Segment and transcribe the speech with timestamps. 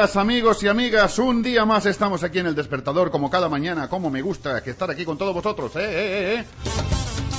[0.00, 4.08] Amigos y amigas, un día más estamos aquí en el despertador como cada mañana, como
[4.08, 6.44] me gusta que estar aquí con todos vosotros, eh, eh, eh.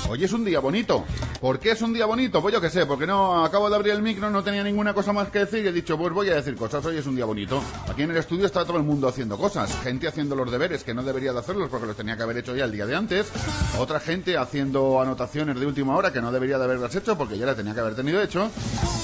[0.07, 1.03] Hoy es un día bonito.
[1.41, 2.39] ¿Por qué es un día bonito?
[2.39, 5.11] Pues yo qué sé, porque no acabo de abrir el micro, no tenía ninguna cosa
[5.11, 7.25] más que decir y he dicho, pues voy a decir cosas, hoy es un día
[7.25, 7.63] bonito.
[7.89, 10.93] Aquí en el estudio está todo el mundo haciendo cosas, gente haciendo los deberes que
[10.93, 13.31] no debería de hacerlos porque los tenía que haber hecho ya el día de antes,
[13.79, 17.47] otra gente haciendo anotaciones de última hora que no debería de haberlas hecho porque ya
[17.47, 18.51] las tenía que haber tenido hecho,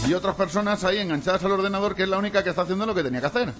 [0.08, 2.94] y otras personas ahí enganchadas al ordenador que es la única que está haciendo lo
[2.94, 3.52] que tenía que hacer.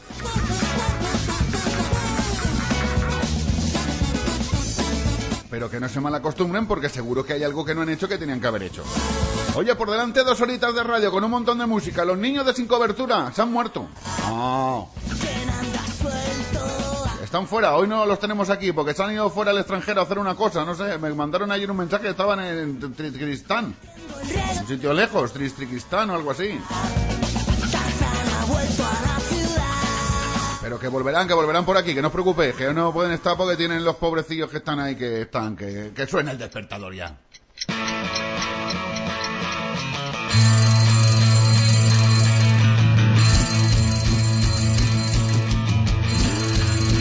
[5.50, 8.18] Pero que no se malacostumbren porque seguro que hay algo que no han hecho que
[8.18, 8.84] tenían que haber hecho.
[9.56, 12.06] Oye, por delante dos horitas de radio con un montón de música.
[12.06, 13.88] Los niños de sin cobertura se han muerto.
[14.28, 14.90] No.
[17.24, 20.06] Están fuera, hoy no los tenemos aquí porque se han ido fuera al extranjero a
[20.06, 23.76] hacer una cosa, no sé, me mandaron ayer un mensaje estaban en Tristristán,
[24.62, 26.58] un sitio lejos, Tristristán o algo así.
[30.68, 33.38] Pero que volverán, que volverán por aquí, que no os preocupéis, que no pueden estar
[33.38, 37.16] porque tienen los pobrecillos que están ahí, que están, que, que suena el despertador ya.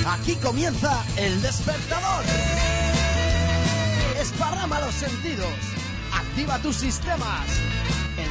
[0.06, 2.24] Aquí comienza el despertador.
[4.20, 5.50] Esparrama los sentidos.
[6.12, 7.50] Activa tus sistemas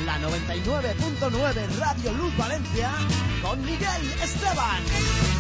[0.06, 2.92] la 99.9 Radio Luz Valencia
[3.42, 5.35] con Miguel Esteban.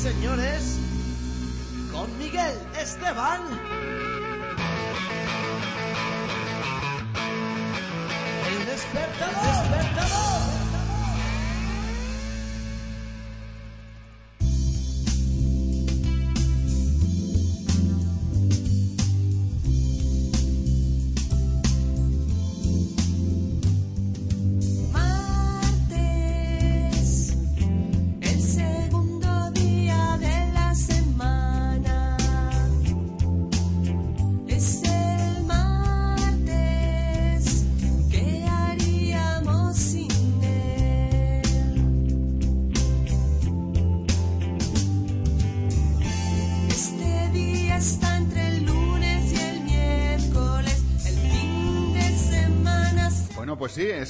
[0.00, 0.69] Señores,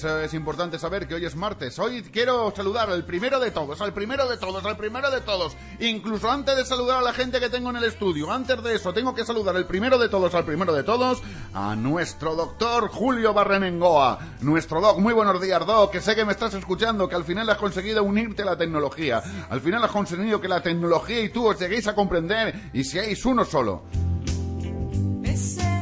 [0.00, 1.78] eso es importante saber que hoy es martes.
[1.78, 5.54] Hoy quiero saludar al primero de todos, al primero de todos, al primero de todos.
[5.78, 8.94] Incluso antes de saludar a la gente que tengo en el estudio, antes de eso,
[8.94, 13.34] tengo que saludar el primero de todos, al primero de todos, a nuestro doctor Julio
[13.34, 14.18] Barrenengoa.
[14.40, 17.50] Nuestro doc, muy buenos días, doc, que sé que me estás escuchando, que al final
[17.50, 19.22] has conseguido unirte a la tecnología.
[19.50, 23.22] Al final has conseguido que la tecnología y tú os lleguéis a comprender y seáis
[23.26, 23.82] uno solo.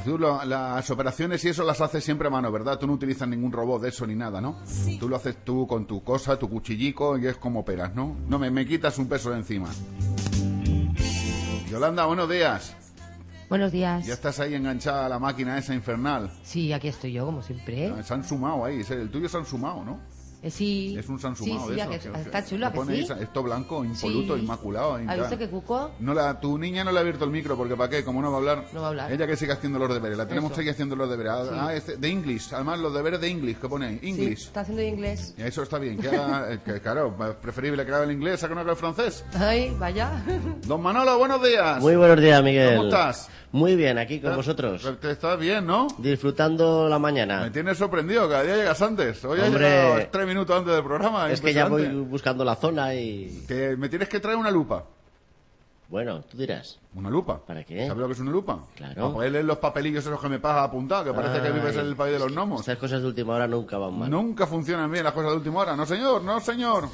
[0.08, 2.78] Tú lo- las operaciones y eso las haces siempre a mano, ¿verdad?
[2.78, 4.56] Tú no utilizas ningún robot de eso ni nada, ¿no?
[4.98, 8.16] Tú lo haces tú con tu cosa, tu cuchillico y es como operas, ¿no?
[8.26, 9.68] No, me, me quitas un peso de encima.
[11.70, 12.74] Yolanda, buenos días.
[13.50, 14.06] Buenos días.
[14.06, 16.30] Ya estás ahí enganchada a la máquina esa infernal.
[16.42, 17.92] Sí, aquí estoy yo, como siempre.
[18.02, 19.98] Se han sumado ahí, el tuyo se han sumado, ¿no?
[20.40, 20.94] Eh, sí.
[20.96, 21.90] Es un Sí, sansumado sí, de a eso.
[21.90, 23.06] que- que- está chulo, ¿a que sí?
[23.20, 24.42] Esto blanco, impoluto, Sí.
[24.42, 24.94] inmaculado.
[24.94, 25.90] ¿Has inca- visto que cuco?
[25.98, 28.04] No la, tu niña no le ha abierto el micro porque ¿para qué?
[28.04, 28.64] Como no va a hablar.
[28.72, 29.12] No va a hablar.
[29.12, 30.16] Ella que sigue haciendo los deberes.
[30.16, 31.32] La tenemos aquí haciendo los deberes.
[31.32, 32.52] Ah, ah, es de English.
[32.54, 33.98] Además, los deberes de English que pone ahí.
[34.00, 34.42] Sí, English.
[34.46, 35.34] está haciendo inglés.
[35.36, 35.98] Y eso está bien.
[35.98, 38.70] Que haga- eh, que, claro, es preferible que haga el inglés a que no haga
[38.70, 39.24] el francés.
[39.34, 40.22] Ay, vaya.
[40.66, 41.80] Don Manolo, buenos días.
[41.80, 42.76] Muy buenos días, Miguel.
[42.76, 43.28] ¿Cómo estás?
[43.52, 44.86] Muy bien, aquí con vosotros.
[45.00, 45.86] Te estás bien, ¿no?
[45.98, 47.50] Disfrutando la Me mañana.
[47.50, 48.28] tienes sorprendido.
[48.28, 49.24] Cada día llegas antes.
[49.24, 51.30] Hoy has llegado tres minutos antes del programa.
[51.30, 53.44] Es que ya voy buscando la zona y...
[53.48, 54.84] Que me tienes que traer una lupa.
[55.88, 56.78] Bueno, tú dirás.
[56.94, 57.40] ¿Una lupa?
[57.46, 57.86] ¿Para qué?
[57.86, 58.58] ¿Sabes lo que es una lupa?
[58.76, 58.94] Claro.
[58.94, 61.86] Para poder leer los papelillos esos que me pagas apuntado, que parece que vives en
[61.86, 62.60] el país de los gnomos.
[62.60, 64.10] Estas cosas de última hora nunca van mal.
[64.10, 65.74] Nunca funcionan bien las cosas de última hora.
[65.74, 66.88] No, señor, no, señor.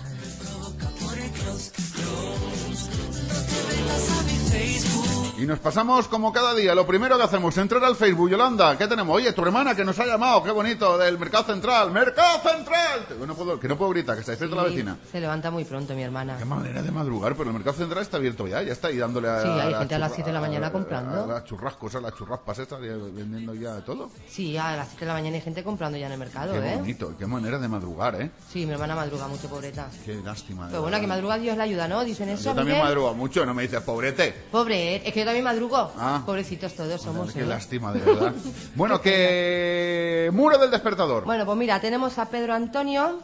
[5.44, 6.74] Y nos pasamos como cada día.
[6.74, 8.30] Lo primero que hacemos, entrar al Facebook.
[8.30, 9.14] Yolanda, ¿qué tenemos?
[9.14, 11.90] Oye, tu hermana que nos ha llamado, qué bonito, del Mercado Central.
[11.90, 13.04] ¡Mercado Central!
[13.06, 14.96] Que no puedo, que no puedo gritar, que se despierta la Sí, vecina.
[15.12, 16.38] Se levanta muy pronto mi hermana.
[16.38, 19.28] Qué manera de madrugar, pero el Mercado Central está abierto ya, ya está ahí dándole
[19.28, 19.42] a...
[19.42, 21.24] Sí, hay la gente a las churra- siete de la mañana comprando.
[21.24, 24.10] A, las churrascos, a las churraspas estas, vendiendo ya todo.
[24.26, 26.72] Sí, a las 7 de la mañana hay gente comprando ya en el mercado, Qué
[26.72, 26.76] ¿eh?
[26.76, 28.30] bonito, qué manera de madrugar, ¿eh?
[28.50, 29.88] Sí, mi hermana madruga mucho, pobreta.
[30.06, 30.68] Qué lástima.
[30.70, 32.02] Pero bueno, que madruga Dios la ayuda, ¿no?
[32.02, 32.44] Dicen eso.
[32.44, 32.84] Yo también Miguel?
[32.84, 34.32] madrugo mucho, no me dices pobrete.
[34.50, 35.92] Pobre, es que yo también madrugo.
[35.98, 36.22] Ah.
[36.24, 37.32] Pobrecitos todos somos.
[37.32, 37.46] Qué ¿eh?
[37.46, 38.32] lástima, de verdad.
[38.76, 40.30] bueno, que...
[40.32, 41.24] Muro del despertador.
[41.24, 43.18] Bueno, pues mira, tenemos a Pedro Antonio,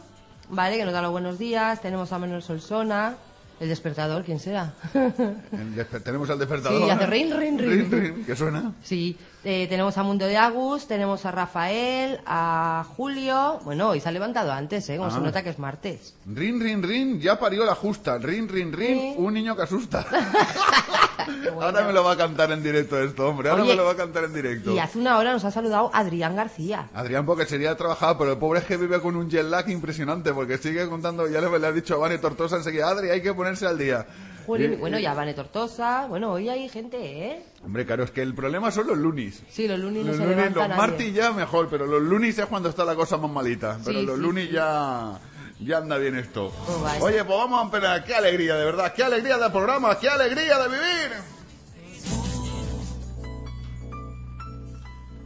[0.49, 0.77] ¿vale?
[0.77, 1.81] Que nos da los buenos días.
[1.81, 3.15] Tenemos a Manuel Solsona.
[3.59, 4.73] El despertador, ¿quién será?
[4.93, 6.81] El desper- Tenemos al despertador.
[6.83, 7.91] Sí, hace rin, rin, rin.
[7.91, 8.23] rin.
[8.25, 8.73] ¿Qué suena?
[8.83, 13.59] Sí, eh, tenemos a Mundo de Agus, tenemos a Rafael, a Julio.
[13.63, 14.97] Bueno, hoy se ha levantado antes, ¿eh?
[14.97, 15.13] Como Ah.
[15.13, 16.13] se nota que es martes.
[16.25, 18.17] Rin, rin, rin, ya parió la justa.
[18.17, 19.13] Rin, rin, rin, Sí.
[19.17, 20.05] un niño que asusta.
[21.53, 21.61] bueno.
[21.61, 23.49] Ahora me lo va a cantar en directo esto, hombre.
[23.49, 24.71] Ahora Oye, me lo va a cantar en directo.
[24.73, 26.89] Y hace una hora nos ha saludado Adrián García.
[26.93, 30.33] Adrián, porque sería trabajar, pero el pobre es que vive con un jet lag impresionante,
[30.33, 33.33] porque sigue contando, ya le, le ha dicho a Vane Tortosa enseguida, Adri, hay que
[33.33, 34.05] ponerse al día.
[34.45, 36.05] Juli- Y- bueno, y- ya Vane Tortosa.
[36.07, 37.45] Bueno, hoy hay gente, ¿eh?
[37.63, 39.43] Hombre, claro, es que el problema son los lunis.
[39.49, 42.37] Sí, los lunes no Los se lunis, levanta los martes ya mejor, pero los lunis
[42.37, 43.77] es cuando está la cosa más malita.
[43.85, 44.53] Pero Sí, los sí, lunis sí.
[44.53, 45.19] ya,
[45.59, 46.47] ya anda bien esto.
[46.67, 46.87] Oh.
[47.01, 48.03] Oye, pues vamos a empezar.
[48.03, 48.93] Qué alegría, de verdad.
[48.93, 49.97] Qué alegría del programa.
[49.99, 51.11] Qué alegría de vivir.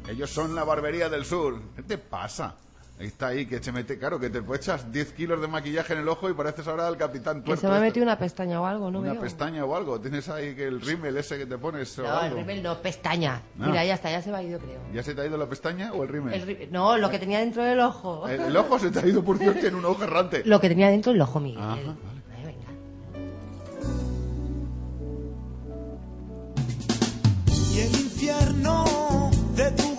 [0.08, 1.60] Ellos son la barbería del sur.
[1.76, 2.56] ¿Qué te pasa?
[2.98, 6.00] Ahí está ahí, que se mete, claro, que te echas 10 kilos de maquillaje en
[6.00, 7.88] el ojo y pareces ahora el capitán Que tuerto se me ha este.
[7.88, 9.22] metido una pestaña o algo, ¿no Una veo?
[9.22, 10.00] pestaña o algo.
[10.00, 13.42] Tienes ahí que el rímel ese que te pones o No, el rímel no, pestaña.
[13.60, 13.66] Ah.
[13.68, 14.80] Mira, ya está, ya se me ha ido, creo.
[14.94, 16.34] ¿Ya se te ha ido la pestaña o el rímel?
[16.50, 18.30] El No, lo que tenía dentro del ojo.
[18.30, 20.44] El, el ojo se te ha ido por Dios, tiene un ojo errante.
[20.46, 21.62] Lo que tenía dentro del ojo, Miguel.
[21.62, 21.76] Ajá,
[22.38, 22.68] Ay, venga.
[27.74, 28.86] Y el infierno
[29.56, 29.95] de tu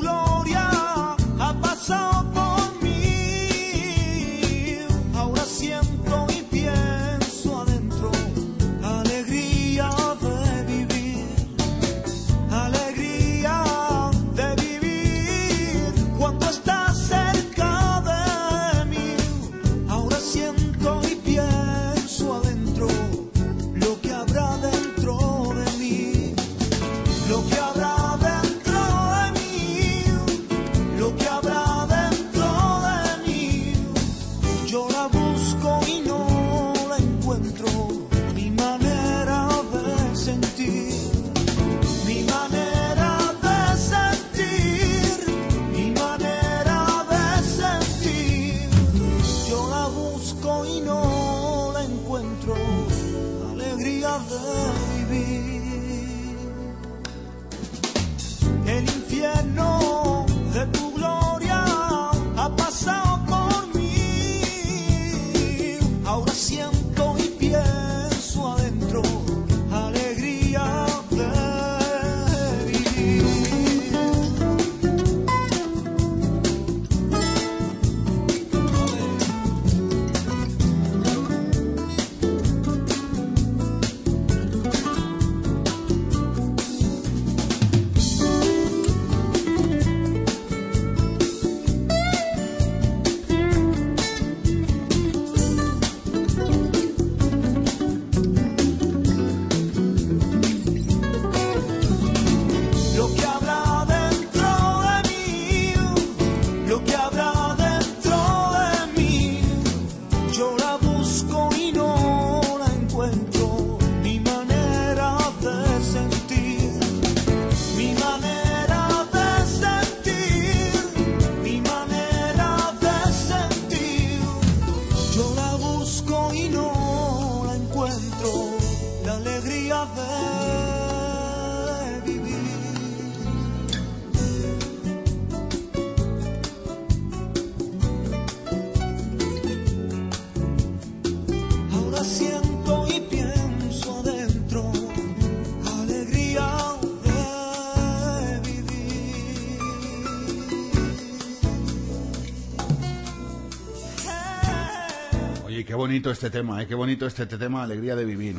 [156.06, 156.68] bonito este tema, ¿eh?
[156.68, 158.36] qué bonito este tema, alegría de vivir.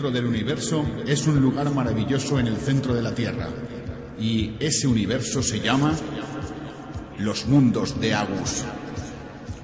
[0.00, 3.48] Centro del universo es un lugar maravilloso en el centro de la Tierra.
[4.18, 5.92] Y ese universo se llama
[7.18, 8.64] los mundos de Agus.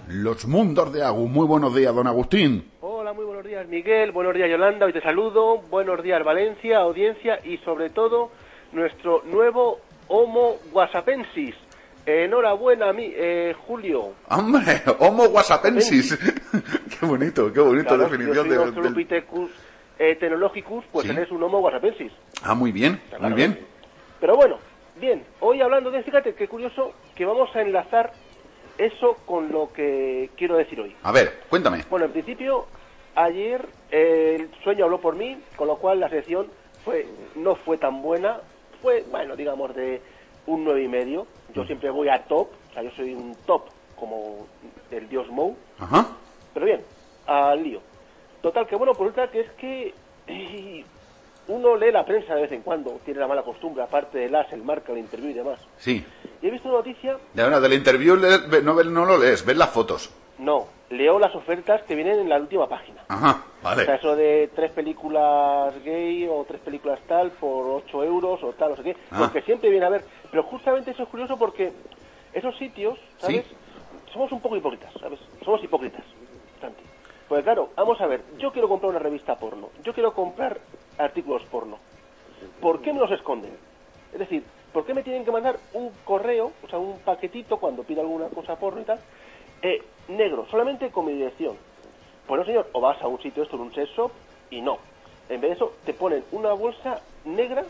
[0.08, 1.30] Los mundos de Agus.
[1.30, 2.70] Muy buenos días, don Agustín.
[2.82, 7.38] Hola, muy buenos días Miguel, buenos días Yolanda, hoy te saludo, buenos días Valencia, audiencia
[7.42, 8.30] y sobre todo
[8.72, 9.78] nuestro nuevo
[10.08, 11.54] Homo Guasapensis.
[12.04, 14.12] Enhorabuena mí, eh, Julio.
[14.28, 16.16] Hombre, Homo whatsappensis.
[17.00, 18.94] qué bonito, qué bonito Claro, definición yo soy de- del-
[19.98, 21.16] eh, technologicus, pues Sí.
[21.18, 22.12] es un Homo Guasapensis.
[22.42, 23.34] Ah, muy bien, muy Claro.
[23.34, 23.66] bien.
[24.20, 24.58] Pero bueno,
[25.00, 28.12] bien, hoy hablando de, fíjate qué curioso que vamos a enlazar
[28.78, 30.94] eso con lo que quiero decir hoy.
[31.02, 31.84] A ver, cuéntame.
[31.88, 32.66] Bueno, en principio,
[33.14, 36.48] ayer eh, el sueño habló por mí, con lo cual la sección
[36.84, 38.40] fue, no fue tan buena.
[38.82, 40.02] Fue, bueno, digamos, de
[40.46, 41.26] un nueve y medio.
[41.54, 43.62] Yo siempre voy a top, o sea, yo soy un top
[43.98, 44.46] como
[44.90, 45.56] el dios Mou.
[45.78, 46.06] Ajá.
[46.52, 46.82] Pero bien,
[47.26, 47.80] al lío.
[48.46, 49.92] Total, que bueno, por otra que es que
[51.48, 54.52] uno lee la prensa de vez en cuando, tiene la mala costumbre, aparte del as,
[54.52, 55.58] el marca, el interview y demás.
[55.78, 56.06] Sí.
[56.40, 59.56] Y he visto una noticia, De ahora, del interview le- no, no lo lees, ves
[59.56, 60.10] las fotos.
[60.38, 63.02] no, leo las ofertas que vienen en la última página.
[63.08, 63.94] Ajá, O sea, vale.
[63.96, 68.76] eso de tres películas gay o tres películas tal por 8 euros o tal, no
[68.76, 69.16] sé qué, Ah.
[69.22, 70.04] porque siempre viene a ver.
[70.30, 71.72] Pero justamente eso es curioso porque
[72.32, 73.44] esos sitios, ¿sabes?
[73.44, 73.56] Sí.
[74.12, 75.18] Somos un poco hipócritas, ¿sabes?
[75.44, 76.04] Somos hipócritas,
[76.60, 76.82] Santi.
[77.28, 80.60] Pues claro, vamos a ver, yo quiero comprar una revista porno, yo quiero comprar
[80.96, 81.78] artículos porno.
[82.60, 83.58] ¿Por qué me los esconden?
[84.12, 87.82] Es decir, ¿por qué me tienen que mandar un correo, o sea, un paquetito cuando
[87.82, 89.00] pido alguna cosa porno y tal,
[89.62, 91.58] eh, negro, solamente con mi dirección?
[92.26, 93.90] Pues no, señor, o vas a un sitio esto en un sex
[94.50, 94.78] y no.
[95.28, 97.64] En vez de eso, te ponen una bolsa negra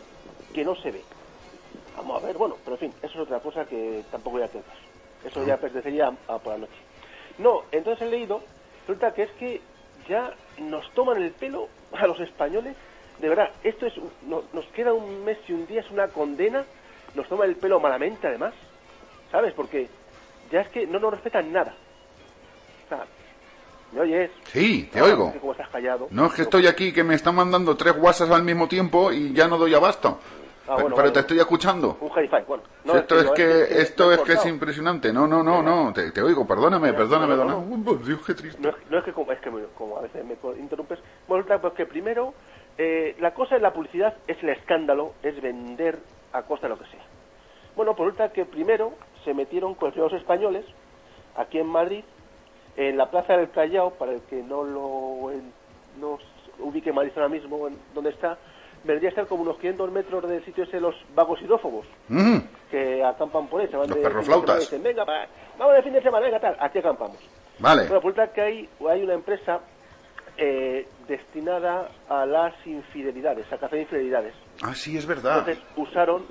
[0.53, 1.05] que no se ve.
[1.97, 4.49] Vamos a ver, bueno, pero en fin, eso es otra cosa que tampoco voy a
[4.53, 4.77] pensar.
[5.25, 6.79] Eso ya pertenecería a, a por la noche.
[7.39, 8.43] No, entonces he leído,
[8.87, 9.61] resulta que es que
[10.09, 12.77] ya nos toman el pelo a los españoles.
[13.21, 16.65] De verdad, esto es, no- nos queda un mes y un día, es una condena.
[17.15, 18.55] Nos toman el pelo malamente, además.
[19.33, 19.53] ¿Sabes?
[19.55, 19.89] Porque
[20.53, 21.75] ya es que no nos respetan nada.
[22.85, 23.07] O sea,
[23.93, 24.31] ¿me oyes?
[24.53, 25.27] Sí, te oigo.
[25.27, 26.09] no sé cómo estás callado.
[26.11, 29.33] No, es que estoy aquí que me están mandando tres WhatsApps al mismo tiempo y
[29.33, 30.21] ya no doy abasto.
[30.69, 31.13] Ah, pero bueno, pero vale.
[31.13, 31.97] te estoy escuchando.
[32.01, 32.63] Un hi-fi, bueno.
[32.85, 35.13] Si esto es no, que esto me he es que es impresionante.
[35.13, 37.95] No, no, no, no, te, te oigo, perdóname, No, perdóname, no, no.
[38.05, 38.61] Dios, qué triste.
[38.61, 40.99] No es, no es que como, es que me- como a veces me interrumpes.
[41.29, 42.35] Bueno, pues que primero,
[42.79, 45.99] eh, la cosa de la publicidad es el escándalo, es vender
[46.33, 47.03] a costa de lo que sea.
[47.77, 48.95] Bueno, por resulta que primero
[49.25, 50.65] se metieron con los españoles,
[51.37, 52.05] aquí en Madrid,
[52.77, 55.53] en la Plaza del Callao, para el que no lo en-
[56.01, 56.19] no
[56.59, 58.39] ubique Madrid ahora mismo en donde está,
[58.85, 62.37] vendría a ser como unos 500 metros del sitio ese los vagos hidrófobos Mm,
[62.71, 64.61] que acampan por ahí, se van Los de perroflautas.
[64.61, 65.27] dicen, venga, va,
[65.59, 67.19] vamos de fin de semana, venga, tal, aquí acampamos.
[67.59, 67.83] Vale.
[67.83, 69.61] Bueno, resulta que hay, hay una empresa
[70.37, 74.35] eh, destinada a las infidelidades, a cazar infidelidades.
[74.63, 75.39] Ah, sí, es verdad.
[75.49, 76.27] Entonces usaron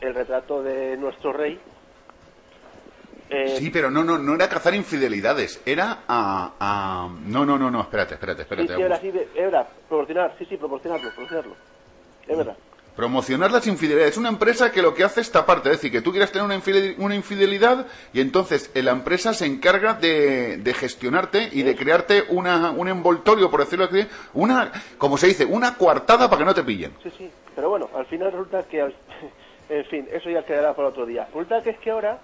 [0.00, 1.58] el retrato de nuestro rey.
[3.30, 7.08] eh, Sí, pero no, no, no era cazar infidelidades, era a, a...
[7.26, 8.74] No, no, no, no, espérate, espérate, sí, espérate.
[8.76, 11.54] sí, era de, era proporcionar, sí, sí, proporcionarlo, proporcionarlo.
[12.28, 12.56] Es verdad.
[12.96, 14.12] Promocionar las infidelidades.
[14.12, 15.68] Es una empresa que lo que hace es taparte.
[15.68, 19.44] Es decir, que tú quieres tener una infidel- una infidelidad y entonces la empresa se
[19.44, 25.18] encarga de, de gestionarte y de crearte una, un envoltorio, por decirlo así, una, como
[25.18, 26.94] se dice, una coartada para que no te pillen.
[27.02, 28.94] Sí, sí, pero bueno, al final resulta que, al-
[29.68, 31.26] en fin, eso ya quedará para otro día.
[31.26, 32.18] Resulta que es que ahora,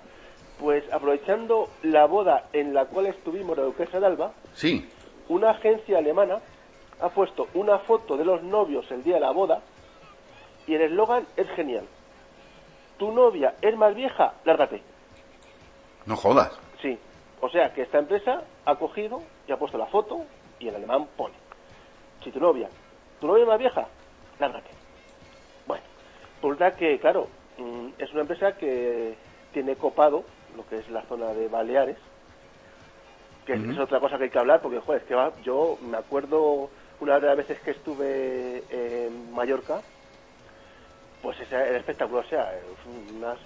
[0.59, 4.89] pues aprovechando la boda en la cual estuvimos la duquesa de Alba, Sí.
[5.29, 6.39] una agencia alemana
[6.99, 9.61] ha puesto una foto de los novios el día de la boda
[10.67, 11.87] y el eslogan es genial.
[12.99, 14.83] Tu novia es más vieja, lárgate.
[16.07, 16.59] No jodas.
[16.81, 16.99] Sí.
[17.41, 20.25] O sea que esta empresa ha cogido y ha puesto la foto
[20.59, 21.35] y el alemán pone.
[22.23, 22.69] Si tu novia,
[23.21, 23.89] tu novia es más vieja,
[24.39, 24.71] lárgate.
[25.67, 25.83] Bueno,
[26.37, 27.29] resulta que, claro,
[27.59, 29.17] mm, es una empresa que
[29.53, 30.25] tiene copado
[30.57, 31.99] lo que es la zona de Baleares,
[33.47, 35.79] que es- es otra cosa que hay que hablar, porque, joder, es que va, yo
[35.83, 39.83] me acuerdo una de las veces que estuve en Mallorca,
[41.23, 42.53] pues ese era espectacular, o sea,
[42.87, 43.39] unas,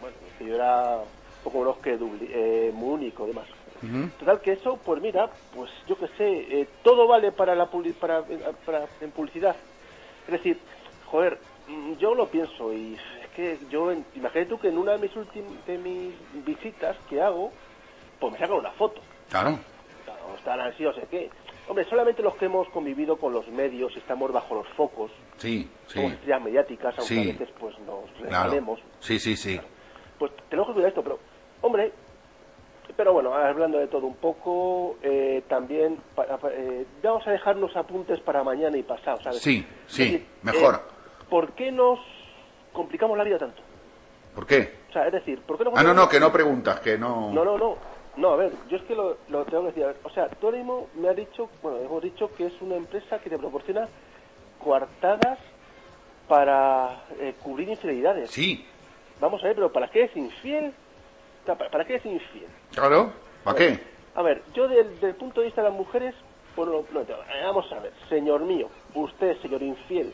[0.00, 1.04] bueno, yo era
[1.42, 3.48] poco menos que Dubli- eh, muy único, demás.
[4.18, 7.94] Total que eso, pues mira, pues yo qué sé, eh, todo vale para la publi-
[7.94, 8.24] para,
[8.64, 9.56] para- en publicidad.
[10.26, 10.60] Es decir,
[11.06, 14.92] joder, mm, yo lo pienso y es que yo, en- imagínate tú que en una
[14.92, 17.52] de mis últimas de mis visitas que hago,
[18.18, 19.02] pues me sacan una foto.
[19.30, 19.60] Claro.
[20.04, 21.30] Claro, están así, o sé qué.
[21.68, 26.10] Hombre, solamente los que hemos convivido con los medios estamos bajo los focos, Sí, somos
[26.12, 26.14] sí.
[26.16, 27.20] estrellas mediáticas, aunque Sí.
[27.20, 28.22] a veces pues nos Claro.
[28.22, 29.60] resbalemos, Sí, sí, sí.
[30.18, 31.18] pues tenemos que cuidar esto, pero,
[31.62, 31.92] hombre,
[32.96, 37.74] pero bueno, hablando de todo un poco, eh, también para- eh, vamos a dejar los
[37.76, 39.42] apuntes para mañana y pasado, ¿sabes?
[39.42, 40.74] Sí, sí, decir, mejor.
[40.76, 41.98] eh, ¿Por qué nos
[42.72, 43.60] complicamos la vida tanto?
[44.36, 44.76] ¿Por qué?
[44.88, 47.32] O sea, es decir, ¿por qué nos Ah, no, no, que no preguntas, que no...
[47.32, 47.76] No, no, no.
[48.16, 49.84] No, a ver, yo es que lo, lo tengo que decir.
[49.86, 53.28] Ver, O sea, mismo me has dicho, bueno, hemos dicho que es una empresa que
[53.30, 53.88] te proporciona
[54.62, 55.38] coartadas
[56.28, 58.30] para eh, cubrir infidelidades.
[58.30, 58.66] Sí,
[59.20, 60.74] Vamos a ver, pero ¿para qué es infiel?
[61.42, 62.48] O sea, ¿Para, para qué es infiel?
[62.74, 63.12] claro.
[63.42, 63.80] ¿Para qué?
[64.14, 66.14] A ver, yo del, desde el punto de vista de las mujeres,
[66.56, 67.06] bueno, no, eh,
[67.44, 70.12] vamos a ver, señor mío, usted, señor infiel,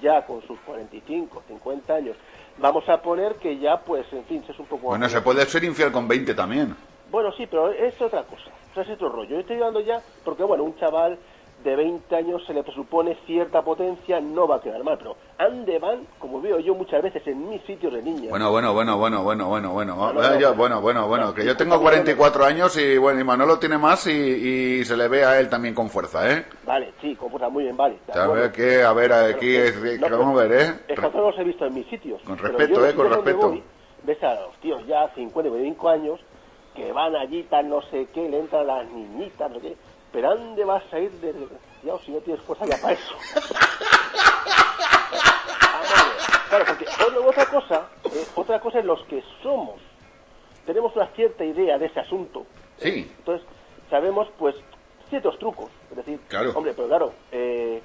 [0.00, 2.16] ya con sus 45, 50 años,
[2.58, 4.88] vamos a poner que ya, pues, en fin, es un poco...
[4.88, 6.76] Bueno, se puede ser infiel con 20 también.
[7.10, 8.50] Bueno, sí, pero es otra cosa.
[8.76, 9.30] Es otro rollo.
[9.30, 11.18] Yo estoy hablando ya porque, bueno, un chaval
[11.64, 14.96] de 20 años se le presupone cierta potencia, no va a quedar mal.
[14.96, 18.30] Pero ande van, como veo yo muchas veces en mis sitios de niñas.
[18.30, 19.96] Bueno, bueno, bueno, bueno, bueno, bueno, bueno.
[19.96, 20.56] No, no, no, yo- no.
[20.56, 23.76] bueno, bueno, bueno, No, que yo tengo está 44 años y bueno, y Manolo tiene
[23.76, 24.10] más y,
[24.80, 26.46] y se le ve a él también con fuerza, ¿eh?
[26.64, 27.98] Vale, sí, comporta muy bien, vale.
[28.14, 29.56] A ver, que, a ver, aquí
[30.00, 30.74] vamos a ver, ¿eh?
[30.88, 32.22] Es que no los he visto en mis sitios.
[32.22, 33.48] Con respeto, eh, con respeto.
[33.50, 33.62] voy,
[34.04, 36.20] ves a los tíos ya 50, 55 años
[36.74, 39.76] que van allí, tal no sé qué, le entran las niñitas, no sé qué.
[40.12, 43.14] Pero ¿a dónde vas a ir de desgraciado si no tienes fuerza ya para eso?
[46.48, 49.80] Claro, porque otra- otra cosa, eh, otra cosa es los que somos.
[50.66, 52.44] Tenemos una cierta idea de ese asunto.
[52.78, 53.46] Sí, Entonces,
[53.88, 54.56] sabemos, pues,
[55.10, 55.70] ciertos trucos.
[55.90, 56.52] Es decir, Claro.
[56.56, 57.82] hombre, pero claro, eh,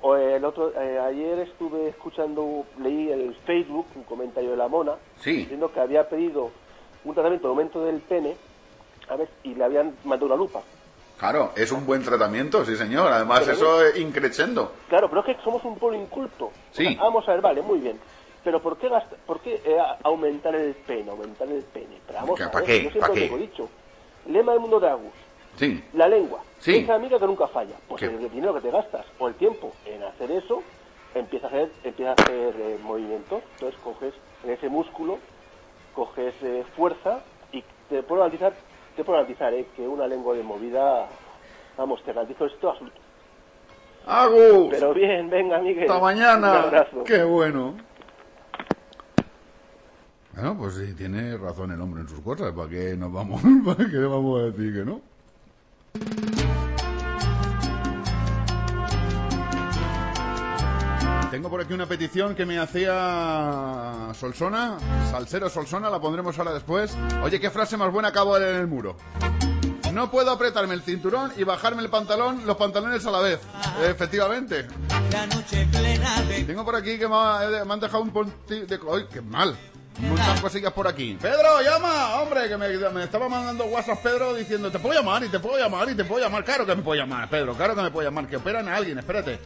[0.00, 4.68] o el otro, eh, ayer estuve escuchando, leí en el Facebook un comentario de la
[4.68, 5.38] mona, Sí.
[5.38, 6.50] diciendo que había pedido
[7.06, 8.36] un tratamiento de aumento del pene,
[9.44, 10.62] y le habían mandado una lupa.
[11.18, 13.10] claro, es un buen tratamiento, sí señor.
[13.12, 14.72] Además, Pero eso es increchendo.
[14.88, 16.46] Claro, pero es que somos un pueblo inculto.
[16.46, 16.84] O Sí.
[16.84, 17.98] sea, vamos a ver, vale, muy bien.
[18.44, 21.98] Pero ¿por qué, gasta- por qué eh, aumentar el pene, aumentar el pene?
[22.06, 22.82] Pero vamos ¿Para qué?
[22.84, 23.36] yo siempre ¿Para lo qué?
[23.38, 23.68] dicho.
[24.26, 25.12] Lema del mundo de Agus.
[25.56, 26.40] Sí, La lengua.
[26.58, 26.76] Sí.
[26.78, 27.74] Esa amiga que nunca falla.
[27.88, 28.06] Pues ¿Qué?
[28.06, 30.62] el dinero que te gastas o el tiempo en hacer eso,
[31.14, 33.42] empieza a hacer, empieza a hacer eh, movimientos.
[33.54, 34.12] Entonces coges
[34.44, 35.18] en ese músculo,
[35.96, 38.52] coges eh, fuerza y te puedo garantizar,
[38.94, 41.08] te puedo garantizar eh, que una lengua de movida,
[41.76, 43.00] vamos, te garantizo esto absoluto.
[44.06, 44.68] ¡Agus!
[44.70, 45.84] Pero bien, venga, Miguel.
[45.84, 46.62] ¡Hasta Un mañana!
[46.62, 47.02] abrazo.
[47.02, 47.74] ¡Qué bueno!
[50.34, 52.52] Bueno, pues sí, tiene razón el hombre en sus cosas.
[52.52, 55.00] ¿Para qué nos vamos, para qué vamos a decir que no?
[61.46, 64.78] Tengo por aquí una petición que me hacía Solsona,
[65.12, 66.96] Salsero Solsona, la pondremos ahora después.
[67.22, 68.96] Oye, qué frase más buena acabo de leer en el muro.
[69.92, 73.38] No puedo apretarme el cinturón y bajarme el pantalón, los pantalones a la vez.
[73.80, 74.66] Efectivamente.
[75.12, 78.62] La noche plena de Tengo por aquí que me, ha- me han dejado un punti
[78.62, 78.80] de...
[78.92, 79.56] ¡Ay, qué mal!
[80.00, 81.16] Muchas cosillas por aquí.
[81.22, 85.28] Pedro, llama, hombre, que me, me estaba mandando WhatsApp Pedro diciendo, te puedo llamar y
[85.28, 86.44] te puedo llamar y te puedo llamar.
[86.44, 88.26] Claro que me puedo llamar, Pedro, claro que me puedo llamar.
[88.26, 89.38] Que operan a alguien, espérate.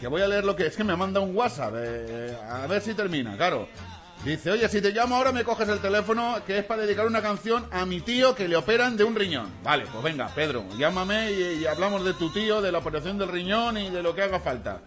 [0.00, 1.74] Que voy a leer lo que es que me manda un WhatsApp.
[1.76, 3.68] eh, a ver si termina, claro.
[4.24, 7.22] Dice, oye, si te llamo ahora me coges el teléfono que es para dedicar una
[7.22, 9.48] canción a mi tío que le operan de un riñón.
[9.62, 13.28] Vale, pues venga, Pedro, llámame y, y hablamos de tu tío, de la operación del
[13.28, 14.80] riñón y de lo que haga falta.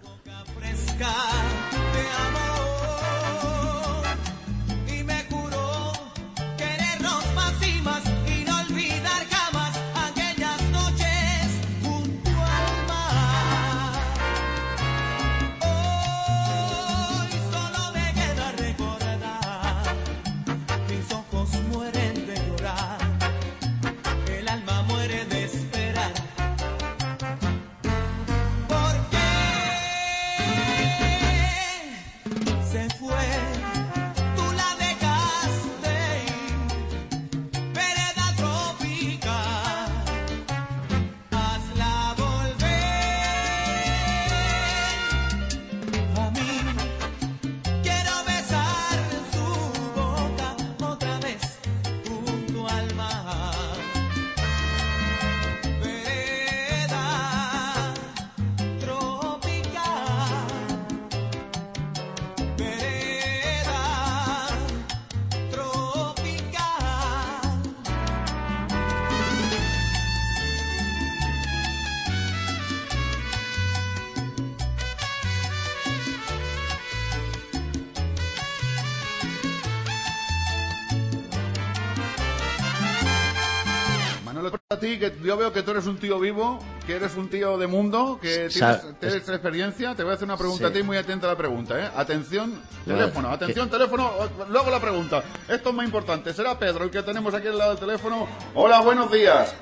[84.82, 87.68] Ti, que yo veo que tú eres un tío vivo, que eres un tío de
[87.68, 89.96] mundo, que tienes, tienes experiencia.
[89.96, 90.72] Te voy a hacer una pregunta Sí.
[90.72, 91.90] a ti, muy atenta a la pregunta, ¿eh?
[91.96, 94.12] Atención, teléfono, atención, teléfono,
[94.50, 95.24] luego la pregunta.
[95.48, 96.34] Esto es muy importante.
[96.34, 98.28] Será Pedro el que tenemos aquí al lado del teléfono.
[98.56, 99.56] Hola, buenos días.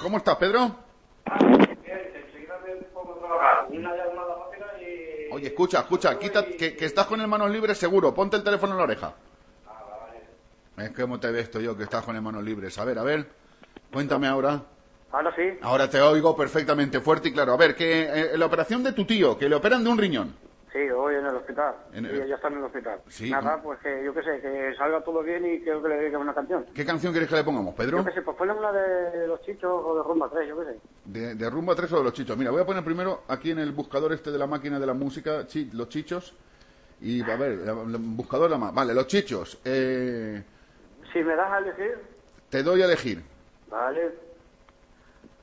[0.00, 0.76] ¿Cómo estás, Pedro?
[5.32, 8.72] Oye, escucha, escucha, quita, que, que estás con el manos libres seguro, ponte el teléfono
[8.72, 9.14] en la oreja.
[10.76, 12.78] Es que cómo te ves esto yo, que estás con el manos libres.
[12.78, 13.28] A ver, a ver,
[13.92, 14.62] cuéntame ahora.
[15.12, 15.42] Ahora sí.
[15.62, 17.52] Ahora te oigo perfectamente fuerte y claro.
[17.52, 20.34] A ver, que eh, la operación de tu tío, que le operan de un riñón.
[20.72, 21.72] Sí, hoy en el hospital.
[21.92, 23.00] En Sí, el- ya está en el hospital.
[23.06, 23.30] Sí.
[23.30, 26.16] Nada, pues que yo qué sé, que salga todo bien y creo que le dedique
[26.16, 26.66] una canción.
[26.74, 27.98] ¿Qué canción quieres que le pongamos, Pedro?
[27.98, 30.64] Yo qué sé, pues ponle una de los chichos o de Rumba 3, yo qué
[30.72, 30.78] sé.
[31.04, 32.36] De, de Rumba 3 o de los chichos.
[32.36, 34.94] Mira, voy a poner primero aquí en el buscador este de la máquina de la
[34.94, 36.34] música, chi- los chichos.
[37.00, 39.60] Y a ver, el buscador la ma- Vale, los chichos.
[39.64, 40.42] Eh,
[41.12, 41.98] Si me das a elegir,
[42.50, 43.22] te doy a elegir.
[43.74, 44.14] Vale.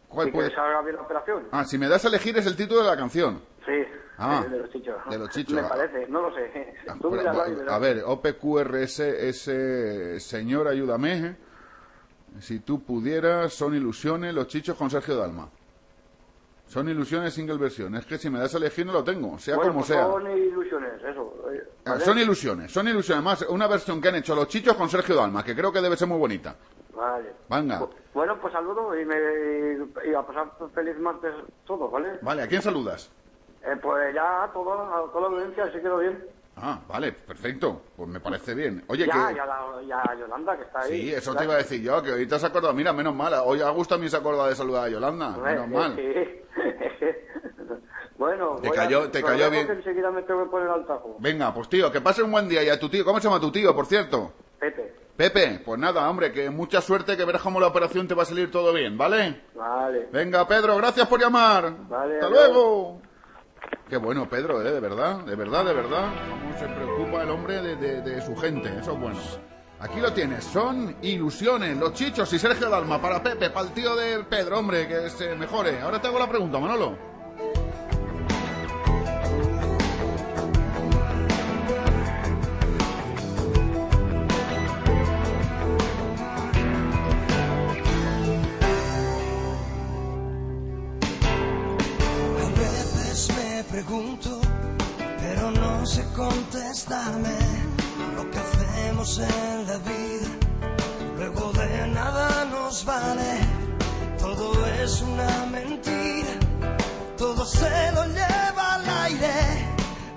[0.10, 1.48] ¿Cuál y puede- que salga bien la operación.
[1.52, 3.42] Ah, si me das a elegir es el título de la canción.
[3.66, 3.84] Sí,
[4.18, 4.96] Ah, de los chichos.
[5.10, 5.54] de los chichos.
[5.56, 6.76] Me parece, no lo sé.
[7.02, 7.74] Tú Pero, míralo y verás.
[7.74, 11.18] a ver, OPQRS, ese señor, ayúdame.
[11.28, 11.36] ¿eh?
[12.40, 15.50] Si tú pudieras, son ilusiones, los chichos con Sergio Dalma.
[16.68, 17.96] Son ilusiones single versión.
[17.96, 20.06] Es que si me das a elegir no lo tengo, sea Bueno, como pues sea.
[20.06, 20.71] Son ilusiones, Ah,
[21.86, 22.06] ¿vale?
[22.06, 23.24] Son ilusiones, son ilusiones.
[23.24, 25.98] Más una versión que han hecho los chichos con Sergio Dalma, que creo que debe
[25.98, 26.56] ser muy bonita.
[26.96, 27.34] Vale.
[27.50, 27.80] Venga.
[27.80, 29.16] Bu- Bueno, pues saludo y, me,
[30.10, 31.34] y a pasar feliz martes
[31.66, 32.20] todos, ¿vale?
[32.22, 33.10] Vale, ¿a quién saludas?
[33.64, 36.24] Eh, pues ya a todo, a toda la audiencia, si quedó bien.
[36.58, 37.82] Ah, vale, perfecto.
[37.96, 38.84] Pues me parece bien.
[38.88, 39.36] Oye, ya, que...
[39.36, 41.02] ya, la- ya a Yolanda, que está ahí.
[41.02, 42.74] Sí, eso te iba a decir yo, que te has acordado.
[42.74, 43.34] Mira, menos mal.
[43.46, 45.30] Hoy Augusto también se ha acordado de saludar a Yolanda.
[45.38, 45.96] Menos mal.
[45.96, 46.14] sí.
[48.22, 49.70] Bueno, Te a- cayó- te cayó bien.
[49.70, 51.16] enseguida me tengo que poner al tajo.
[51.20, 52.64] Venga, pues tío, que pase un buen día.
[52.64, 54.32] Y a tu tío, ¿cómo se llama tu tío, por cierto?
[54.60, 54.94] Pepe.
[55.18, 58.26] Pepe, pues nada, hombre, que mucha suerte, que verás cómo la operación te va a
[58.26, 59.42] salir todo bien, ¿vale?
[59.56, 60.08] Vale.
[60.12, 61.74] Venga, Pedro, gracias por llamar.
[61.90, 62.32] Vale, Hasta adiós.
[62.50, 63.02] luego.
[63.90, 64.72] Qué bueno, Pedro, ¿eh?
[64.72, 66.10] De verdad, de verdad, de verdad.
[66.30, 69.20] Cómo se preocupa el hombre de, de- de su gente, eso es bueno.
[69.80, 73.96] Aquí lo tienes, son ilusiones, los chichos y Sergio Dalma para Pepe, para el tío
[73.96, 75.82] de Pedro, hombre, que se mejore.
[75.82, 76.96] Ahora te hago la pregunta, Manolo.
[93.72, 94.42] Pregunto,
[95.22, 97.38] pero no sé contestarme
[98.16, 100.30] lo que hacemos en la vida.
[101.18, 103.40] Luego de nada nos vale,
[104.20, 104.54] todo
[104.84, 106.34] es una mentira,
[107.18, 109.32] todo se lo lleva al aire.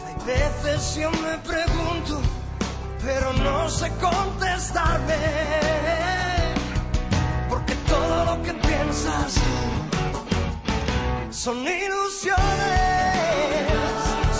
[0.04, 2.20] Hay veces yo me pregunto,
[3.04, 5.16] pero no sé contestarme,
[7.48, 9.38] porque todo lo que piensas
[11.34, 12.38] son ilusiones,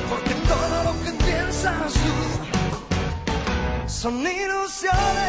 [0.10, 2.16] porque todo lo que piensas tú
[3.86, 5.23] son ilusiones,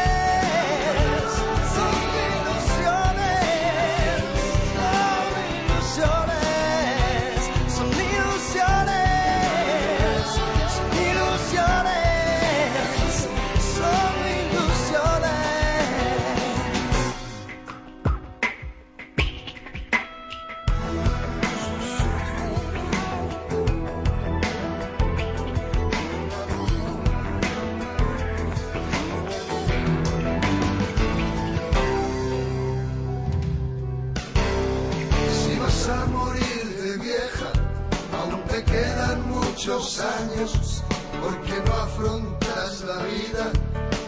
[39.65, 40.83] muchos años,
[41.23, 43.51] porque no afrontas la vida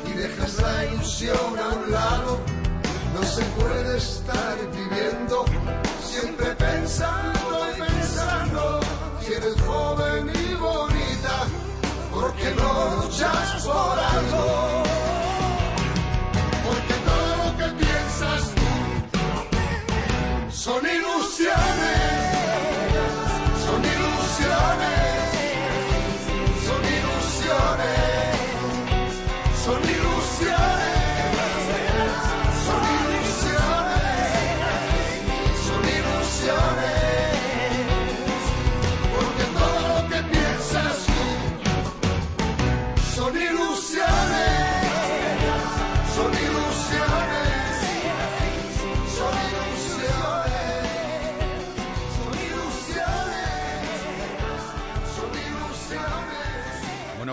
[0.08, 2.38] y dejas la ilusión a un lado.
[3.16, 5.27] No se puede estar viviendo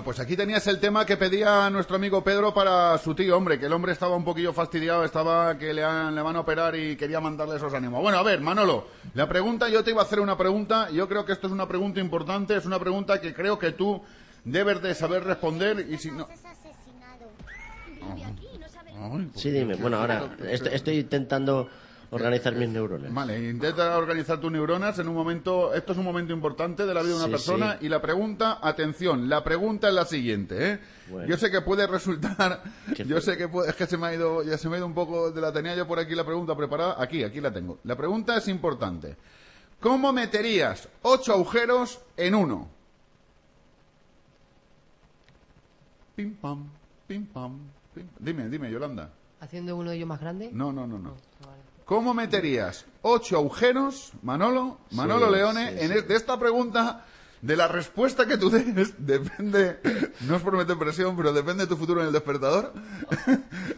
[0.05, 3.59] Bueno, pues aquí tenías el tema que pedía nuestro amigo Pedro para su tío, hombre,
[3.59, 6.77] que el hombre estaba un poquillo fastidiado, estaba que le, han- le van a operar
[6.77, 8.03] y quería mandarle esos ánimos.
[8.03, 11.25] Bueno, a ver, Manolo, la pregunta, yo te iba a hacer una pregunta, yo creo
[11.25, 14.03] que esto es una pregunta importante, es una pregunta que creo que tú
[14.45, 16.29] debes de saber responder y si no...
[19.11, 19.75] Ay, Sí, dime.
[19.77, 21.69] Bueno, ahora est- estoy intentando
[22.11, 23.13] organizar mis neuronas.
[23.13, 27.03] Vale, intenta organizar tus neuronas en un momento, esto es un momento importante de la
[27.03, 27.87] vida de una Sí, persona sí.
[27.87, 30.81] y la pregunta, atención, la pregunta es la siguiente, ¿eh?
[31.11, 31.29] Bueno.
[31.29, 32.63] Yo sé que puede resultar,
[32.97, 34.79] ¿Qué yo sé que puede, es que se me ha ido, ya se me ha
[34.79, 37.53] ido un poco, de la tenía yo por aquí la pregunta preparada, aquí, aquí la
[37.53, 37.79] tengo.
[37.85, 39.17] La pregunta es importante.
[39.81, 42.71] ¿Cómo meterías ocho agujeros en uno?
[46.17, 46.71] Pim pam,
[47.07, 47.59] pim pam,
[47.93, 48.07] pim.
[48.19, 49.11] Dime, dime, Yolanda.
[49.41, 50.49] ¿Haciendo uno de ellos más grande?
[50.53, 51.11] No, no, no, no.
[51.45, 51.64] Vale.
[51.85, 57.05] ¿Cómo meterías ocho agujeros, Manolo, Manolo Sí, Leone, sí, en de esta pregunta?
[57.43, 59.79] De la respuesta que tú des, depende,
[60.27, 62.73] no es por meter presión, pero depende de tu futuro en el despertador.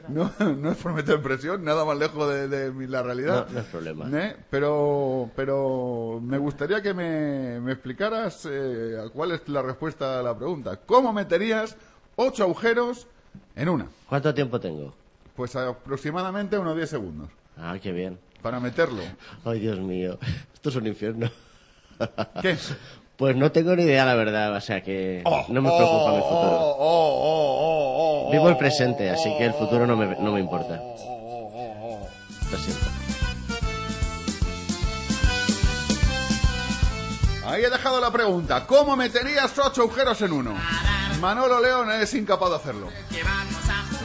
[0.08, 3.48] No, no es por meter presión, nada más lejos de, la realidad.
[3.48, 4.08] No, no es problema.
[4.12, 4.36] ¿Eh?
[4.50, 10.36] Pero, pero me gustaría que me, me explicaras eh, cuál es la respuesta a la
[10.36, 10.78] pregunta.
[10.86, 11.76] ¿Cómo meterías
[12.14, 13.08] ocho agujeros
[13.56, 13.88] en una?
[14.08, 14.94] ¿Cuánto tiempo tengo?
[15.34, 18.18] Pues aproximadamente unos 10 segundos Ah, qué bien.
[18.42, 19.02] para meterlo.
[19.44, 20.18] Ay, Dios mío.
[20.54, 21.30] Esto es un infierno.
[22.42, 22.56] ¿Qué?
[23.16, 24.54] Pues no tengo ni idea, la verdad.
[24.54, 26.76] O sea que Oh, no me preocupa mi futuro.
[28.30, 30.76] Vivo el presente, así que el futuro no me, no me importa.
[32.50, 32.84] Lo siento.
[37.46, 38.66] Ahí he dejado la pregunta.
[38.66, 40.54] ¿Cómo meterías ocho agujeros en uno?
[41.20, 42.88] Manolo León es incapaz de hacerlo.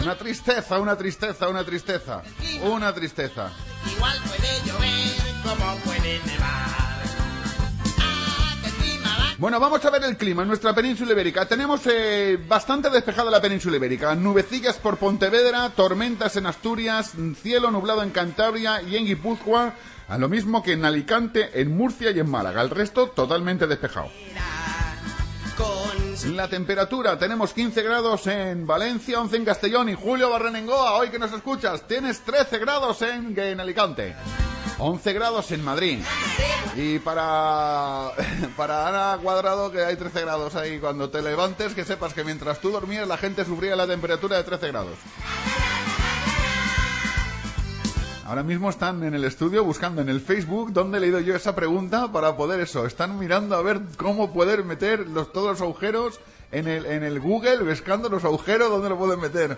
[0.01, 2.21] Una tristeza, una tristeza, una tristeza.
[2.63, 3.51] Una tristeza.
[3.95, 5.11] Igual puede llover
[5.43, 6.81] como puede nevar.
[9.41, 11.47] Bueno, vamos a ver el clima en nuestra península ibérica.
[11.47, 14.13] Tenemos eh, bastante despejada la península ibérica.
[14.13, 19.73] Nubecillas por Pontevedra, tormentas en Asturias, cielo nublado en Cantabria y en Guipúzcoa,
[20.07, 22.61] a lo mismo que en Alicante, en Murcia y en Málaga.
[22.61, 24.11] El resto totalmente despejado.
[26.25, 31.17] La temperatura, tenemos 15 grados en Valencia, 11 en Castellón y Julio Barrenengoa, hoy que
[31.17, 34.15] nos escuchas, tienes 13 grados en, en Alicante.
[34.77, 35.99] 11 grados en Madrid.
[36.75, 38.11] Y para,
[38.57, 42.59] para Ana Cuadrado, que hay 13 grados ahí, cuando te levantes, que sepas que mientras
[42.59, 44.97] tú dormías la gente sufría la temperatura de 13 grados.
[48.31, 51.53] Ahora mismo están en el estudio buscando en el Facebook donde he leído yo esa
[51.53, 52.85] pregunta para poder eso.
[52.85, 57.19] Están mirando a ver cómo poder meter los, todos los agujeros en el, en el
[57.19, 59.57] Google, buscando los agujeros donde lo pueden meter.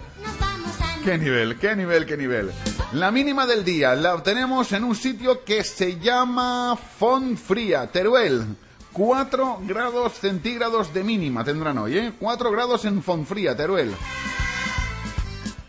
[1.05, 1.59] ¿Qué nivel?
[1.59, 2.07] ¿Qué nivel?
[2.07, 2.51] ¿Qué nivel?
[2.93, 8.43] La mínima del día la obtenemos en un sitio que se llama Fonfría, Teruel.
[8.91, 12.13] 4 grados centígrados de mínima tendrán hoy, ¿eh?
[12.19, 13.93] 4 grados en Fonfría, Teruel.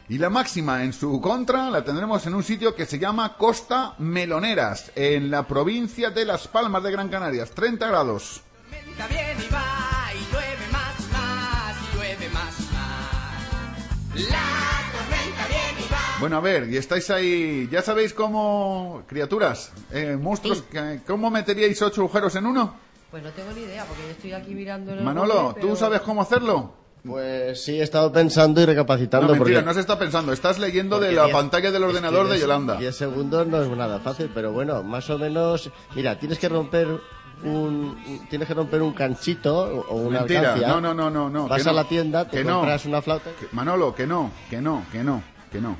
[0.09, 3.95] Y la máxima en su contra la tendremos en un sitio que se llama Costa
[3.99, 7.51] Meloneras, en la provincia de Las Palmas de Gran Canarias.
[7.53, 8.43] 30 grados.
[8.71, 14.31] Tormenta viene y va y llueve más, más y llueve más, más.
[14.31, 14.43] La
[14.93, 15.99] tormenta viene y va.
[16.21, 21.81] Bueno, a ver, y estáis ahí, ya sabéis cómo, criaturas, eh, monstruos, que- ¿cómo meteríais
[21.81, 22.75] ocho agujeros en uno?
[23.11, 25.67] Pues no tengo ni idea, porque yo estoy aquí mirando en el Manolo, Google, ¿tú
[25.69, 26.84] pero- sabes cómo hacerlo?
[27.07, 29.27] Pues sí, he estado pensando y recapacitando.
[29.27, 31.88] No, mentira, porque, no se está pensando, estás leyendo de la diez- pantalla del es
[31.90, 32.77] que ordenador de Yolanda.
[32.77, 35.71] 10 segundos no es nada fácil, pero bueno, más o menos.
[35.95, 36.88] Mira, tienes que romper
[37.45, 38.25] un.
[38.31, 39.55] Tienes que romper un canchito
[39.87, 40.69] o una Mentira, alcancia.
[40.69, 41.47] no, no, no, no, no.
[41.47, 43.31] Vas que a no, la tienda, te que no, compras una flauta.
[43.38, 45.77] que- Manolo, que no, que no, que no, que no.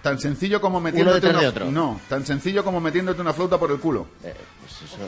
[0.00, 1.40] Tan sencillo como metiéndote una...
[1.40, 1.70] de otro.
[1.70, 4.06] No, tan sencillo como metiéndote una flauta por el culo.
[4.22, 4.98] Eh, pues eso.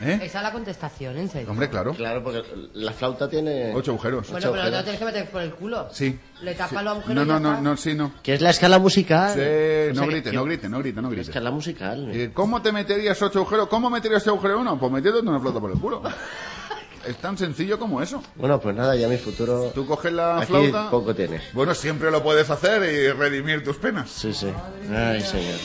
[0.00, 0.20] ¿Eh?
[0.22, 1.50] Esa es la contestación, en serio.
[1.50, 1.92] Hombre, claro.
[1.92, 2.42] Claro, porque
[2.74, 3.72] la flauta tiene.
[3.74, 4.30] Ocho agujeros.
[4.30, 5.88] Bueno, pero no te lo tienes que meter por el culo.
[5.92, 6.18] Sí.
[6.42, 6.84] Le tapas Sí.
[6.84, 8.12] los agujeros No, no, no, no, sí, no.
[8.22, 9.30] Que es la escala musical.
[9.34, 11.22] Sí, O sea, no grite, que- no grite, no grite, no grite.
[11.22, 12.08] Escala musical.
[12.12, 13.68] Eh, ¿Cómo te meterías ocho agujeros?
[13.68, 14.78] ¿Cómo meterías ese agujero uno?
[14.78, 16.02] Pues metiéndote una flauta por el culo.
[17.06, 18.22] es tan sencillo como eso.
[18.36, 19.70] Bueno, pues nada, ya mi futuro.
[19.74, 20.90] Tú coges la Aquí flauta.
[20.90, 21.40] poco tiene.
[21.54, 24.10] Bueno, siempre lo puedes hacer y redimir tus penas.
[24.10, 24.48] Sí, sí.
[24.94, 25.58] Ay, señor.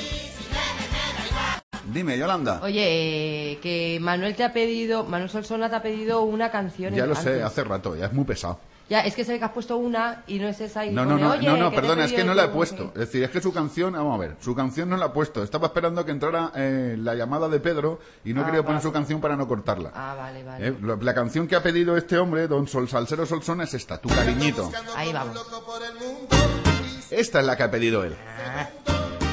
[1.94, 2.60] Dime, Yolanda.
[2.64, 6.94] Oye, eh, que Manuel te ha pedido, Manuel Solsona te ha pedido una canción.
[6.94, 8.60] Ya lo sé, hace rato, ya es muy pesado.
[8.90, 11.12] Ya, es que ve que has puesto una y no es esa y No, no,
[11.12, 12.84] pone, no, "Oye, no, no, perdona, es que no la he tú", puesto.
[12.94, 15.42] Es decir, es que su canción, vamos a ver, su canción no la he puesto.
[15.42, 18.80] Estaba esperando que entrara eh, la llamada de Pedro y no he Ah, querido poner
[18.80, 18.84] vale.
[18.90, 19.92] su canción para no cortarla.
[19.96, 20.68] Ah, vale, vale.
[20.68, 24.10] Eh, la canción que ha pedido este hombre, Don Sol Salsero Solsona, es esta, Tu
[24.10, 24.70] cariñito.
[24.98, 25.38] Ahí vamos.
[27.10, 28.16] Esta es la que ha pedido él.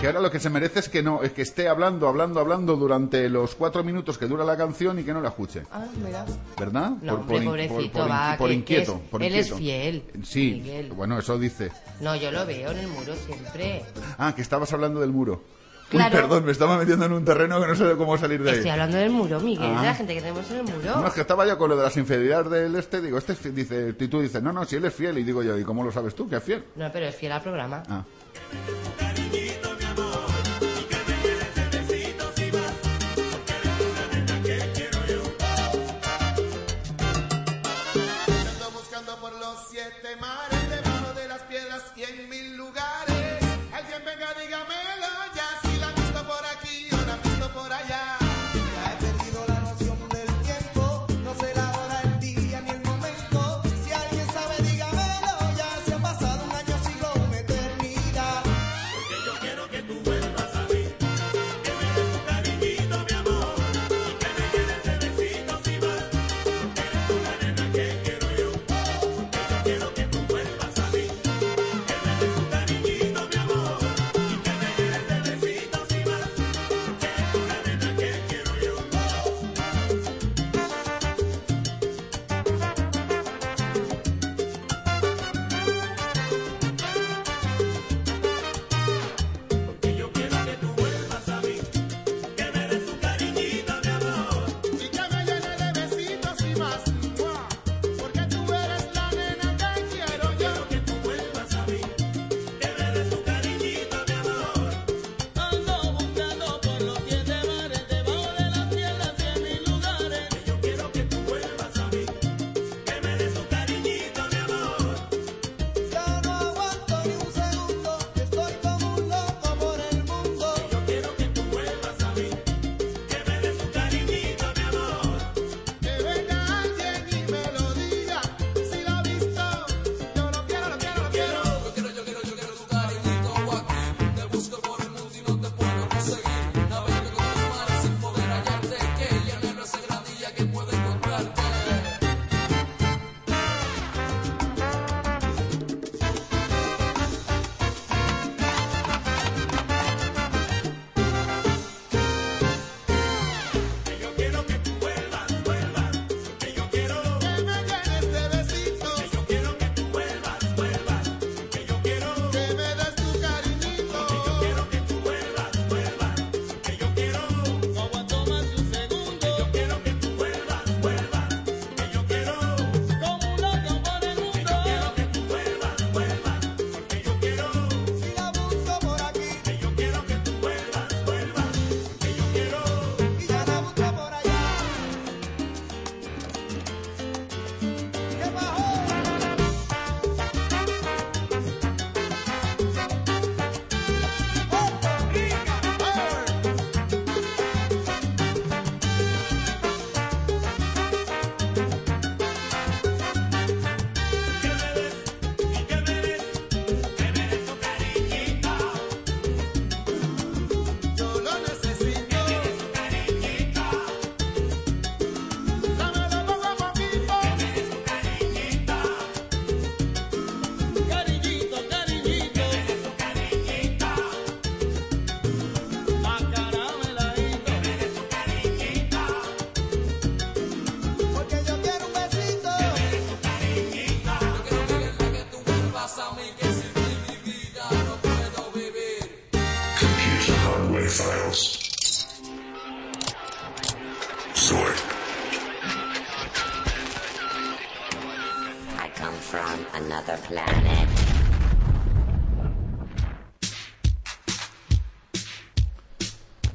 [0.01, 2.75] Que ahora lo que se merece es que no, es que esté hablando, hablando, hablando
[2.77, 5.65] durante los cuatro minutos que dura la canción y que no la escuche.
[5.71, 6.25] Ah, mira.
[6.59, 6.93] ¿Verdad?
[7.03, 8.95] No, hombre, in- pobrecito, por, va, por que inquieto.
[8.95, 10.93] es- por él es fiel, Sí, Miguel.
[10.93, 11.71] bueno, eso dice.
[12.01, 13.83] No, yo lo veo en el muro siempre.
[14.17, 15.43] Ah, que estabas hablando del muro.
[15.93, 16.13] Uy, Claro.
[16.17, 18.57] perdón, me estaba metiendo en un terreno que no sé cómo salir de ahí.
[18.59, 19.81] Estoy hablando del muro, Miguel, Ah.
[19.83, 20.97] de la gente que tenemos en el muro.
[21.01, 23.55] No, es que estaba yo con lo de las infidelidades del este, digo, este es
[23.55, 25.83] dice, y tú dices, no, no, si él es fiel, y digo yo, ¿y cómo
[25.85, 26.65] lo sabes tú que es fiel?
[26.77, 27.83] No, pero es fiel al programa.
[27.89, 28.03] Ah.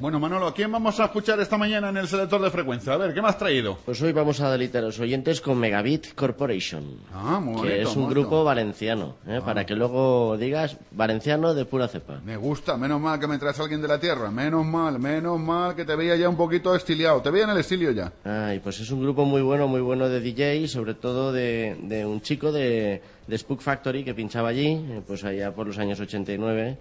[0.06, 2.92] Bueno, Manolo, ¿a quién vamos a escuchar esta mañana en el selector de frecuencia?
[2.92, 3.76] A ver, ¿qué me has traído?
[3.84, 7.00] Pues hoy vamos a deleitar a los oyentes con Megabit Corporation.
[7.12, 9.40] Ah, muy que bonito, es un grupo valenciano, ¿eh?
[9.44, 12.20] para que luego digas valenciano de pura cepa.
[12.24, 14.30] Me gusta, menos mal que me traes a alguien de la tierra.
[14.30, 17.20] Menos mal, menos mal que te veía ya un poquito estiliado.
[17.20, 18.12] Te veía en el estilio ya.
[18.22, 22.06] Ay, pues es un grupo muy bueno, muy bueno de DJ, sobre todo de, de
[22.06, 25.98] un chico de, de Spook Factory que pinchaba allí, eh, pues allá por los años
[25.98, 26.78] 89,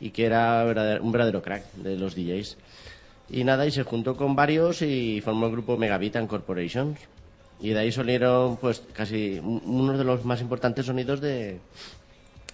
[0.00, 0.64] y que era
[1.00, 2.56] un verdadero crack de los DJs.
[3.30, 6.98] Y nada, y se juntó con varios y formó el grupo Megabit and Corporations.
[7.60, 11.58] Y de ahí salieron, pues, casi un- uno de los más importantes sonidos de,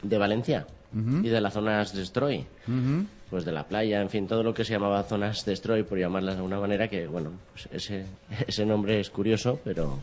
[0.03, 0.67] de Valencia.
[0.95, 2.45] Y de las zonas Destroy.
[2.69, 3.07] Ujú.
[3.31, 6.35] Pues de la playa, en fin, todo lo que se llamaba zonas Destroy, por llamarlas
[6.35, 8.05] de alguna manera, que bueno, pues ese,
[8.47, 9.99] ese nombre es curioso, pero,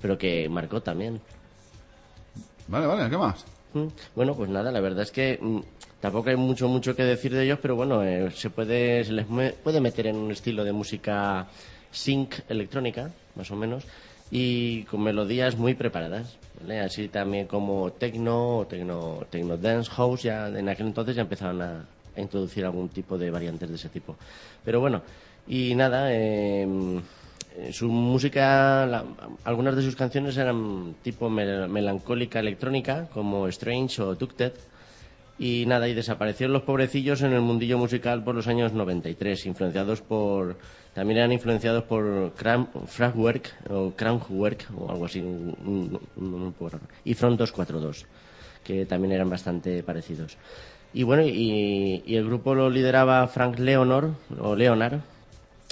[0.00, 1.20] pero que marcó también.
[2.68, 3.44] Vale, vale, ¿qué más?
[3.74, 5.58] Mm, Bueno, pues nada, la verdad es que mm,
[6.00, 9.26] tampoco hay mucho mucho que decir de ellos, pero bueno, eh, se puede se les
[9.62, 11.46] puede meter en un estilo de música
[11.90, 13.84] sync electrónica, más o menos,
[14.30, 16.36] y con melodías muy preparadas.
[16.84, 21.62] Así también como techno o techno, techno dance house, ya en aquel entonces ya empezaron
[21.62, 21.86] a,
[22.16, 24.16] introducir algún tipo de variantes de ese tipo.
[24.64, 25.00] Pero bueno,
[25.46, 26.66] y nada, eh,
[27.56, 29.04] eh, su música, la-
[29.44, 34.52] algunas de sus canciones eran tipo mel- melancólica electrónica, como Strange o Tucted.
[35.42, 40.02] Y nada, y desaparecieron los pobrecillos en el mundillo musical por los años 93, influenciados
[40.02, 40.56] por.
[40.94, 46.54] También eran influenciados por Kraftwerk o Kraftwerk o algo así, un- un- un.
[47.06, 48.04] Y Front 242,
[48.62, 50.36] que también eran bastante parecidos.
[50.92, 54.10] Y bueno, y, y el grupo lo lideraba Frank Leonor,
[54.40, 55.00] o Leonard,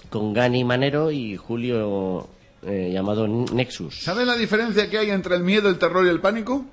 [0.08, 2.26] con Gani Manero y Julio
[2.62, 4.02] eh, llamado Nexus.
[4.02, 6.64] ¿Sabes la diferencia que hay entre el miedo, el terror y el pánico?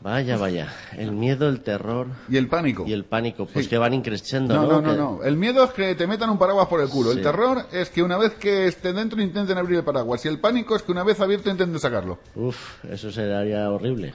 [0.00, 0.72] Vaya, vaya.
[0.96, 2.06] El miedo, el terror.
[2.28, 2.84] Y el pánico.
[2.86, 3.70] Y el pánico, pues Sí.
[3.70, 4.80] que van increciendo, No, ¿no?
[4.80, 5.24] no, no.
[5.24, 7.10] El miedo es que te metan un paraguas por el culo.
[7.10, 10.24] El terror es que una vez que esté dentro intenten abrir el paraguas.
[10.24, 12.18] Y el pánico es que una vez abierto intenten sacarlo.
[12.36, 14.14] Uf, eso sería horrible.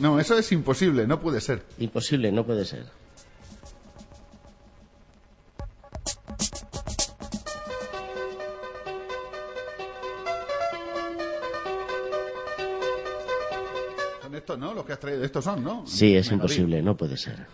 [0.00, 1.62] No, eso es imposible, no puede ser.
[1.78, 2.86] Imposible, no puede ser.
[14.42, 14.74] Estos, ¿no?
[14.74, 15.24] Los que has traído.
[15.24, 15.86] Estos son, ¿no?
[15.86, 17.46] Sí, es imposible, no puede ser.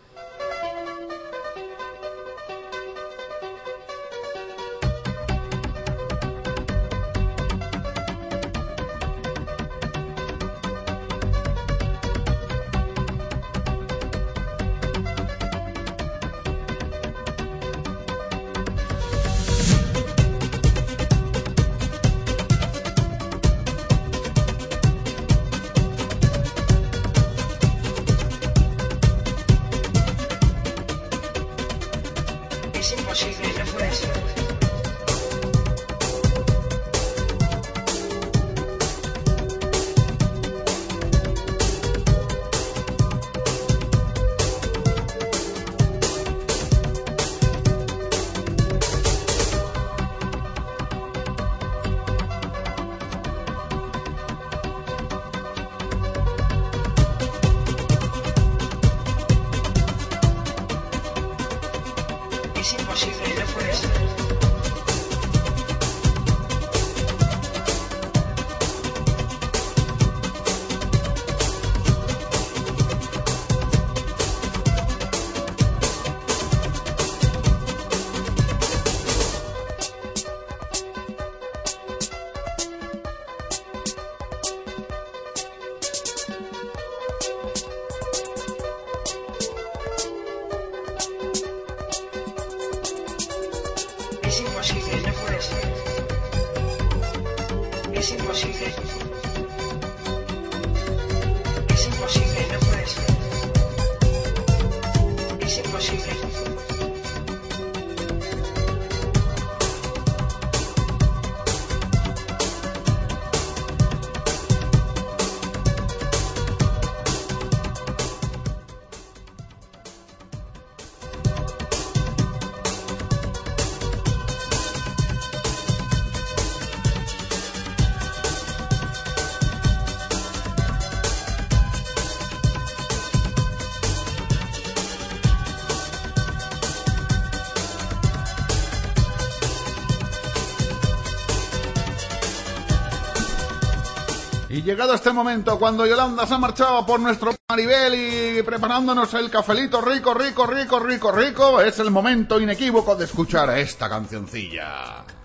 [144.69, 149.81] Llegado este momento, cuando Yolanda se ha marchado por nuestro Maribel y preparándonos el cafelito
[149.81, 155.18] rico, rico, rico, rico, rico, es el momento inequívoco de escuchar esta cancioncilla.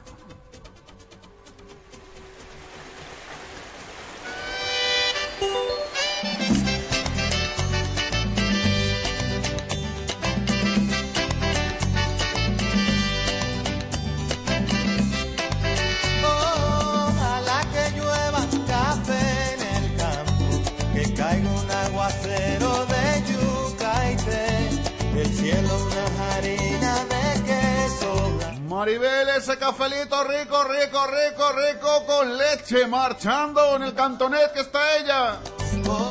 [26.34, 28.39] Harina de queso.
[28.67, 34.97] Maribel, ese cafelito rico, rico, rico, rico, con leche, marchando en el cantonet que está
[34.97, 35.39] ella.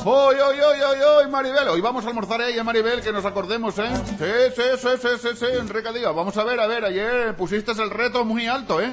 [0.04, 1.68] Hoy, hoy, hoy, hoy, hoy, Maribel.
[1.68, 3.90] Hoy vamos a almorzar ella, Maribel, que nos acordemos, ¿eh?
[4.18, 6.14] Sí, sí, sí, sí, sí, sí, Enrique Díaz.
[6.14, 8.92] Vamos a ver, a ver, ayer pusiste el reto muy alto, ¿eh?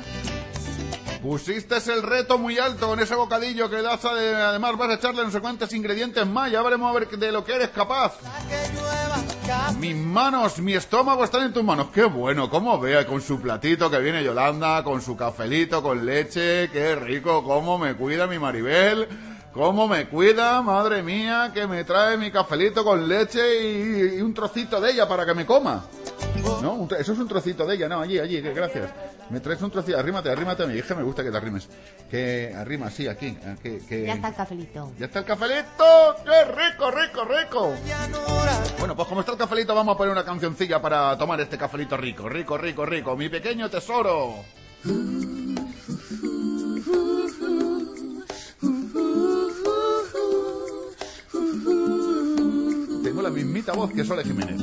[1.22, 5.24] Pusiste el reto muy alto con ese bocadillo que das, ade- además vas a echarle
[5.24, 8.14] no sé cuántos ingredientes más, ya veremos a ver de lo que eres capaz.
[9.80, 11.88] Mis manos, mi estómago están en tus manos.
[11.94, 16.70] Qué bueno, cómo vea con su platito que viene Yolanda, con su cafelito con leche,
[16.72, 19.08] qué rico, cómo me cuida mi Maribel.
[19.54, 20.62] ¿Cómo me cuida?
[20.62, 25.08] Madre mía, que me trae mi cafelito con leche y, y un trocito de ella
[25.08, 25.86] para que me coma.
[26.62, 28.92] No, eso es un trocito de ella, no, allí, allí, gracias.
[29.30, 31.68] Me traes un trocito, arrímate, arrímate mi hija, me gusta que te arrimes.
[32.10, 34.06] Que arrima, sí, aquí, que...
[34.06, 34.92] Ya está el cafelito.
[34.98, 36.16] ¡Ya está el cafelito!
[36.24, 37.74] ¡Qué rico, rico, rico!
[38.80, 41.98] Bueno, pues como está el cafelito, vamos a poner una cancioncilla para tomar este cafelito
[41.98, 43.16] rico, rico, rico, rico.
[43.16, 44.36] Mi pequeño tesoro.
[53.22, 54.62] La mismita voz que Sole Jiménez.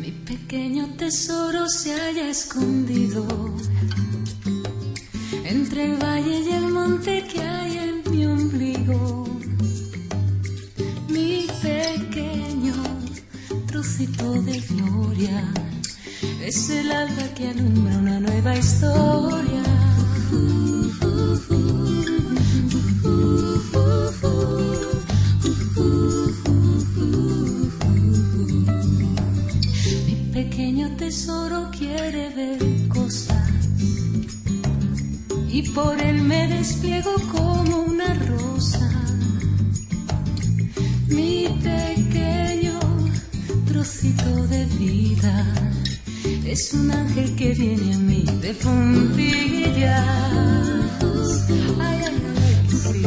[0.00, 3.26] Mi pequeño tesoro se haya escondido
[5.44, 9.26] entre el valle y el monte que hay en mi ombligo.
[11.08, 12.74] Mi pequeño
[13.66, 15.52] trocito de gloria
[16.22, 19.62] es el alba que alumbra una nueva historia.
[30.06, 33.68] Mi pequeño tesoro quiere ver cosas
[35.50, 38.90] y por él me despliego como una rosa.
[41.08, 42.78] Mi pequeño
[43.66, 45.68] trocito de vida
[46.50, 50.06] es un ángel que viene a mí de puntillas.
[51.78, 53.02] Ay, ay, ay, sí.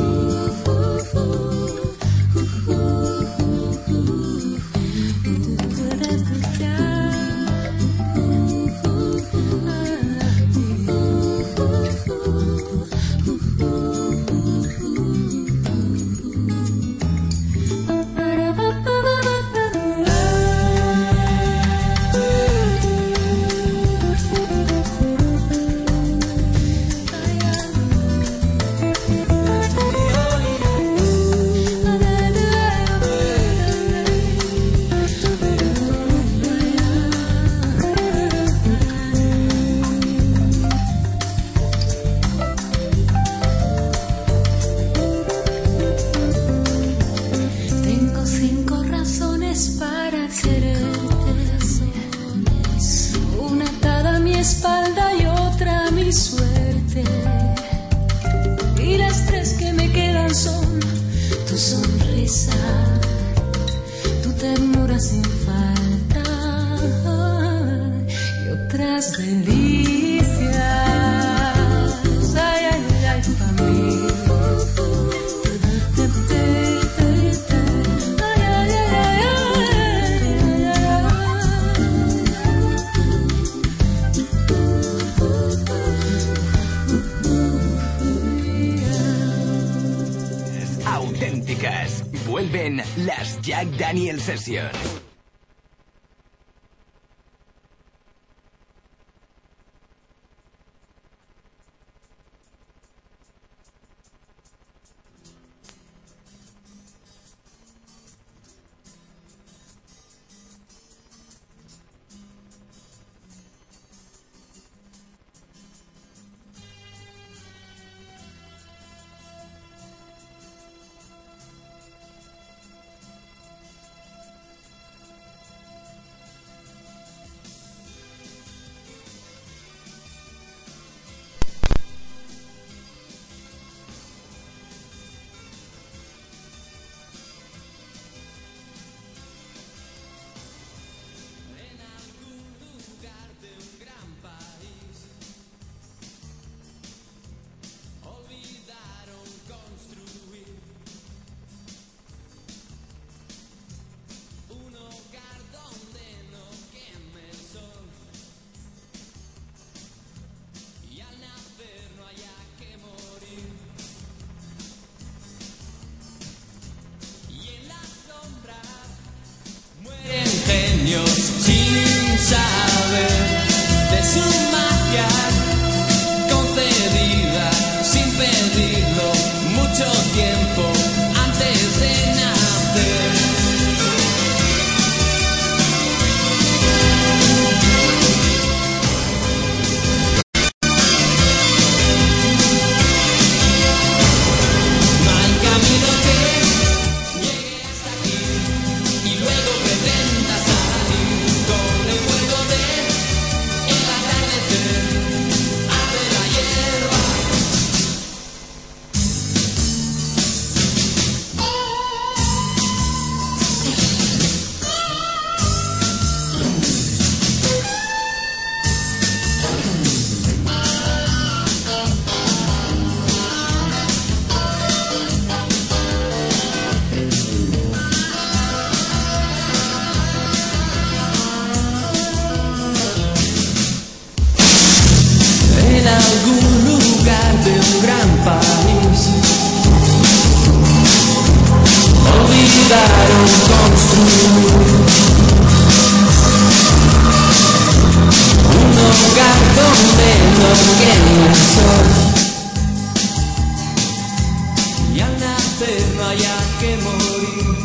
[255.61, 257.55] usted no haya que morir.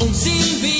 [0.00, 0.77] Un silbido.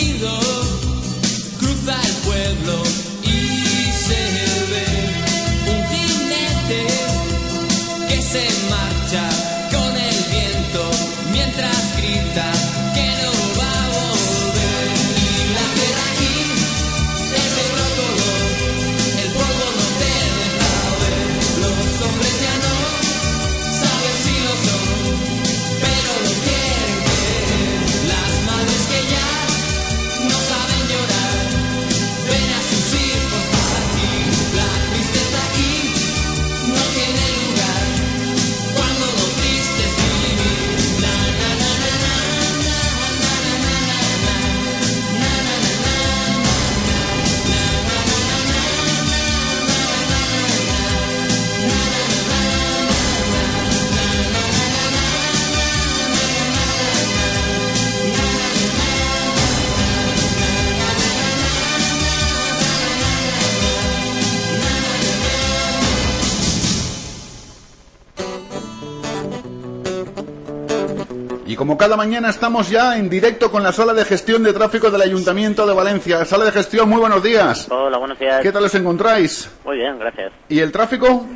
[71.59, 75.03] Como cada mañana estamos ya en directo con la sala de gestión de tráfico del
[75.03, 76.25] Ayuntamiento de Valencia.
[76.25, 77.69] Sala de gestión, muy buenos días.
[77.69, 78.43] Hola, buenos días.
[78.43, 79.51] ¿Qué tal os encontráis?
[79.65, 80.33] Muy bien, gracias.
[80.49, 81.27] ¿Y el tráfico?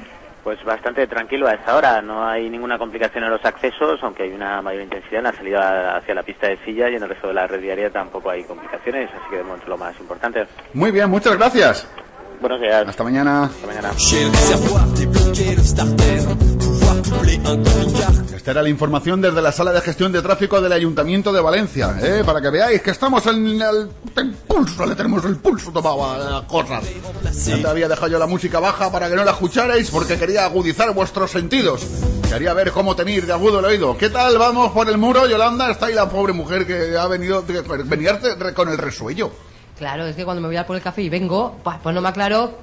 [0.44, 2.00] Pues bastante tranquilo a esta hora.
[2.00, 5.96] No hay ninguna complicación en los accesos, aunque hay una mayor intensidad en la salida
[5.96, 8.44] hacia la pista de silla y en el resto de la red diaria tampoco hay
[8.44, 10.46] complicaciones, así que de momento lo más importante.
[10.72, 11.88] Muy bien, muchas gracias.
[12.40, 12.86] Buenos días.
[12.86, 13.44] Hasta mañana.
[13.46, 13.90] Hasta mañana.
[18.34, 21.94] Esta era la información desde la sala de gestión de tráfico del Ayuntamiento de Valencia,
[22.02, 22.22] ¿eh?
[22.24, 26.18] para que veáis que estamos en el, el pulso, le tenemos el pulso tomado a
[26.18, 26.84] las cosas.
[27.46, 30.44] Ya te había dejado yo la música baja para que no la escucharais porque quería
[30.44, 31.86] agudizar vuestros sentidos.
[32.28, 33.96] Quería ver cómo tenéis de agudo el oído.
[33.96, 34.36] ¿Qué tal?
[34.38, 35.70] Vamos por el muro, Yolanda.
[35.70, 37.44] Está ahí la pobre mujer que ha venido
[37.86, 38.10] venir
[38.54, 39.30] con el resuello.
[39.78, 42.00] Claro, es que cuando me voy a por el café y vengo, pues, pues no
[42.00, 42.58] me aclaro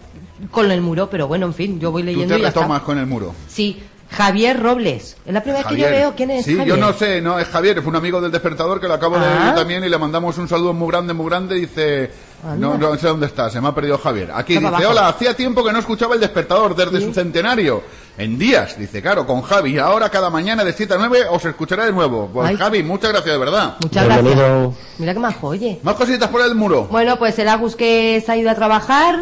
[0.52, 2.62] con el muro, pero bueno, en fin, yo voy Tú leyendo te y ya está.
[2.62, 3.34] retomas con el muro.
[3.48, 5.18] Sí, Javier Robles.
[5.26, 6.76] Es la primera vez que yo veo quién es Sí, Javier.
[6.76, 9.26] yo no sé, no, es Javier, fue un amigo del despertador que lo acabo de
[9.26, 9.44] Ah.
[9.46, 11.56] ver también y le mandamos un saludo muy grande, muy grande.
[11.56, 12.12] Dice,
[12.58, 12.90] no, Anda.
[12.90, 14.32] no sé dónde está, se me ha perdido Javier.
[14.34, 14.84] Aquí dice, abajo.
[14.90, 17.84] hola, hacía tiempo que no escuchaba el despertador desde su centenario.
[18.18, 19.78] En días, dice, claro, con Javi.
[19.78, 22.30] Ahora cada mañana de 7 a 9 os escuchará de nuevo.
[22.34, 22.58] Pues Ay.
[22.58, 23.76] Javi, muchas gracias, de verdad.
[23.82, 24.76] Muchas gracias.
[24.98, 25.80] Mira que majo, oye.
[25.84, 26.88] Más cositas por el muro.
[26.92, 29.18] Bueno, pues el Agus que se ha ido a trabajar,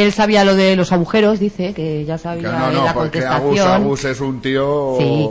[0.00, 2.84] que él sabía lo de los agujeros, dice, que ya Que sabía no, de no,
[2.86, 3.82] la porque Agus, contestación.
[3.82, 5.28] Agus es un tío Sí.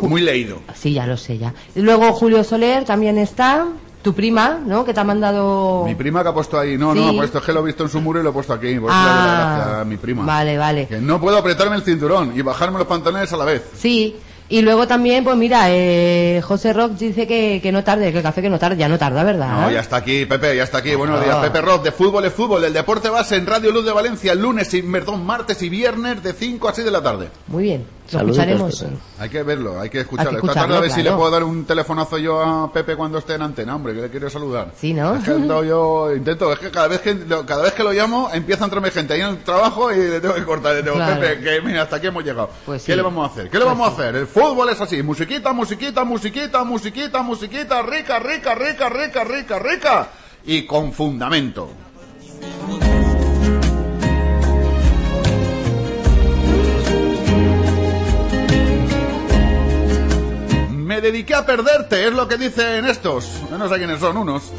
[0.00, 0.60] muy leído.
[0.74, 1.52] Sí, ya lo sé, ya.
[1.74, 3.66] Y luego Julio Soler también está,
[4.00, 4.84] tu prima, ¿no?
[4.86, 5.82] Que te ha mandado...
[5.84, 6.98] Mi prima que ha puesto ahí, no, Sí.
[7.00, 8.52] no, ha puesto es que lo he visto en su muro y lo he puesto
[8.54, 8.74] aquí.
[8.78, 10.24] Por Ah, a mi prima.
[10.24, 10.86] Vale, vale.
[10.86, 13.64] Que no puedo apretarme el cinturón y bajarme los pantalones a la vez.
[13.76, 14.16] Sí.
[14.48, 18.22] Y luego también, pues mira, eh, José Rock dice que, que no tarde, que el
[18.22, 19.62] café que no tarde, ya no tarda, ¿verdad?
[19.62, 20.94] No, ya está aquí, Pepe, ya está aquí.
[20.94, 22.64] Buenos días, Pepe Rock, de fútbol es fútbol.
[22.64, 26.32] El deporte base en Radio Luz de Valencia, lunes y, perdón, martes y viernes de
[26.32, 27.28] 5 a 6 de la tarde.
[27.48, 28.84] Muy bien, lo escucharemos.
[29.18, 30.30] Hay que verlo, hay que escucharlo.
[30.32, 32.96] Hay que Esta tarde a ver si le puedo dar un telefonazo yo a Pepe
[32.96, 34.72] cuando esté en antena, hombre, que le quiero saludar.
[34.76, 35.14] Sí, ¿no?
[35.16, 38.30] Es que yo intento, es que cada vez que lo- cada vez que lo llamo
[38.32, 40.96] empieza a entrarme gente ahí en el trabajo y le tengo que cortar, le tengo,
[40.96, 41.20] Claro.
[41.20, 42.50] Pepe, que mira, hasta aquí hemos llegado.
[42.64, 42.96] Pues ¿Qué sí.
[42.96, 43.50] le vamos a hacer?
[43.50, 44.16] ¿Qué le Pues vamos a hacer?
[44.16, 50.08] El fútbol es así, musiquita, musiquita, musiquita, musiquita, musiquita, rica, rica, rica, rica, rica, rica
[50.44, 51.70] y con fundamento.
[60.96, 63.42] Me dediqué a perderte, es lo que dicen estos.
[63.50, 64.50] No sé quiénes son unos.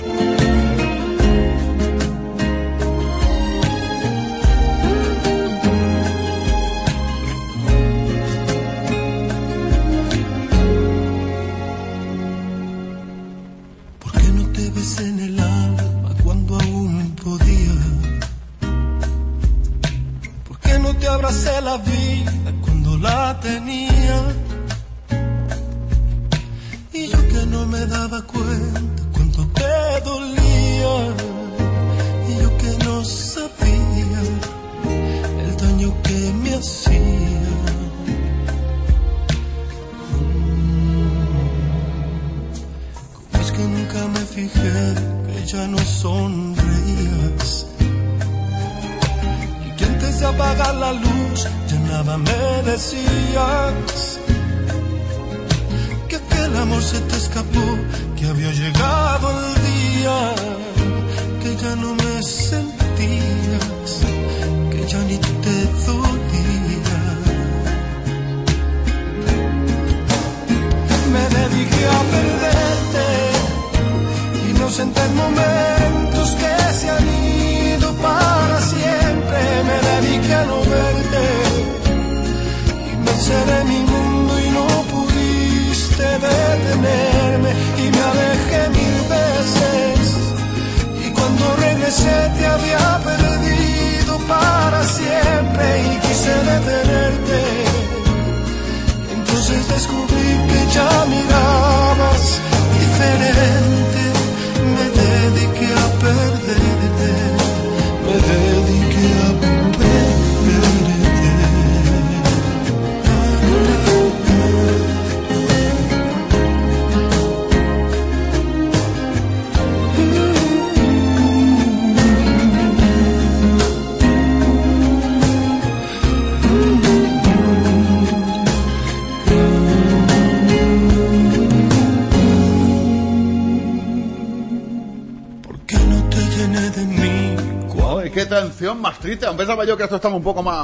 [139.07, 139.25] Triste.
[139.25, 140.55] Aún pensaba yo que esto estaba un poco más.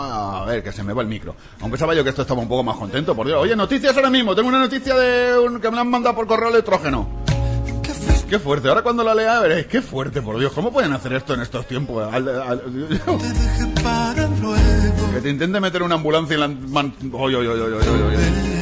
[0.42, 1.36] A ver, que se me va el micro.
[1.62, 3.40] Aún pensaba yo que esto estaba un poco más contento, por Dios.
[3.42, 4.36] Oye, noticias ahora mismo.
[4.36, 5.60] Tengo una noticia de un...
[5.62, 7.08] que me la han mandado por correo electrógeno.
[8.30, 8.68] Qué fuerte.
[8.68, 9.68] Ahora cuando la lea veréis.
[9.68, 10.52] Qué fuerte, por Dios.
[10.54, 12.12] ¿Cómo pueden hacer esto en estos tiempos?
[12.12, 12.62] Al- al-
[15.14, 16.48] que te intente meter una ambulancia y la.
[16.48, 18.53] man- Oy, oy, oy,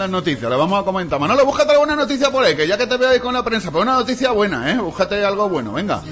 [0.00, 1.20] las noticias, le vamos a comentar.
[1.20, 3.70] Manolo, búscate alguna noticia por ahí, que ya que te veo ahí con la prensa,
[3.70, 4.78] pero una noticia buena, ¿eh?
[4.78, 6.02] Búscate algo bueno, venga.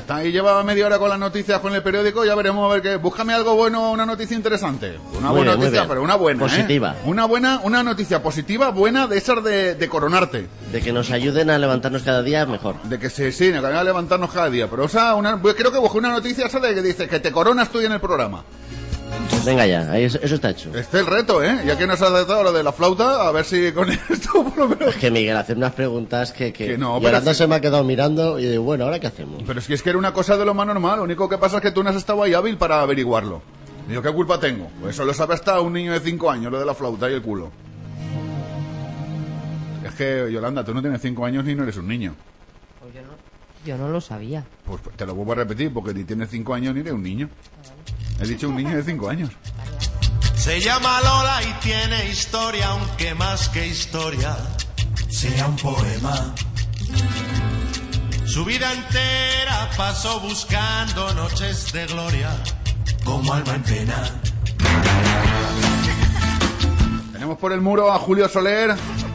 [0.00, 2.82] Está ahí llevaba media hora con las noticias con el periódico, ya veremos a ver
[2.82, 2.96] qué.
[2.96, 4.98] Búscame algo bueno, una noticia interesante.
[5.12, 6.48] Una Muy buena bien, noticia, pero una buena, ¿eh?
[6.48, 6.96] Positiva.
[7.04, 10.48] Una buena, una noticia positiva, buena, de esas de, de coronarte.
[10.72, 12.82] De que nos ayuden a levantarnos cada día mejor.
[12.82, 14.68] De que se, sí, que a levantarnos cada día.
[14.68, 17.20] Pero, o sea, una, pues creo que busqué una noticia esa de que dice que
[17.20, 18.42] te coronas tú en el programa.
[19.44, 20.68] Venga ya, ahí eso, eso está hecho.
[20.74, 21.62] Este es el reto, ¿eh?
[21.64, 24.56] Ya que nos has dado lo de la flauta, a ver si con esto por
[24.56, 24.94] lo menos...
[24.94, 27.38] Es que Miguel, hacer unas preguntas que, que, Que no, pero Yolanda sí.
[27.38, 29.42] se me ha quedado mirando y digo, bueno, ¿ahora qué hacemos?
[29.46, 30.98] Pero es que es que era una cosa de lo más normal.
[30.98, 33.40] Lo único que pasa es que tú no has estado ahí hábil para averiguarlo.
[33.88, 34.68] Y yo, ¿qué culpa tengo?
[34.80, 37.14] Pues eso lo sabe hasta un niño de 5 años, lo de la flauta y
[37.14, 37.50] el culo.
[39.84, 42.14] Es que, Yolanda, tú no tienes 5 años ni no eres un niño.
[43.64, 44.44] Yo no lo sabía.
[44.64, 47.28] Pues te lo vuelvo a repetir, porque ni tienes 5 años ni eres un niño.
[48.20, 49.30] He dicho un niño de 5 años.
[50.34, 54.36] Se llama Lola y tiene historia, aunque más que historia
[55.08, 56.34] sea un poema.
[58.24, 62.30] Su vida entera pasó buscando noches de gloria,
[63.04, 64.20] como alma en pena.
[67.12, 68.74] Tenemos por el muro a Julio Soler.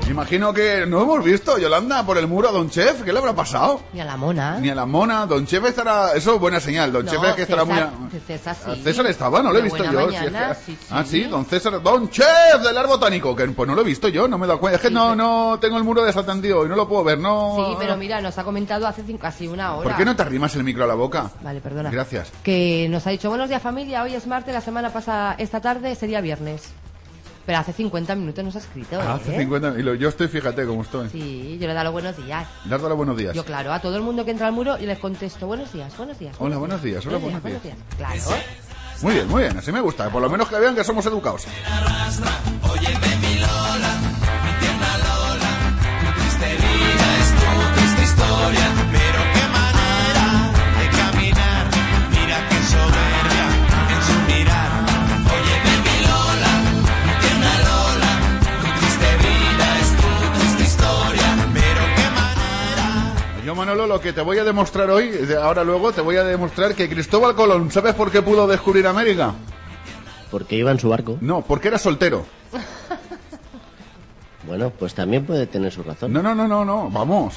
[0.09, 3.01] Imagino que no hemos visto, Yolanda, por el muro a Don Chef.
[3.01, 3.81] ¿Qué le habrá pasado?
[3.91, 4.59] Y a la mona.
[4.59, 5.25] Ni a la mona.
[5.25, 6.13] Don Chef estará...
[6.13, 6.91] Eso es buena señal.
[6.93, 7.75] Don No, Chef es que estará muy...
[7.75, 8.81] César, César sí.
[8.83, 10.09] César estaba, no lo he visto yo.
[10.11, 10.87] si es mañana, que- sí, sí.
[10.91, 14.07] Ah, sí, don César, don Chef del Ar Botánico, que pues no lo he visto
[14.07, 14.75] yo, no me he dado cuenta.
[14.77, 17.55] Es que no, no tengo el muro desatendido y no lo puedo ver, no.
[17.57, 19.89] Sí, pero mira, nos ha comentado hace cinco, casi una hora.
[19.89, 21.31] ¿Por qué no te arrimas el micro a la boca?
[21.41, 21.89] Vale, perdona.
[21.89, 22.31] Gracias.
[22.43, 25.95] Que nos ha dicho, buenos días familia, hoy es martes, la semana pasada, esta tarde
[25.95, 26.71] sería viernes.
[27.45, 29.39] Pero hace 50 minutos nos ha escrito, Ah, Hace ¿eh?
[29.41, 31.09] 50 y lo- yo estoy, fíjate cómo estoy.
[31.09, 32.47] Sí, yo le he dado los buenos días.
[32.65, 33.35] Le has dado los buenos días.
[33.35, 35.95] Yo, claro, a todo el mundo que entra al muro y les contesto, buenos días,
[35.95, 36.35] buenos días.
[36.39, 37.59] Hola, buenos días, hola, buenos días.
[37.97, 38.21] Claro.
[39.01, 40.09] Muy bien, muy bien, así me gusta.
[40.09, 41.45] Por lo menos que vean que somos educados.
[42.63, 43.93] Óyeme mi Lola,
[44.43, 45.51] mi tierna Lola,
[46.01, 48.74] tu triste vida es tu triste historia,
[63.55, 66.75] Yo, Manolo, lo que te voy a demostrar hoy, ahora luego, te voy a demostrar
[66.75, 69.33] que Cristóbal Colón, ¿sabes por qué pudo descubrir América?
[70.29, 71.17] Porque iba en su barco.
[71.21, 72.25] No, porque era soltero.
[74.45, 76.11] Bueno, pues también puede tener su razón.
[76.11, 77.35] No, no, no, no, no, vamos.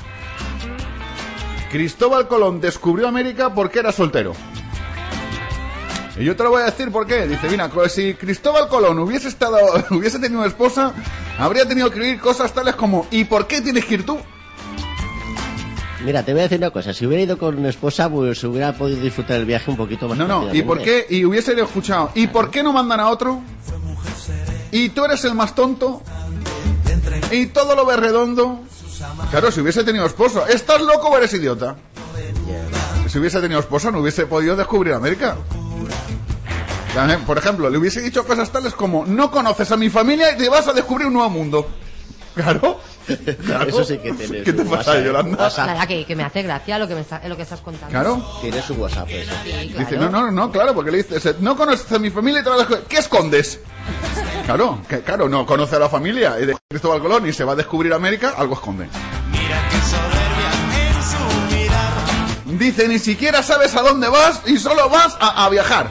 [1.71, 4.33] Cristóbal Colón descubrió América porque era soltero.
[6.19, 7.29] Y yo te lo voy a decir por qué.
[7.29, 9.57] Dice, mira, si Cristóbal Colón hubiese estado,
[9.91, 10.93] hubiese tenido esposa,
[11.39, 14.19] habría tenido que oír cosas tales como ¿y por qué tienes que ir tú?
[16.05, 16.93] Mira, te voy a decir una cosa.
[16.95, 20.17] Si hubiera ido con una esposa, pues hubiera podido disfrutar el viaje un poquito más
[20.17, 21.07] No, no, ¿y por qué?
[21.11, 23.41] Y hubiese escuchado, ¿y por qué no mandan a otro?
[24.71, 26.03] Y tú eres el más tonto.
[27.31, 28.61] Y todo lo ves redondo.
[29.31, 30.47] Claro, si hubiese tenido esposo.
[30.47, 31.77] ¿Estás loco o eres idiota?
[33.09, 35.37] Si hubiese tenido esposa, no hubiese podido descubrir América.
[36.95, 40.37] También, Por ejemplo, le hubiese dicho cosas tales como, no conoces a mi familia y
[40.37, 41.67] te vas a descubrir un nuevo mundo.
[42.35, 42.81] Claro.
[43.45, 43.69] Claro.
[43.69, 45.05] Eso sí que tiene ¿Qué te su pasa, WhatsApp.
[45.05, 45.51] Yolanda?
[45.59, 47.89] Nada, que, que me hace gracia lo que, me está- lo que estás contando.
[47.91, 48.39] Claro.
[48.41, 49.09] Tiene su WhatsApp.
[49.11, 49.33] eso.
[49.45, 49.79] Sí, claro.
[49.79, 52.51] Dice, no, no, no, claro, porque le dices, no conoces a mi familia y te
[52.51, 52.85] vas a descubrir.
[52.87, 53.61] ¿Qué escondes?
[54.45, 57.57] Claro, que, claro, no conoce a la familia de Cristóbal Colón y se va a
[57.57, 58.89] descubrir América, algo esconde.
[62.47, 65.91] Dice, ni siquiera sabes a dónde vas y solo vas a, a viajar.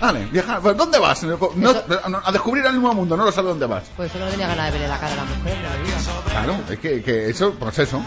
[0.00, 0.60] Vale, viajar.
[0.60, 1.22] Pues, ¿Dónde vas?
[1.22, 1.74] No,
[2.24, 3.84] a descubrir el nuevo mundo, no lo sabe dónde vas.
[3.96, 5.96] Pues solo no tenía ganas de verle la cara a la mujer, la vida.
[6.30, 8.02] Claro, es que, que eso, pues eso.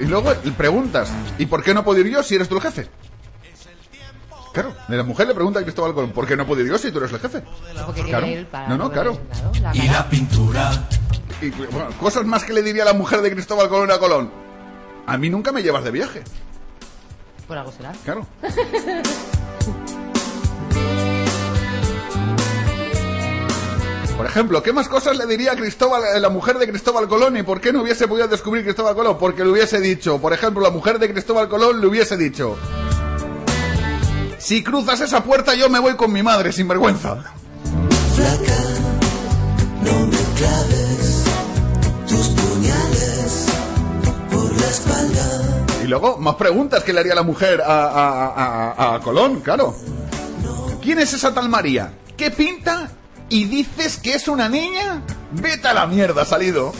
[0.00, 2.88] Y luego preguntas, ¿y por qué no puedo ir yo si eres tú el jefe?
[4.52, 6.90] Claro, la mujer le pregunta a Cristóbal Colón, ¿por qué no puedo ir yo si
[6.90, 7.42] tú eres el jefe?
[7.86, 8.26] Porque Claro.
[8.26, 9.18] ir para No, no, claro.
[9.60, 10.70] la Y la pintura.
[11.40, 14.49] Y bueno, cosas más que le diría la mujer de Cristóbal Colón a Colón.
[15.06, 16.22] A mí nunca me llevas de viaje.
[17.46, 17.92] Por algo será.
[18.04, 18.26] Claro.
[24.20, 27.38] Por ejemplo, ¿qué más cosas le diría a Cristóbal, eh, la mujer de Cristóbal Colón
[27.38, 29.16] y por qué no hubiese podido descubrir Cristóbal Colón?
[29.18, 32.58] Porque le hubiese dicho, por ejemplo, la mujer de Cristóbal Colón le hubiese dicho,
[34.38, 37.32] si cruzas esa puerta yo me voy con mi madre, sin vergüenza.
[45.90, 49.74] Luego, más preguntas que le haría la mujer a, a- a- Colón, claro.
[50.80, 51.92] ¿Quién es esa tal María?
[52.16, 52.90] ¿Qué pinta?
[53.28, 55.02] ¿Y dices que es una niña?
[55.32, 56.72] Vete a la mierda, salido.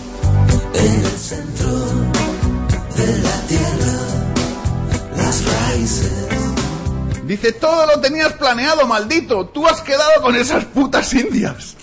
[0.75, 1.69] En el centro
[2.97, 3.99] de la tierra,
[5.17, 6.13] las raíces.
[7.25, 9.47] Dice, todo lo tenías planeado, maldito.
[9.47, 11.77] Tú has quedado con esas putas indias.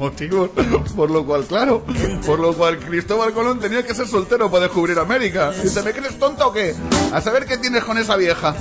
[0.00, 0.50] Motivos
[0.96, 1.84] por lo cual, claro,
[2.26, 5.52] por lo cual Cristóbal Colón tenía que ser soltero para descubrir América.
[5.52, 6.74] Dice, ¿me crees tonto o qué?
[7.12, 8.54] A saber qué tienes con esa vieja.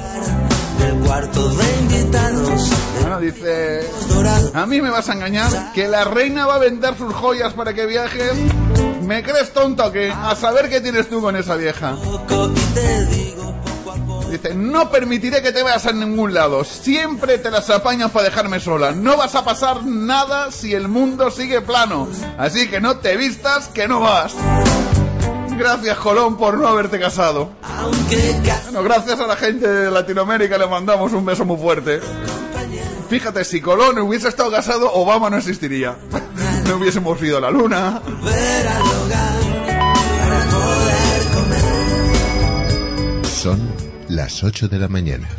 [3.01, 3.89] Bueno, dice,
[4.53, 7.73] a mí me vas a engañar, que la reina va a vender sus joyas para
[7.73, 8.33] que viajes.
[9.01, 10.11] ¿Me crees tonto o qué?
[10.11, 11.95] A saber qué tienes tú con esa vieja.
[14.29, 16.63] Dice, no permitiré que te vayas a ningún lado.
[16.63, 18.91] Siempre te las apañas para dejarme sola.
[18.91, 22.07] No vas a pasar nada si el mundo sigue plano.
[22.37, 24.35] Así que no te vistas, que no vas.
[25.57, 27.49] Gracias, Colón, por no haberte casado.
[28.63, 31.99] Bueno, gracias a la gente de Latinoamérica le mandamos un beso muy fuerte.
[33.09, 35.97] Fíjate, si Colón hubiese estado casado, Obama no existiría.
[36.69, 37.99] No hubiésemos ido a la luna.
[43.23, 45.29] Son las 8 de la mañana.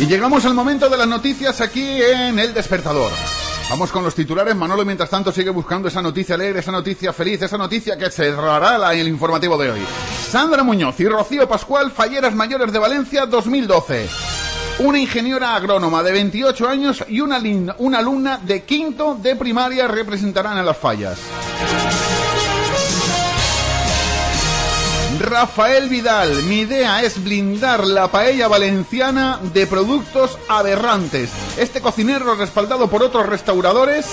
[0.00, 3.12] Y llegamos al momento de las noticias aquí en El Despertador.
[3.70, 4.54] Vamos con los titulares.
[4.54, 8.78] Manolo, mientras tanto, sigue buscando esa noticia alegre, esa noticia feliz, esa noticia que cerrará
[8.78, 9.80] la- el informativo de hoy.
[10.30, 14.08] Sandra Muñoz y Rocío Pascual, falleras mayores de Valencia 2012.
[14.80, 17.40] Una ingeniera agrónoma de 28 años y una,
[17.78, 21.18] una alumna de quinto de primaria representarán a las fallas.
[25.24, 31.30] Rafael Vidal, mi idea es blindar la paella valenciana de productos aberrantes.
[31.56, 34.06] Este cocinero, respaldado por otros restauradores,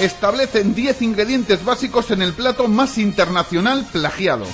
[0.00, 4.46] establecen 10 ingredientes básicos en el plato más internacional plagiado.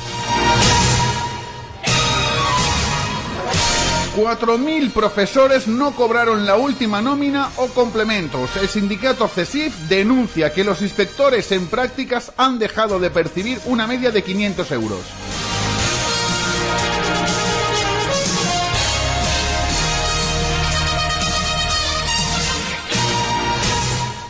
[4.16, 8.50] 4.000 profesores no cobraron la última nómina o complementos.
[8.60, 14.12] El sindicato CESIF denuncia que los inspectores en prácticas han dejado de percibir una media
[14.12, 15.00] de 500 euros.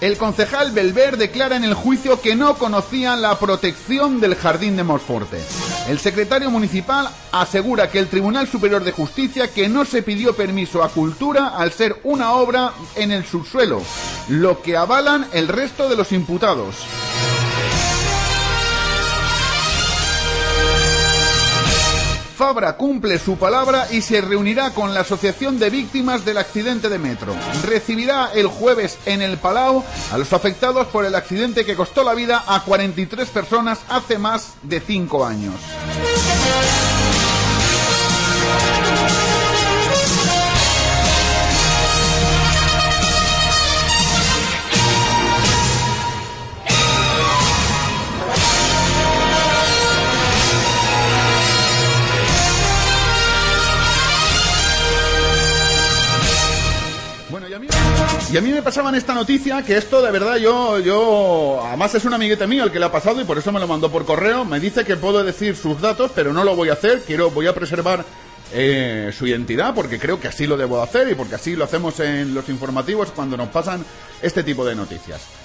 [0.05, 4.85] El concejal Belver declara en el juicio que no conocía la protección del jardín de
[4.85, 5.41] Mosforte.
[5.89, 10.83] El secretario municipal asegura que el Tribunal Superior de Justicia que no se pidió permiso
[10.83, 13.81] a Cultura al ser una obra en el subsuelo,
[14.29, 16.77] lo que avalan el resto de los imputados.
[22.77, 27.35] Cumple su palabra y se reunirá con la Asociación de Víctimas del Accidente de Metro.
[27.65, 29.83] Recibirá el jueves en el Palau
[30.13, 34.57] a los afectados por el accidente que costó la vida a 43 personas hace más
[34.63, 35.55] de 5 años.
[58.35, 62.05] Y a mí me pasaban esta noticia, que esto de verdad yo, yo, además es
[62.05, 64.05] un amiguete mío el que le ha pasado y por eso me lo mandó por
[64.05, 64.45] correo.
[64.45, 67.03] Me dice que puedo decir sus datos, pero no lo voy a hacer.
[67.03, 68.05] Quiero, voy a preservar
[68.53, 72.01] eh, su identidad porque creo que así lo debo hacer y porque así lo hacemos
[72.01, 73.85] en los informativos cuando nos pasan
[74.21, 75.44] este tipo de noticias.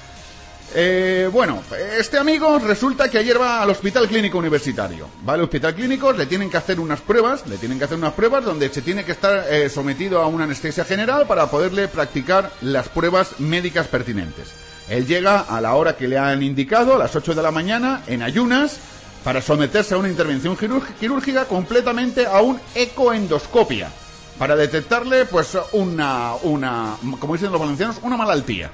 [0.76, 1.63] Eh, bueno,
[1.97, 5.07] este amigo resulta que ayer va al Hospital Clínico Universitario.
[5.28, 8.13] Va al Hospital Clínico, le tienen que hacer unas pruebas, le tienen que hacer unas
[8.13, 12.51] pruebas donde se tiene que estar eh, sometido a una anestesia general para poderle practicar
[12.61, 14.49] las pruebas médicas pertinentes.
[14.89, 18.01] Él llega a la hora que le han indicado, a las 8 de la mañana,
[18.07, 18.78] en ayunas,
[19.24, 23.89] para someterse a una intervención quirúrg- quirúrgica completamente a un ecoendoscopia,
[24.38, 28.70] para detectarle, pues, una, una, como dicen los valencianos, una malaltía.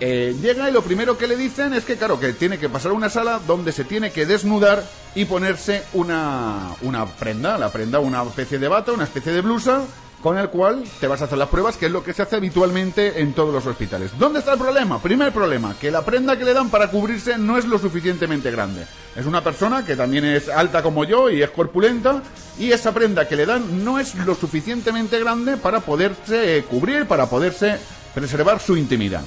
[0.00, 2.92] Eh, llega y lo primero que le dicen es que, claro, que tiene que pasar
[2.92, 4.84] a una sala donde se tiene que desnudar
[5.14, 9.82] y ponerse una, una prenda, la prenda, una especie de bata, una especie de blusa,
[10.22, 12.36] con el cual te vas a hacer las pruebas, que es lo que se hace
[12.36, 14.10] habitualmente en todos los hospitales.
[14.18, 15.00] ¿Dónde está el problema?
[15.00, 18.86] Primer problema, que la prenda que le dan para cubrirse no es lo suficientemente grande.
[19.16, 22.22] Es una persona que también es alta como yo y es corpulenta,
[22.58, 27.06] y esa prenda que le dan no es lo suficientemente grande para poderse eh, cubrir,
[27.06, 27.78] para poderse
[28.14, 29.22] preservar su intimidad.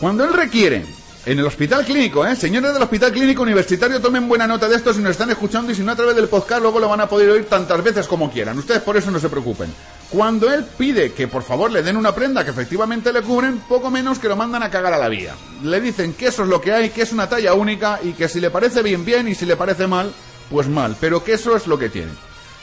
[0.00, 0.84] Cuando él requiere,
[1.24, 2.36] en el hospital clínico, ¿eh?
[2.36, 5.74] señores del hospital clínico universitario, tomen buena nota de esto si nos están escuchando y
[5.74, 8.30] si no a través del podcast luego lo van a poder oír tantas veces como
[8.30, 8.58] quieran.
[8.58, 9.72] Ustedes por eso no se preocupen.
[10.10, 13.90] Cuando él pide que por favor le den una prenda que efectivamente le cubren, poco
[13.90, 15.34] menos que lo mandan a cagar a la vía.
[15.62, 18.28] Le dicen que eso es lo que hay, que es una talla única y que
[18.28, 20.12] si le parece bien, bien y si le parece mal,
[20.50, 22.12] pues mal, pero que eso es lo que tiene.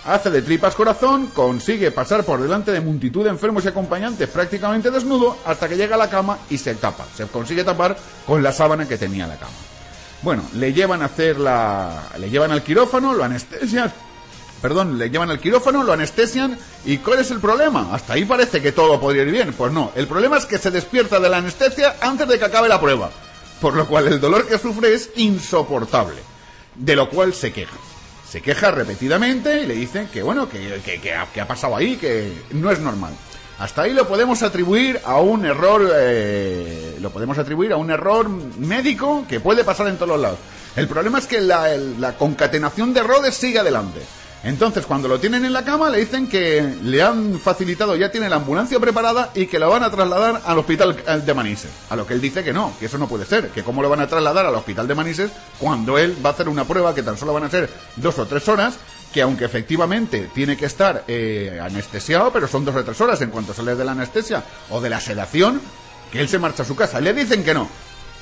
[0.06, 4.92] Hace de tripas corazón, consigue pasar por delante de multitud de enfermos y acompañantes prácticamente
[4.92, 7.06] desnudo hasta que llega a la cama y se tapa.
[7.16, 7.96] Se consigue tapar
[8.28, 9.54] con la sábana que tenía en la cama.
[10.22, 12.10] Bueno, le llevan a hacer la.
[12.18, 13.94] le llevan al quirófano, lo anestesian.
[14.62, 16.58] Perdón, le llevan al quirófano, lo anestesian.
[16.84, 17.94] ¿Y cuál es el problema?
[17.94, 19.54] Hasta ahí parece que todo podría ir bien.
[19.54, 22.68] Pues no, el problema es que se despierta de la anestesia antes de que acabe
[22.68, 23.10] la prueba.
[23.62, 26.22] Por lo cual el dolor que sufre es insoportable.
[26.76, 27.78] De lo cual se queja.
[28.34, 32.34] Se queja repetidamente y le dicen que, bueno, que, que, que ha, pasado ahí, que
[32.54, 33.14] no es normal.
[33.60, 38.28] Hasta ahí lo podemos atribuir a un error, eh, lo podemos atribuir a un error
[38.28, 40.40] médico que puede pasar en todos lados.
[40.76, 44.00] El problema es que la, la concatenación de errores sigue adelante.
[44.44, 48.30] Entonces, cuando lo tienen en la cama, le dicen que le han facilitado, ya tiene
[48.30, 51.72] la ambulancia preparada y que lo van a trasladar al hospital eh, de Manises.
[51.90, 53.90] A lo que él dice que no, que eso no puede ser, que cómo lo
[53.90, 57.04] van a trasladar al hospital de Manises cuando él va a hacer una prueba que
[57.04, 58.76] tan solo van a ser dos o tres horas,
[59.14, 63.30] que aunque efectivamente tiene que estar eh, anestesiado, pero son dos o tres horas en
[63.30, 65.62] cuanto sale de la anestesia o de la sedación,
[66.12, 67.00] que él se marcha a su casa.
[67.00, 67.70] Le dicen que no,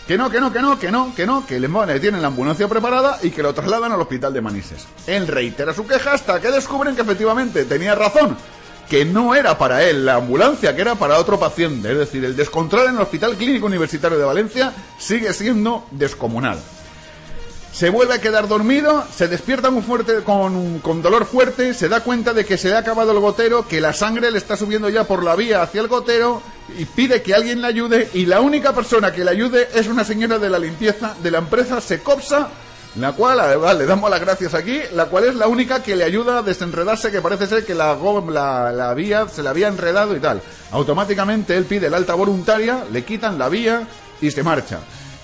[0.07, 2.67] que no, que no, que no, que no, que no, que le, tienen la ambulancia
[2.67, 4.87] preparada y que lo trasladan al hospital de Manises.
[5.07, 8.35] Él reitera su queja hasta que descubren que efectivamente tenía razón,
[8.89, 11.91] que no era para él la ambulancia, que era para otro paciente.
[11.91, 16.59] Es decir, el descontrol en el Hospital Clínico Universitario de Valencia sigue siendo descomunal.
[17.71, 22.01] Se vuelve a quedar dormido, se despierta muy fuerte, con, con dolor fuerte, se da
[22.01, 24.89] cuenta de que se le ha acabado el gotero, que la sangre le está subiendo
[24.89, 26.41] ya por la vía hacia el gotero
[26.77, 30.03] y pide que alguien le ayude y la única persona que le ayude es una
[30.03, 32.49] señora de la limpieza de la empresa Secopsa,
[32.97, 36.03] la cual, además, le damos las gracias aquí, la cual es la única que le
[36.03, 37.95] ayuda a desenredarse, que parece ser que la,
[38.29, 40.41] la, la vía se le había enredado y tal.
[40.71, 43.87] Automáticamente él pide la alta voluntaria, le quitan la vía
[44.19, 44.79] y se marcha.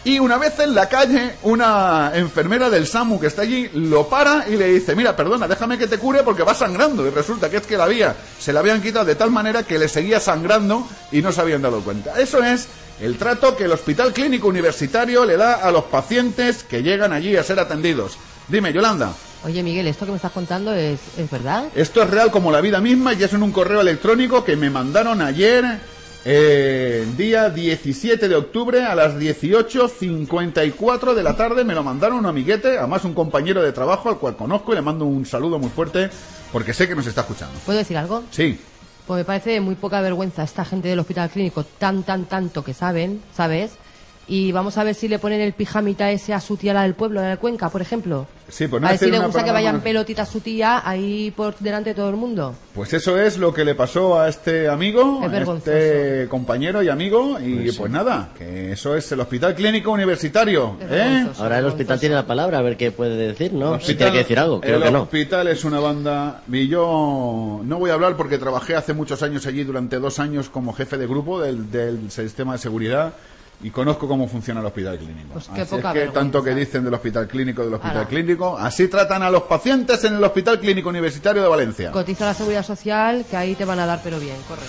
[0.08, 4.48] Y una vez en la calle, una enfermera del SAMU que está allí lo para
[4.48, 7.06] y le dice, mira, perdona, déjame que te cure porque va sangrando.
[7.06, 9.78] Y resulta que es que la vía se la habían quitado de tal manera que
[9.78, 12.18] le seguía sangrando y no se habían dado cuenta.
[12.18, 12.70] Eso es
[13.02, 17.36] el trato que el Hospital Clínico Universitario le da a los pacientes que llegan allí
[17.36, 18.18] a ser atendidos.
[18.48, 19.12] Dime, Yolanda.
[19.44, 21.66] Oye, Miguel, ¿esto que me estás contando es, es verdad?
[21.76, 24.70] Esto es real como la vida misma y es en un correo electrónico que me
[24.70, 25.80] mandaron ayer,
[26.26, 31.64] eh, día 17 de octubre a las 18.54 de la tarde.
[31.64, 34.82] Me lo mandaron un amiguete, además un compañero de trabajo al cual conozco y le
[34.82, 36.10] mando un saludo muy fuerte
[36.52, 37.58] porque sé que nos está escuchando.
[37.66, 38.24] ¿Puedo decir algo?
[38.32, 38.60] Sí,
[39.06, 42.74] Pues me parece muy poca vergüenza esta gente del hospital clínico, tan, tan, tanto que
[42.74, 43.72] saben, ¿sabes?
[44.30, 46.96] Y vamos a ver si le ponen el pijamita ese a su tía, la del
[46.96, 48.28] pueblo, la de Cuenca, por ejemplo.
[48.50, 49.84] sí, pues no a ver si le gusta que vayan más.
[49.84, 52.54] pelotitas a su tía ahí por delante de todo el mundo.
[52.74, 56.90] Pues eso es lo que le pasó a este amigo, Es a este compañero y
[56.90, 57.94] amigo, y Pues pues, sí.
[57.94, 61.26] nada, que eso es el Hospital Clínico Universitario, ¿eh?
[61.40, 63.80] Ahora el hospital tiene la palabra, a ver qué puede decir, ¿no?
[63.80, 65.04] Si tiene que decir algo, creo el que no.
[65.04, 66.42] hospital es una banda.
[66.52, 70.50] Y yo no voy a hablar porque trabajé hace muchos años allí, durante dos años,
[70.50, 73.14] como jefe de grupo del, del sistema de seguridad
[73.64, 75.30] y conozco cómo funciona el hospital clínico.
[75.34, 76.20] Pues qué así poca es que vergüenza.
[76.20, 80.16] tanto que dicen del hospital clínico, del hospital clínico, así tratan a los pacientes en
[80.16, 81.92] el Hospital Clínico Universitario de Valencia.
[81.92, 84.62] Cotiza la seguridad social, que ahí te van a dar pero bien, corre.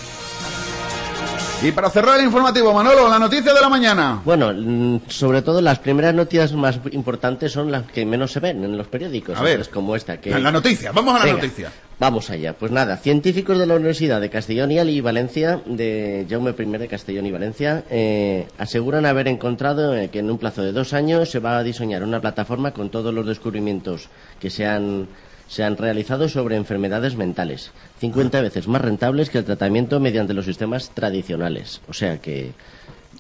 [1.60, 4.22] Y para cerrar el informativo, Manolo, la noticia de la mañana.
[4.24, 8.62] Bueno, mm, sobre todo las primeras noticias más importantes son las que menos se ven
[8.62, 9.36] en los periódicos.
[9.36, 9.68] A ver.
[9.68, 10.20] como esta.
[10.20, 10.38] Que...
[10.38, 11.72] La noticia, vamos a la Venga, noticia.
[12.00, 12.52] Vamos allá.
[12.52, 16.86] Pues nada, científicos de la Universidad de Castellón y Ali Valencia, de Jaume I de
[16.86, 21.28] Castellón y Valencia, eh, aseguran haber encontrado eh, que en un plazo de dos años
[21.28, 25.08] se va a diseñar una plataforma con todos los descubrimientos que se han,
[25.48, 30.44] se han realizado sobre enfermedades mentales, 50 veces más rentables que el tratamiento mediante los
[30.44, 31.80] sistemas tradicionales.
[31.88, 32.52] O sea que...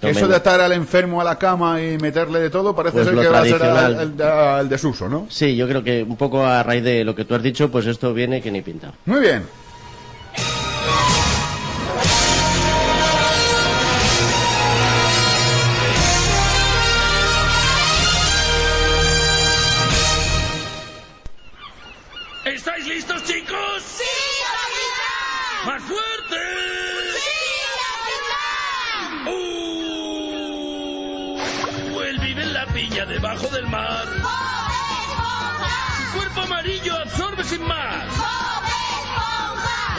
[0.00, 3.06] Que Eso de estar al enfermo a la cama y meterle de todo parece Pues
[3.08, 5.26] ser que va a ser al- el desuso, ¿no?
[5.28, 7.86] Sí, yo creo que un poco a raíz de lo que tú has dicho, pues
[7.86, 8.92] esto viene que ni pinta.
[9.06, 9.42] Muy bien.
[33.58, 34.06] Del mar.
[35.96, 38.04] Su cuerpo amarillo absorbe sin más.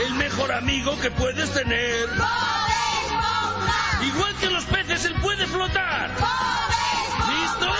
[0.05, 2.07] El mejor amigo que puedes tener.
[4.01, 6.09] Igual que los peces, él puede flotar.
[7.27, 7.75] ¿Listos?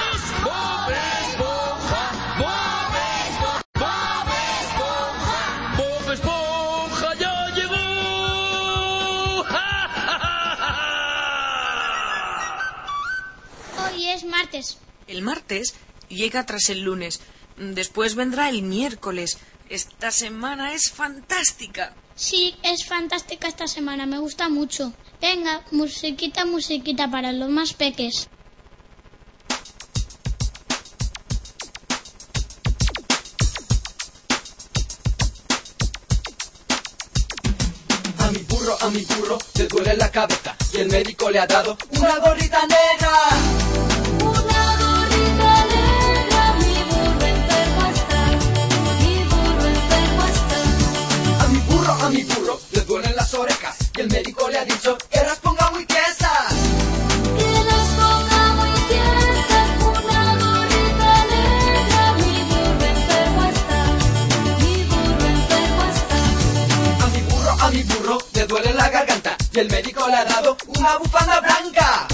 [6.12, 7.76] Esponja ya llegó.
[13.86, 14.80] Hoy es martes.
[15.10, 15.74] El martes
[16.08, 17.20] llega tras el lunes.
[17.58, 19.40] Después vendrá el miércoles.
[19.68, 21.96] Esta semana es fantástica.
[22.16, 24.94] Sí, es fantástica esta semana, me gusta mucho.
[25.20, 28.30] Venga, musiquita, musiquita para los más peques.
[38.20, 41.48] A mi burro, a mi burro, le duele la cabeza y el médico le ha
[41.48, 44.09] dado una gorrita negra.
[52.24, 55.20] Burro, a mi burro, le duelen las orejas y el médico le ha dicho que
[55.20, 56.54] las ponga muy tiesas.
[57.38, 63.80] Que las ponga muy tiesas, una gorrita negra, mi burro enfermo está,
[64.60, 66.18] mi burro enfermo está.
[67.06, 70.26] A mi burro, a mi burro, le duele la garganta y el médico le ha
[70.26, 72.08] dado una bufanda blanca.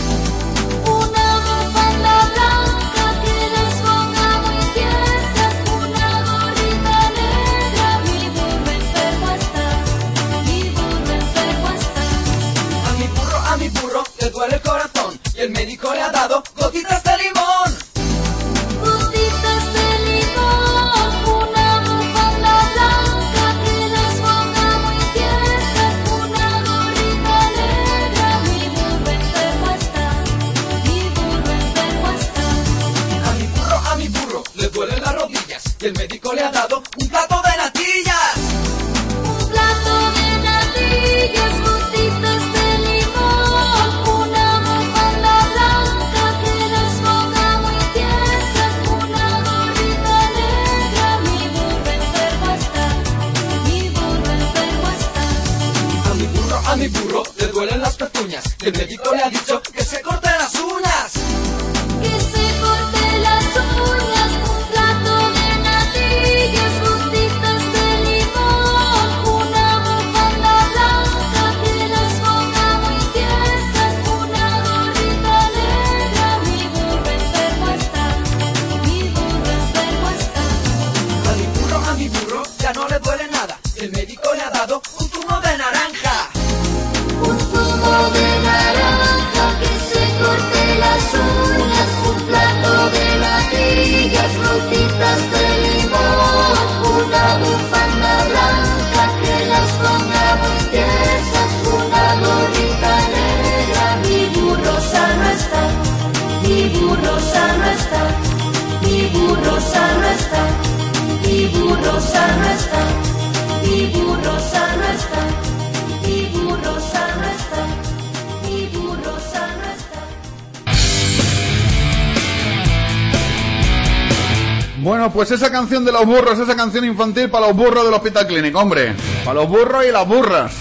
[125.15, 128.59] Pues esa canción de los burros, esa canción infantil para los burros del Hospital Clínico,
[128.59, 128.93] hombre.
[129.23, 130.53] Para los burros y las burras.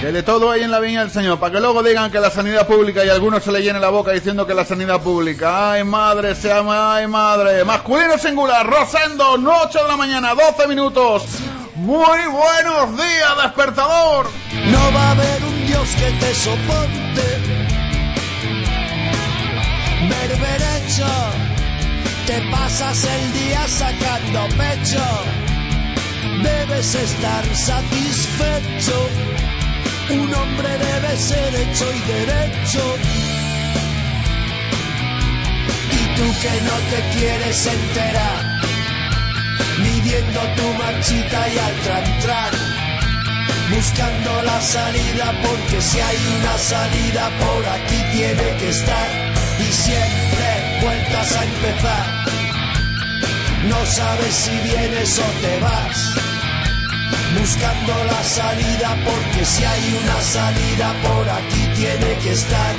[0.00, 1.38] Que de todo hay en la viña del Señor.
[1.38, 4.12] Para que luego digan que la sanidad pública y algunos se le llene la boca
[4.12, 5.72] diciendo que la sanidad pública.
[5.72, 7.62] Ay, madre, se llama, ay, madre.
[7.62, 11.24] Masculino singular, Rosendo, 8 de la mañana, 12 minutos.
[11.74, 14.30] Muy buenos días, despertador.
[14.64, 17.22] No va a haber un Dios que te soporte.
[20.08, 21.06] Berberecho,
[22.26, 25.04] te pasas el día sacando pecho.
[26.42, 29.08] Debes estar satisfecho.
[30.10, 32.96] Un hombre debe ser hecho y derecho.
[35.92, 38.60] Y tú que no te quieres enterar,
[39.82, 42.84] midiendo tu marchita y al tran
[43.70, 49.08] buscando la salida porque si hay una salida por aquí tiene que estar
[49.58, 50.33] y siempre
[50.84, 52.06] vueltas a empezar.
[53.68, 55.98] No sabes si vienes o te vas,
[57.38, 62.74] buscando la salida porque si hay una salida por aquí tiene que estar.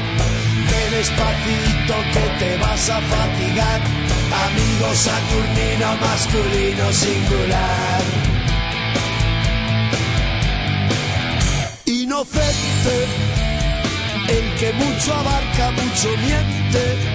[0.69, 3.81] Ve despacito que te vas a fatigar,
[4.45, 8.01] amigo saturnino masculino singular.
[11.87, 12.95] inocente,
[14.29, 17.14] el que mucho abarca, mucho miente,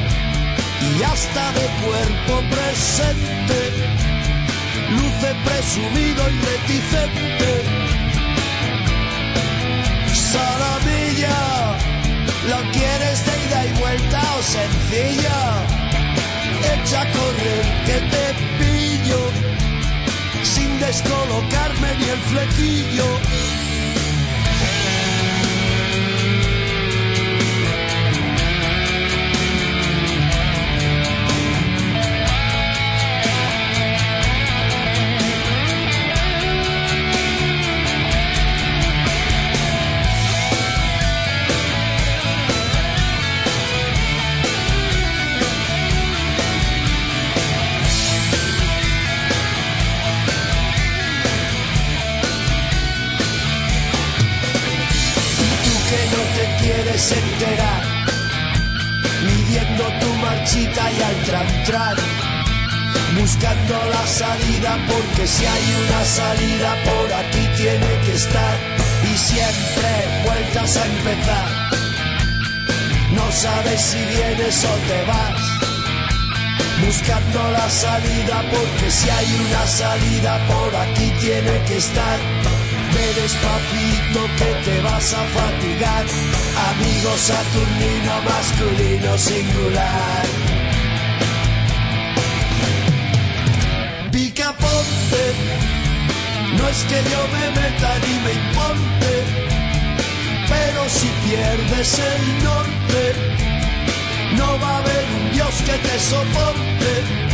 [0.80, 3.58] y hasta de cuerpo presente,
[4.90, 7.50] luce presumido y reticente.
[10.32, 11.76] Salamilla,
[12.48, 15.66] ¿lo quieres de ida y vuelta o sencilla?
[16.74, 18.24] Echa a correr que te
[18.58, 19.20] pillo,
[20.42, 23.49] sin descolocarme ni el flequillo.
[59.24, 61.96] Midiendo tu marchita y al tran,
[63.18, 68.56] buscando la salida porque si hay una salida por aquí tiene que estar
[69.10, 69.90] y siempre
[70.26, 71.48] vueltas a empezar.
[73.12, 75.40] No sabes si vienes o te vas.
[76.84, 82.59] Buscando la salida porque si hay una salida por aquí tiene que estar.
[83.00, 86.04] Ve despacito que te vas a fatigar,
[86.70, 90.26] amigo saturnino masculino singular.
[94.12, 95.24] Picaponte,
[96.58, 99.12] no es que yo me meta ni me imponte,
[100.52, 103.02] pero si pierdes el norte,
[104.36, 107.29] no va a haber un Dios que te soporte.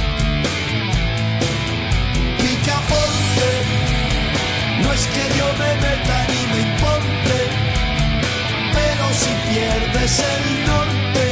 [4.87, 7.39] No es que yo me meta ni me imponte,
[8.77, 11.25] pero si pierdes el norte,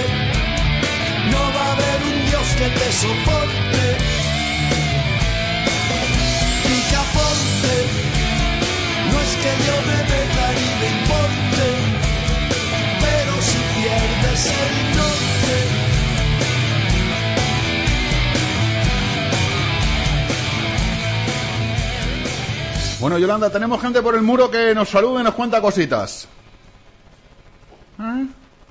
[1.33, 3.85] no va a haber un Dios que te soporte.
[6.67, 7.77] Picaponte,
[9.11, 11.67] no es que yo me meta ni me importe,
[13.05, 15.14] pero si pierdes el norte,
[23.05, 26.27] Bueno, Yolanda, tenemos gente por el muro que nos saluda y nos cuenta cositas.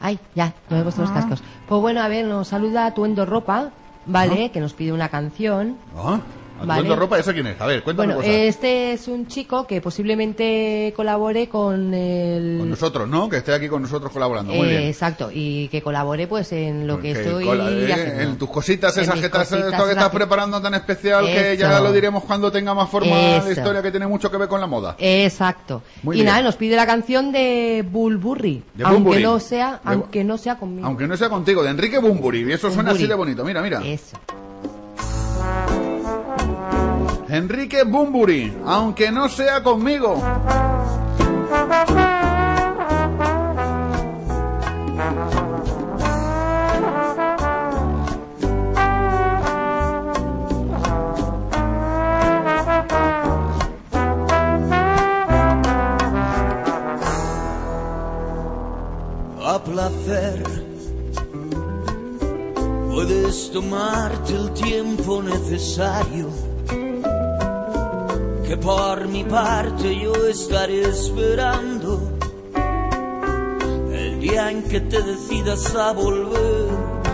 [0.02, 1.44] Ay, ya, no he puesto los cascos.
[1.68, 3.70] Pues bueno, a ver, nos saluda Tuendo Ropa,
[4.08, 4.50] ¿vale?
[4.50, 5.78] Que nos pide una canción.
[5.96, 6.20] Ah,
[6.66, 6.96] Vale.
[6.96, 7.60] Ropa, ¿ese quién es?
[7.60, 8.34] A ver, cuéntame Bueno, cosas.
[8.40, 12.58] este es un chico que posiblemente colabore con el...
[12.60, 13.28] Con nosotros, ¿no?
[13.28, 14.54] Que esté aquí con nosotros colaborando.
[14.54, 14.84] Muy Eh, bien.
[14.84, 18.22] Exacto, y que colabore pues en lo que Que estoy eh, haciendo.
[18.22, 20.74] en tus cositas En esas que estás, cositas esto que estás esas que- preparando tan
[20.76, 21.84] especial que ya Eso.
[21.84, 23.46] lo diremos cuando tenga más forma Eso.
[23.48, 24.96] la historia que tiene mucho que ver con la moda.
[25.00, 25.82] Exacto.
[26.04, 26.28] Muy y bien.
[26.28, 30.56] nada, nos pide la canción de Bulburri, De aunque no sea, De- aunque no sea
[30.58, 30.88] conmigo.
[30.88, 32.42] Aunque no sea contigo, de Enrique Bumburi.
[32.48, 33.44] Y eso suena así de bonito.
[33.44, 33.82] Mira, mira.
[33.84, 34.16] Eso.
[37.34, 40.22] Enrique Bumburi, aunque no sea conmigo.
[59.44, 60.44] a placer.
[62.92, 66.30] Puedes tomarte el tiempo necesario,
[68.54, 72.00] que por mi parte yo estaré esperando
[73.92, 76.70] el día en que te decidas a volver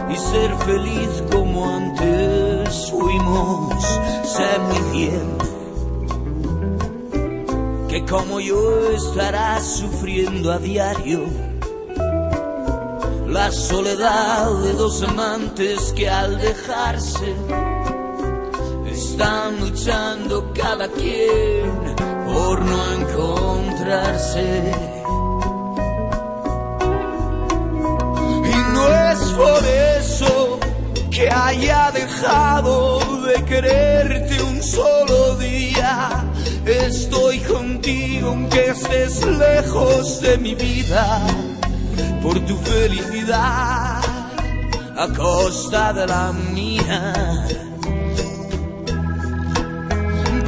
[0.10, 3.86] y ser feliz como antes fuimos.
[4.26, 5.38] Sé muy bien
[7.88, 11.22] que como yo estarás sufriendo a diario
[13.28, 17.34] la soledad de dos amantes que al dejarse
[19.00, 21.96] están luchando cada quien
[22.26, 24.72] por no encontrarse.
[28.54, 29.62] Y no es por
[30.00, 30.60] eso
[31.10, 36.26] que haya dejado de quererte un solo día.
[36.66, 41.22] Estoy contigo aunque estés lejos de mi vida
[42.22, 44.02] por tu felicidad
[44.98, 47.69] a costa de la mía.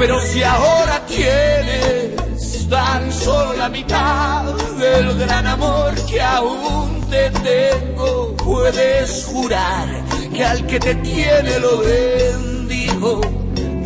[0.01, 4.45] Pero si ahora tienes tan solo la mitad
[4.79, 10.03] del gran amor que aún te tengo, puedes jurar
[10.33, 13.21] que al que te tiene lo bendigo.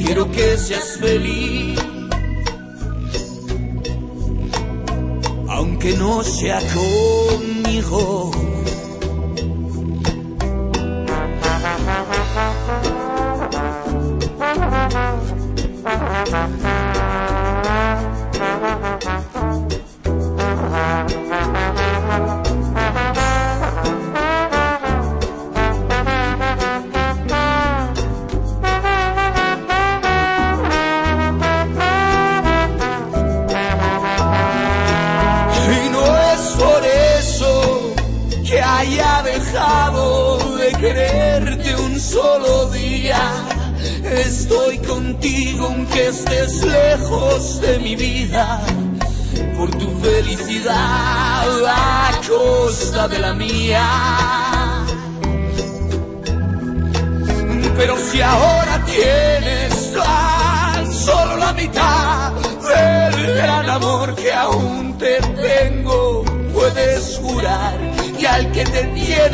[0.02, 1.78] Quiero que seas feliz,
[5.50, 8.32] aunque no sea conmigo.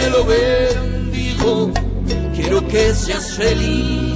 [0.01, 1.71] Tiene lo bendigo.
[2.33, 4.15] Quiero que seas feliz.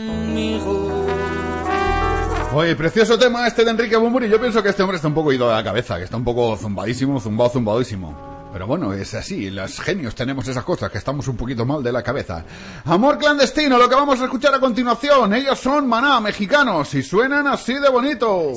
[2.53, 4.30] Oye, precioso tema este de Enrique Bumburi.
[4.30, 6.23] Yo pienso que este hombre está un poco ido de la cabeza, que está un
[6.23, 8.40] poco zumbadísimo, zumbado, zumbadísimo.
[8.61, 11.91] Pero bueno, es así, los genios tenemos esas cosas, que estamos un poquito mal de
[11.91, 12.45] la cabeza.
[12.85, 15.33] Amor clandestino, lo que vamos a escuchar a continuación.
[15.33, 18.51] Ellos son maná, mexicanos, y suenan así de bonito.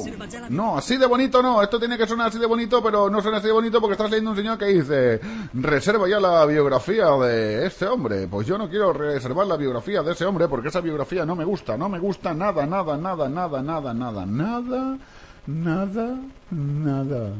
[0.50, 3.38] No, así de bonito no, esto tiene que sonar así de bonito, pero no suena
[3.38, 5.20] así de bonito porque estás leyendo un señor que dice,
[5.54, 8.28] reserva ya la biografía de este hombre.
[8.28, 11.46] Pues yo no quiero reservar la biografía de ese hombre porque esa biografía no me
[11.46, 14.98] gusta, no me gusta nada, nada, nada, nada, nada, nada, nada,
[15.46, 16.18] nada,
[16.50, 17.32] nada.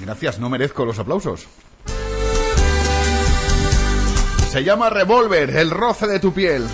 [0.00, 1.46] Gracias, no merezco los aplausos.
[4.50, 6.66] Se llama Revolver, el roce de tu piel.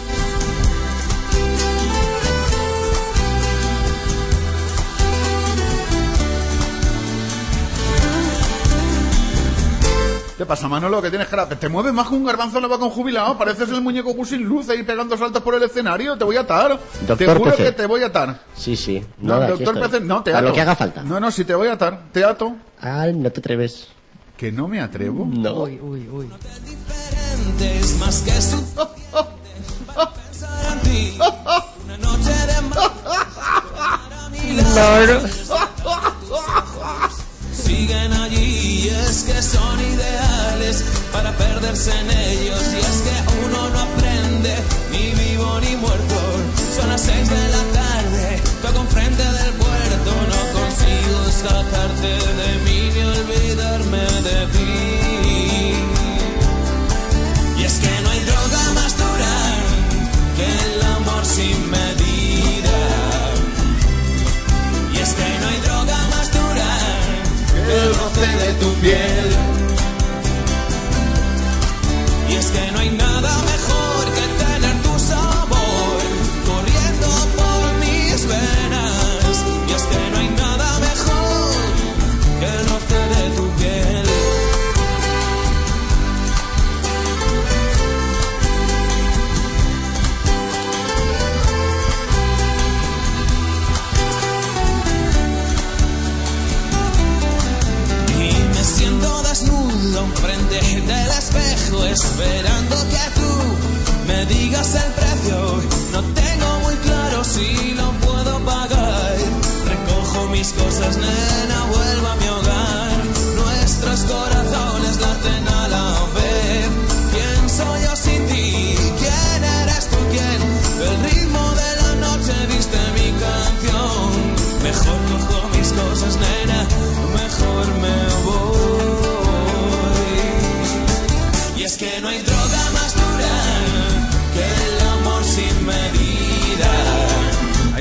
[10.37, 11.01] ¿Qué pasa, Manolo?
[11.01, 11.49] Que tienes cara...
[11.49, 13.39] ¿Te mueves más que un garbanzo no va con jubilado?
[13.39, 16.17] Pareces el muñeco Gus sin luz ahí pegando saltos por el escenario.
[16.19, 16.79] Te voy a atar.
[17.07, 17.65] te juro PC.
[17.65, 18.41] que te voy a atar.
[18.55, 19.03] Sí, sí.
[19.19, 19.81] No, doctor.
[19.81, 20.49] PC, no, te A ato.
[20.49, 21.03] lo que haga falta.
[21.03, 22.03] No, no, si te voy a atar.
[22.13, 22.55] Te ato.
[22.81, 23.89] Ay, no te atreves.
[24.37, 25.27] ¿Que no me atrevo?
[25.27, 25.63] No.
[25.63, 26.29] Uy, uy, uy.
[27.59, 28.63] Es más que su
[34.57, 35.46] pensar
[41.17, 43.17] para perderse en ellos y es que
[43.47, 44.55] uno no aprende
[44.93, 46.19] ni vivo ni muerto.
[46.77, 52.79] Son las seis de la tarde, toco enfrente del puerto, no consigo sacarte de mí
[52.95, 54.75] ni olvidarme de ti.
[57.61, 59.35] Y es que no hay droga más dura
[60.37, 62.79] que el amor sin medida.
[64.93, 66.71] Y es que no hay droga más dura
[67.65, 69.16] que el roce de tu piel.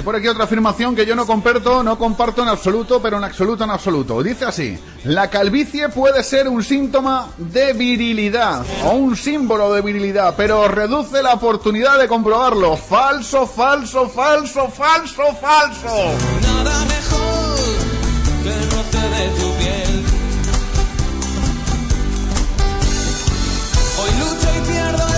[0.06, 3.64] Por aquí otra afirmación que yo no comparto, no comparto en absoluto, pero en absoluto,
[3.64, 4.22] en absoluto.
[4.22, 10.36] Dice así, la calvicie puede ser un síntoma de virilidad o un símbolo de virilidad,
[10.38, 12.78] pero reduce la oportunidad de comprobarlo.
[12.78, 16.14] Falso, falso, falso, falso, falso.
[16.42, 17.58] Nada mejor
[18.44, 20.06] que roce de tu piel.
[23.98, 25.15] Hoy lucho y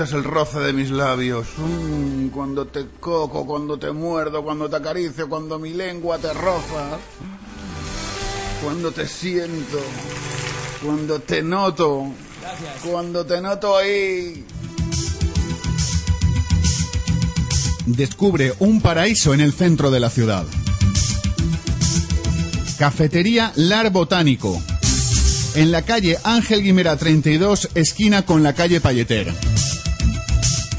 [0.00, 1.46] el roce de mis labios.
[1.58, 6.98] Mm, cuando te coco, cuando te muerdo, cuando te acaricio, cuando mi lengua te roza.
[8.64, 9.78] Cuando te siento,
[10.82, 12.06] cuando te noto,
[12.90, 14.46] cuando te noto ahí.
[17.84, 20.46] Descubre un paraíso en el centro de la ciudad.
[22.78, 24.62] Cafetería Lar Botánico.
[25.56, 29.34] En la calle Ángel Guimera 32, esquina con la calle Palleter.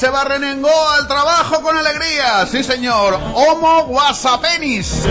[0.00, 2.46] se va Renengó al trabajo con alegría.
[2.46, 3.20] Sí, señor.
[3.34, 5.02] Homo Guasapenis.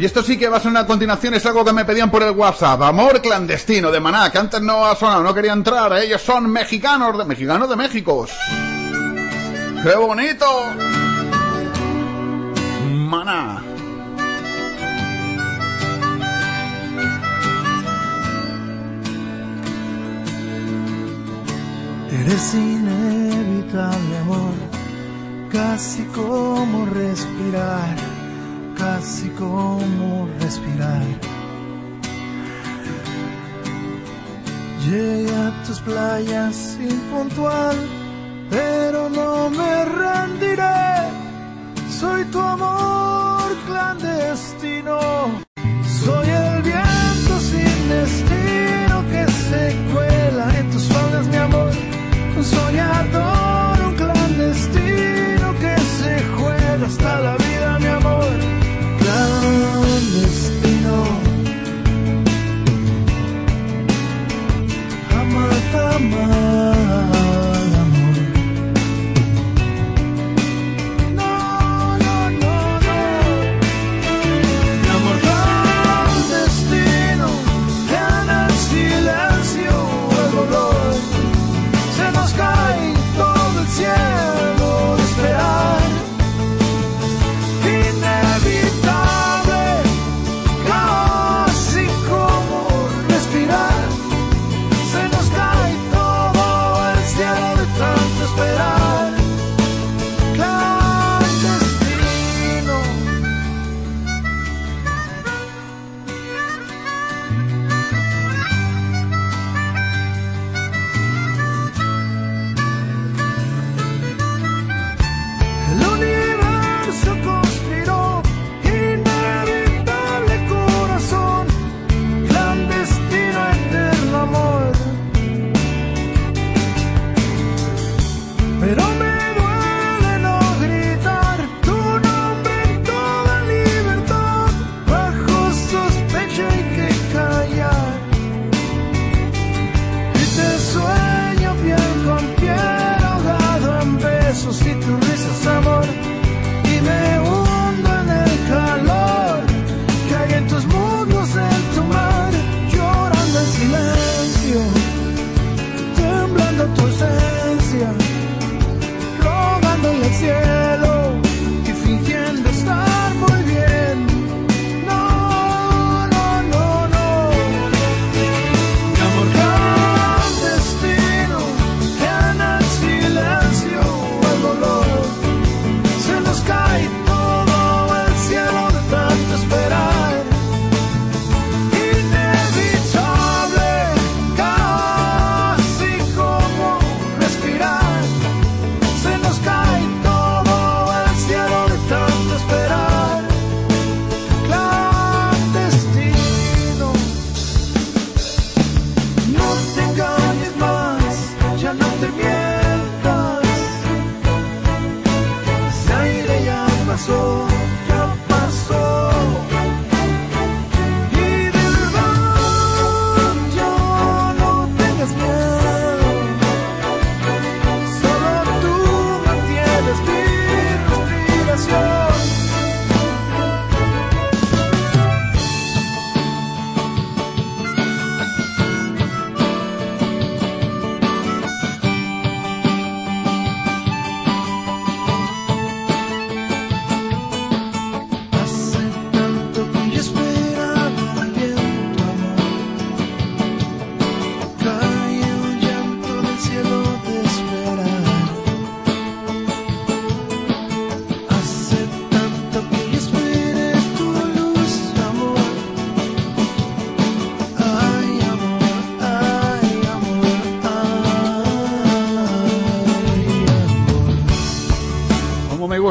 [0.00, 2.22] y esto sí que va a sonar a continuación, es algo que me pedían por
[2.22, 2.82] el WhatsApp.
[2.82, 5.92] Amor clandestino de Maná, que antes no ha sonado, no quería entrar.
[5.98, 8.26] Ellos son mexicanos, de, mexicanos de México.
[9.82, 10.87] ¡Qué bonito!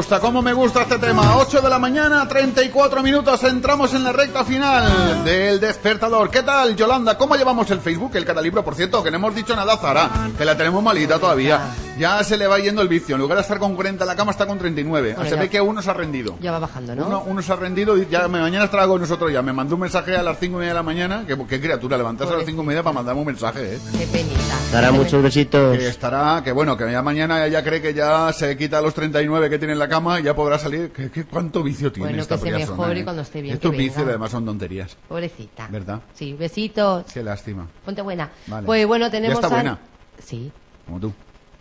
[0.08, 1.36] Gusta, cómo me gusta este tema.
[1.36, 6.30] 8 de la mañana, 34 minutos, entramos en la recta final del despertador.
[6.30, 7.18] ¿Qué tal, Yolanda?
[7.18, 8.64] ¿Cómo llevamos el Facebook, el catalibro?
[8.64, 10.08] Por cierto, que no hemos dicho nada Zara,
[10.38, 11.60] que la tenemos malita todavía.
[11.98, 13.16] Ya se le va yendo el vicio.
[13.16, 15.14] En lugar de estar con 40 en la cama, está con 39.
[15.14, 15.40] Bueno, se ya.
[15.42, 16.36] ve que uno se ha rendido.
[16.40, 17.06] Ya va bajando, ¿no?
[17.06, 19.42] Uno, uno se ha rendido y ya me- mañana estará con nosotros ya.
[19.42, 21.24] Me mandó un mensaje a las 5 y media de la mañana.
[21.26, 23.78] Que, qué criatura, levantarse a las 5 y media para mandarme un mensaje, ¿eh?
[23.98, 24.38] Qué penita.
[24.72, 25.76] Dará muchos besitos.
[25.76, 29.50] Que estará, que bueno, que ya mañana ella cree que ya se quita los 39
[29.50, 30.90] que tiene en la cama y ya podrá salir.
[30.92, 33.04] ¿Qué, qué- cuánto vicio tiene Bueno, esta que se mejore eh?
[33.04, 35.66] cuando esté bien, Estos vicios además son tonterías, Pobrecita.
[35.70, 36.00] ¿verdad?
[36.14, 37.04] Sí, besitos.
[37.12, 37.66] Qué lástima.
[37.84, 38.30] Ponte buena.
[38.46, 38.66] Vale.
[38.66, 39.78] Pues bueno, tenemos ¿Ya está a- buena?
[40.24, 40.52] Sí,
[40.86, 41.12] Como tú.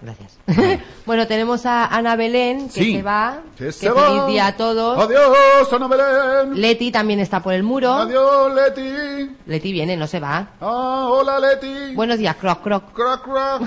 [0.01, 0.37] Gracias.
[1.05, 2.95] bueno, tenemos a Ana Belén, que Sí.
[2.97, 3.39] se va.
[3.57, 4.27] Que Que se feliz va.
[4.27, 4.99] día a todos.
[4.99, 6.61] Adiós, Ana Belén.
[6.61, 7.91] Leti también está por el muro.
[7.93, 9.35] Adiós, Leti.
[9.45, 10.49] Leti viene, no se va.
[10.61, 11.95] Ah, hola, Leti.
[11.95, 12.93] Buenos días, croc, croc.
[12.93, 13.61] Croc, croc.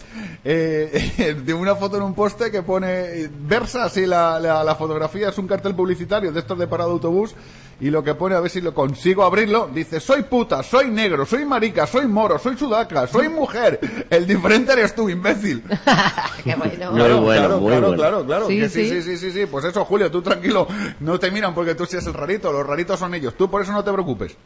[0.43, 5.29] Eh, de una foto en un poste que pone, versa así la, la, la fotografía,
[5.29, 7.35] es un cartel publicitario de estos de parado de autobús.
[7.81, 11.25] Y lo que pone, a ver si lo consigo abrirlo, dice, soy puta, soy negro,
[11.25, 13.79] soy marica, soy moro, soy sudaca, soy mujer.
[14.09, 15.61] El diferente eres tú, imbécil.
[16.43, 16.91] Qué bueno.
[16.91, 17.95] Muy bueno, claro, muy claro, bueno.
[17.95, 19.01] claro, claro, Sí, que sí, sí.
[19.01, 19.45] sí, sí, sí.
[19.45, 20.67] Pues eso, Julio, tú tranquilo,
[21.01, 23.73] no te miran porque tú seas el rarito, los raritos son ellos, tú por eso
[23.73, 24.37] no te preocupes.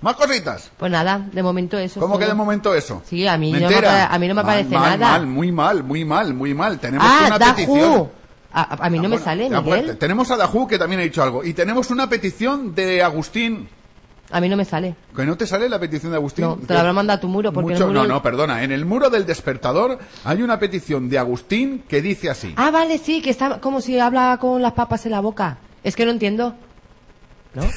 [0.00, 0.72] Más cositas.
[0.76, 2.00] Pues nada, de momento eso.
[2.00, 3.02] ¿Cómo que de momento eso?
[3.06, 5.12] Sí, a mí, no me, a mí no me Mal, parece mal, nada.
[5.12, 6.80] Mal, muy mal, muy mal, muy mal.
[6.80, 7.92] Tenemos ah, una petición.
[7.92, 8.21] A,
[8.52, 9.98] a- a mí no me Bueno, sale, pues, Miguel.
[9.98, 11.44] tenemos a Dajú que también ha dicho algo.
[11.44, 13.68] Y tenemos una petición de Agustín.
[14.30, 14.94] A mí no me sale.
[15.14, 16.44] ¿Que no te sale la petición de Agustín?
[16.46, 18.62] No, te la habrá mandado a tu muro porque Mucho- el muro- No, no, perdona.
[18.62, 22.54] En el muro del despertador hay una petición de Agustín que dice así.
[22.56, 25.58] Ah, vale, sí, que está como si habla con las papas en la boca.
[25.84, 26.54] Es que no entiendo.
[27.52, 27.62] ¿No?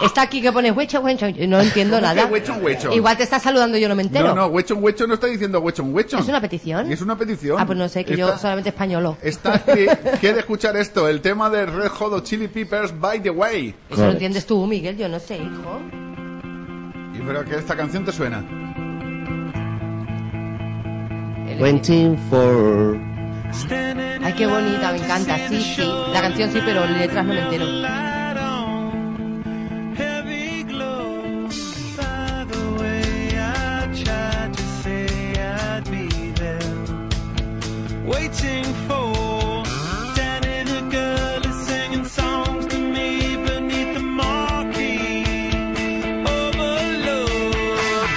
[0.00, 1.26] está aquí que pone huecho, huecho.
[1.46, 2.26] No entiendo ¿Cómo que nada.
[2.26, 2.92] huecho, huecho?
[2.92, 4.28] Igual te está saludando y yo no me entero.
[4.28, 6.20] No, no, Huechon Huechon no está diciendo Huechon Huechon.
[6.20, 6.90] ¿Es una petición?
[6.90, 7.56] Es una petición.
[7.60, 9.16] Ah, pues no sé, que yo Está- solamente españolo.
[9.22, 9.86] Está que
[10.20, 13.74] quiere escuchar esto, el tema de Red Hot Chili Peppers by the way.
[13.90, 15.80] Eso lo entiendes tú, Miguel, yo no sé, hijo.
[17.14, 18.42] Y pero que esta canción te suena.
[21.60, 22.98] Waiting for...
[24.24, 25.36] Ay, qué bonita, me encanta.
[25.48, 25.88] Sí, sí.
[26.12, 27.66] La canción sí, pero letras no me entero.
[38.12, 39.62] Waiting for
[40.14, 45.24] Danny the girl is singing songs to me beneath the marquee
[46.36, 48.08] overload.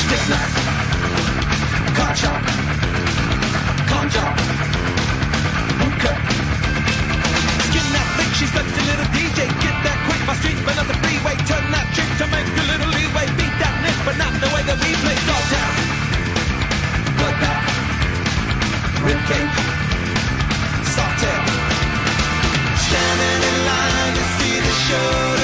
[0.00, 0.20] Stick.
[0.20, 0.48] Skin that
[8.54, 9.38] such a little DJ.
[9.64, 10.34] Get that quick, my
[10.64, 11.34] but not the freeway.
[11.48, 12.07] Turn that trick
[19.08, 19.58] rib cage,
[20.84, 21.44] soft tail.
[22.86, 25.37] Standing in line to see the show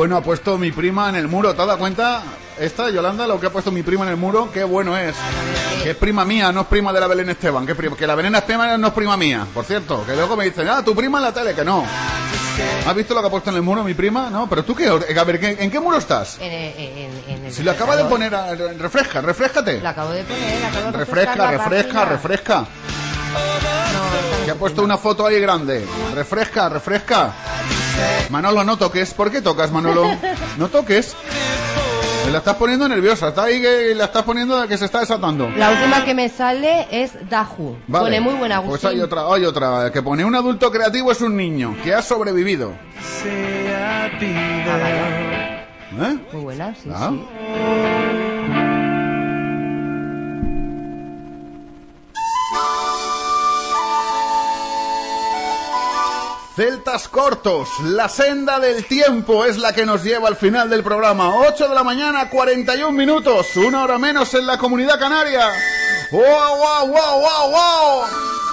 [0.00, 1.54] bueno ha puesto mi prima en el muro.
[1.54, 2.22] ¿Te has dado cuenta?
[2.58, 5.14] Esta, Yolanda, lo que ha puesto mi prima en el muro, qué bueno es.
[5.82, 7.66] Que es prima mía, no es prima de la Belén Esteban.
[7.66, 10.02] Que, prima- que la Belén Esteban no es prima mía, por cierto.
[10.06, 11.84] Que luego me dicen, ah, tu prima en la tele, que no.
[12.86, 14.30] ¿Has visto lo que ha puesto en el muro mi prima?
[14.30, 16.38] No, pero tú qué, a ver, ¿qué- ¿en qué muro estás?
[16.40, 19.82] En, en- en el Si lo acaba de poner, a- refresca, refrescate.
[19.82, 22.64] Lo acabo de poner, acabo de Refresca, refresca, refresca.
[24.46, 25.86] Que ha puesto una foto ahí grande.
[26.14, 27.32] Refresca, refresca.
[28.30, 29.12] Manolo, no toques.
[29.14, 30.04] ¿Por qué tocas, Manolo?
[30.58, 31.16] No toques.
[32.26, 33.28] Me la estás poniendo nerviosa.
[33.28, 35.48] Está ahí que la estás poniendo que se está desatando.
[35.56, 37.76] La última que me sale es Dahu.
[37.88, 38.04] Vale.
[38.04, 39.90] Pone muy buena Pues hay otra, hay otra.
[39.92, 42.72] Que pone un adulto creativo es un niño que ha sobrevivido.
[46.02, 46.18] ¿Eh?
[46.32, 47.10] Muy buena, sí, Ah.
[47.10, 48.29] sí.
[56.60, 61.34] Celtas cortos, la senda del tiempo es la que nos lleva al final del programa.
[61.38, 65.50] 8 de la mañana, 41 minutos, una hora menos en la comunidad canaria.
[66.10, 68.49] ¡Wow, wow, wow, wow, wow!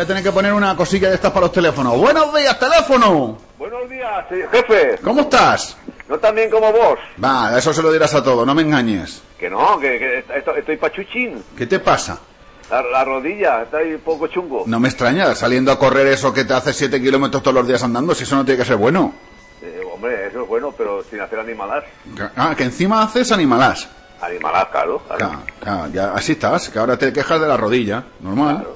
[0.00, 1.94] Voy a tener que poner una cosilla de estas para los teléfonos.
[1.98, 3.36] ¡Buenos días, teléfono!
[3.58, 4.98] Buenos días, sí, jefe.
[5.04, 5.76] ¿Cómo estás?
[6.08, 6.98] No tan bien como vos.
[7.22, 9.20] Va, eso se lo dirás a todo, no me engañes.
[9.38, 11.44] Que no, que, que esto- estoy pachuchín.
[11.54, 12.18] ¿Qué te pasa?
[12.70, 14.62] La, la rodilla está ahí un poco chungo.
[14.66, 17.82] No me extraña, saliendo a correr eso que te hace 7 kilómetros todos los días
[17.82, 19.12] andando, si eso no tiene que ser bueno.
[19.60, 21.84] Eh, hombre, eso es bueno, pero sin hacer animalas.
[22.36, 23.86] Ah, que encima haces animalás.
[24.18, 25.02] Claro.
[25.06, 25.18] claro.
[25.18, 28.66] Claro, claro, ya, así estás, que ahora te quejas de la rodilla, normal.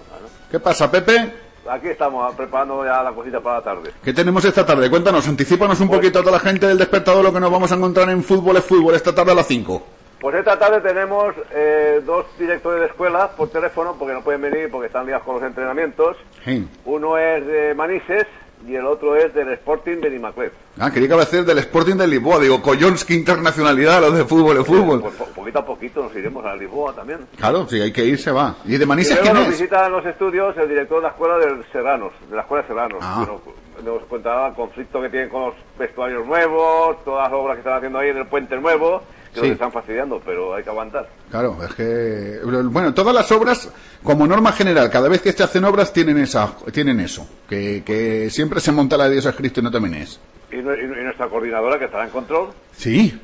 [0.55, 1.33] ¿Qué pasa, Pepe?
[1.69, 3.91] Aquí estamos ah, preparando ya la cosita para la tarde.
[4.05, 4.89] ¿Qué tenemos esta tarde?
[4.89, 7.75] Cuéntanos, anticípanos un poquito a toda la gente del despertador lo que nos vamos a
[7.75, 9.83] encontrar en Fútbol es Fútbol esta tarde a las 5.
[10.21, 14.71] Pues esta tarde tenemos eh, dos directores de escuela por teléfono, porque no pueden venir
[14.71, 16.17] porque están liados con los entrenamientos.
[16.45, 16.69] Sí.
[16.85, 18.25] Uno es de Manises
[18.67, 20.53] y el otro es del Sporting de Nimaclet.
[20.79, 22.39] Ah, quería que decir del Sporting de Lisboa.
[22.41, 25.01] Digo, collons, qué internacionalidad, lo de fútbol es fútbol.
[25.03, 27.21] Pues po- poquito a poquito nos iremos a Lisboa también.
[27.37, 28.55] Claro, si hay que ir, se va.
[28.65, 29.51] ¿Y de Y Manises luego quién nos es?
[29.61, 32.69] visita en los estudios el director de la escuela de Serranos, de la escuela de
[32.69, 32.99] Serranos.
[33.03, 33.27] Ah.
[33.29, 37.61] Nos, nos contaba el conflicto que tienen con los vestuarios nuevos, todas las obras que
[37.61, 39.03] están haciendo ahí en el puente nuevo,
[39.35, 39.53] que Sí.
[39.53, 41.09] están fastidiando, pero hay que aguantar.
[41.31, 42.41] Claro, es que...
[42.45, 43.69] Bueno, todas las obras,
[44.03, 47.29] como norma general, cada vez que se hacen obras tienen esa, tienen eso.
[47.49, 50.21] Que, que siempre se monta la de Dios es Cristo y no también es.
[50.53, 53.21] Y, y nuestra coordinadora que estará en control, Sí.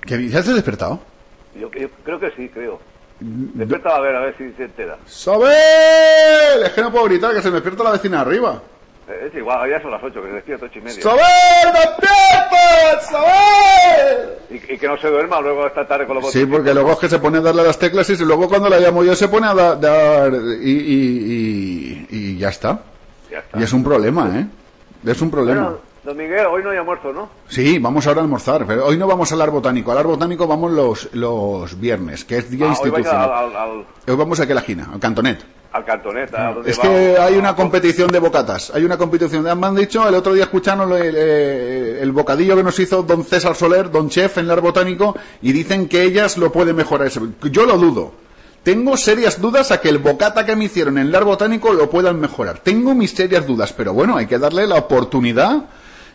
[0.00, 1.00] ¿Que ¿Ya has despertado?
[1.58, 2.80] yo, yo creo que sí, creo.
[3.20, 4.96] Despierta a ver, a ver si se entera.
[5.04, 6.62] ¡Sobel!
[6.64, 8.62] Es que no puedo gritar, que se me despierta la vecina arriba.
[9.08, 11.02] Es igual, ya son las 8, que se despierta ocho y media.
[11.02, 11.72] ¡Sobel!
[11.72, 13.00] ¡Despierta!
[13.10, 14.28] ¡Sobel!
[14.50, 16.56] Y, y que no se duerma luego esta tarde con los Sí, botones.
[16.58, 18.78] porque luego es que se pone a darle a las teclas y luego cuando la
[18.78, 22.80] llamo yo se pone a da- dar y, y, y, ya está.
[23.30, 23.58] Ya está.
[23.58, 24.46] Y es un problema, ¿eh?
[25.10, 25.62] Es un problema.
[25.62, 27.28] Bueno, don Miguel, hoy no hay almuerzo, ¿no?
[27.48, 29.92] Sí, vamos ahora a almorzar, pero hoy no vamos al ar botánico.
[29.92, 33.30] Al ar botánico vamos los, los viernes, que es día Ah, hoy institucional.
[33.32, 33.70] al, al, al,
[34.06, 35.44] Hoy vamos aquí a la esquina, al cantonet.
[35.72, 38.72] Al cantonet, a donde Es va- que hay una competición de bocatas.
[38.74, 39.42] Hay una competición.
[39.42, 43.24] Me han dicho, el otro día escucharon el, eh, el bocadillo que nos hizo don
[43.24, 47.10] César Soler, don Chef en el botánico, y dicen que ellas lo pueden mejorar.
[47.10, 48.12] Yo lo dudo.
[48.62, 52.18] Tengo serias dudas a que el bocata que me hicieron en el botánico lo puedan
[52.18, 52.58] mejorar.
[52.58, 55.64] Tengo mis serias dudas, pero bueno, hay que darle la oportunidad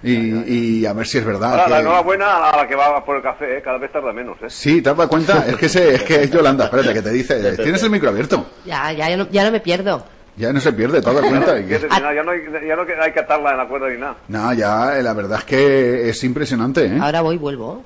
[0.04, 1.52] y, y a ver si es verdad.
[1.52, 3.62] Ahora, la que- enhorabuena a la que va por el café, ¿eh?
[3.64, 4.38] cada vez tarda menos.
[4.42, 4.46] ¿eh?
[4.50, 5.46] Sí, ¿te has dado cuenta?
[5.48, 8.46] Es que, se, es que es Yolanda, espérate, que te dice, tienes el micro abierto.
[8.66, 10.06] Ya, ya, ya no, ya no me pierdo.
[10.36, 11.56] Ya no se pierde, te has dado cuenta.
[11.64, 14.16] Que ya, no hay, ya no hay que atarla en la cuerda ni nada.
[14.28, 16.98] No, ya, la verdad es que es impresionante, ¿eh?
[17.00, 17.84] Ahora voy y vuelvo.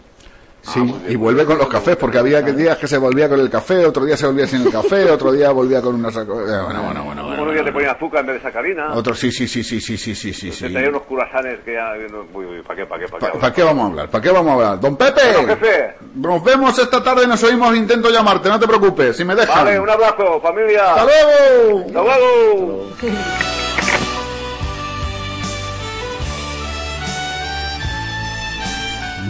[0.67, 3.39] Ah, sí, ah, y vuelve con los cafés, porque había días que se volvía con
[3.39, 6.41] el café, otro día se volvía sin el café, otro día volvía con una saco...
[6.41, 7.03] Eh, bueno, bueno, bueno.
[7.03, 8.93] bueno, bueno, bueno te ponía azúcar en vez de sacarina.
[8.93, 10.33] Otro, sí, sí, sí, sí, sí, sí, sí.
[10.33, 10.73] sí, pues sí.
[10.73, 11.93] Te unos curasanes que ya...
[12.33, 13.39] Uy, uy, ¿para qué, para qué, para qué?
[13.39, 14.09] ¿Para qué vamos a hablar?
[14.09, 14.79] ¿Para qué vamos a hablar?
[14.79, 15.21] ¡Don Pepe!
[15.33, 15.95] Bueno, jefe.
[16.15, 19.55] Nos vemos esta tarde, nos oímos, intento llamarte, no te preocupes, si me dejas.
[19.55, 20.95] Vale, un abrazo, familia.
[20.95, 21.79] ¡Hasta luego!
[21.85, 22.89] ¡Hasta luego!
[22.91, 23.76] ¡Hasta luego!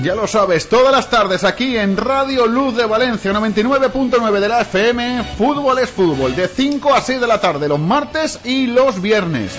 [0.04, 4.62] Ya lo sabes, todas las tardes aquí en Radio Luz de Valencia 99.9 de la
[4.62, 9.02] FM, fútbol es fútbol, de 5 a 6 de la tarde, los martes y los
[9.02, 9.54] viernes.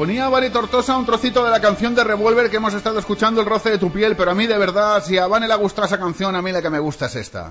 [0.00, 3.46] Ponía Vane Tortosa un trocito de la canción de Revolver que hemos estado escuchando, El
[3.46, 5.98] roce de tu piel, pero a mí de verdad, si a Vane le gusta esa
[5.98, 7.50] canción, a mí la que me gusta es esta.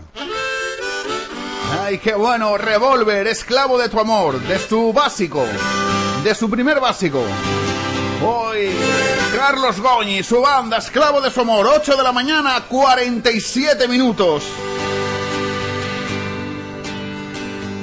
[1.80, 5.46] Ay, qué bueno, Revolver, esclavo de tu amor, de su básico,
[6.24, 7.22] de su primer básico.
[8.26, 8.72] Hoy,
[9.36, 14.44] Carlos Goñi, su banda, esclavo de su amor, 8 de la mañana, 47 minutos.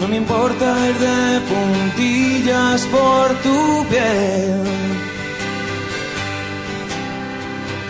[0.00, 4.62] No me importa ir de puntillas por tu piel.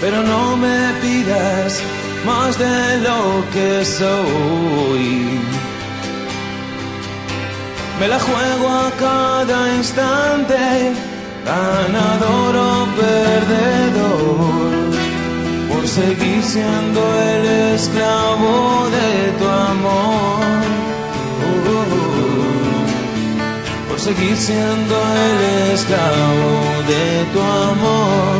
[0.01, 1.81] Pero no me pidas
[2.25, 5.41] más de lo que soy.
[7.99, 10.93] Me la juego a cada instante,
[11.45, 14.71] ganador o perdedor,
[15.69, 17.01] por seguir siendo
[17.33, 20.86] el esclavo de tu amor.
[24.07, 24.95] Seguir siendo
[25.27, 26.51] el esclavo
[26.87, 28.37] de tu amor.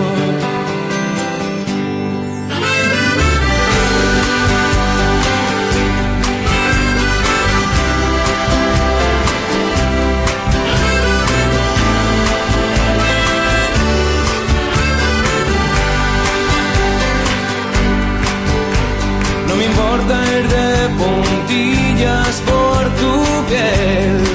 [19.49, 23.13] No me importa ir de puntillas por tu
[23.49, 24.26] piel.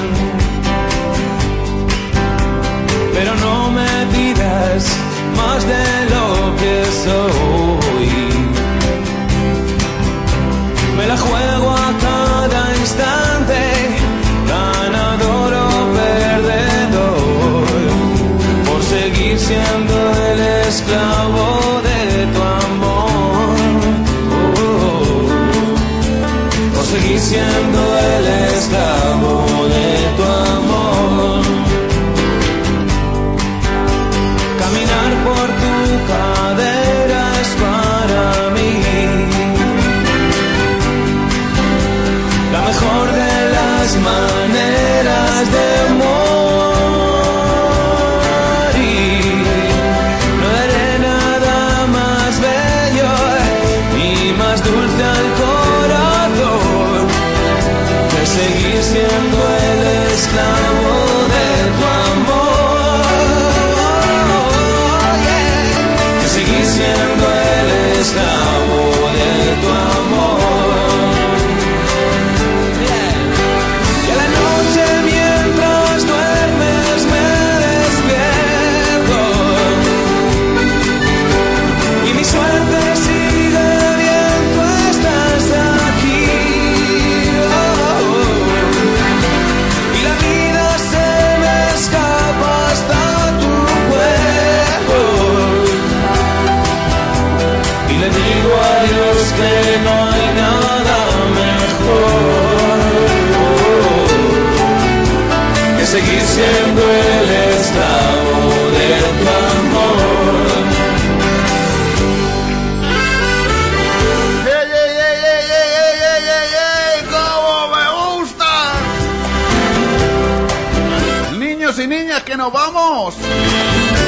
[122.42, 123.14] Nos vamos.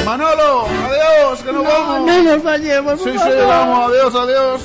[0.05, 2.01] Manolo, adiós, que nos vamos.
[2.05, 4.61] No nos vayamos, Sí, sí, vamos, adiós, adiós.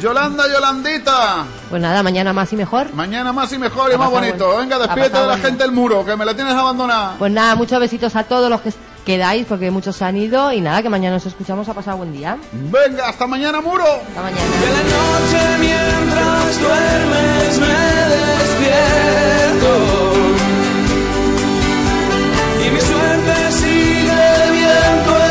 [0.00, 1.44] Yolanda, Yolandita.
[1.68, 2.94] Pues nada, mañana más y mejor.
[2.94, 4.46] Mañana más y mejor y Ha más bonito.
[4.46, 4.60] bueno.
[4.60, 5.42] Venga, despídete de la bueno.
[5.42, 7.16] gente del muro, que me la tienes abandonada.
[7.18, 8.72] Pues nada, muchos besitos a todos los que
[9.04, 10.52] quedáis, porque muchos se han ido.
[10.52, 11.68] Y nada, que mañana nos escuchamos.
[11.68, 12.38] Ha pasado buen día.
[12.52, 13.82] Venga, hasta mañana, muro.
[13.84, 14.40] Hasta mañana.
[14.94, 17.66] noche mientras duermes me
[18.44, 20.07] despierto
[24.68, 25.27] sigue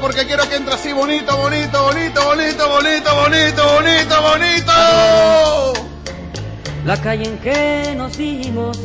[0.00, 4.72] porque quiero que entre así bonito, bonito, bonito, bonito, bonito, bonito, bonito, bonito.
[6.84, 8.78] La calle en que nos dimos,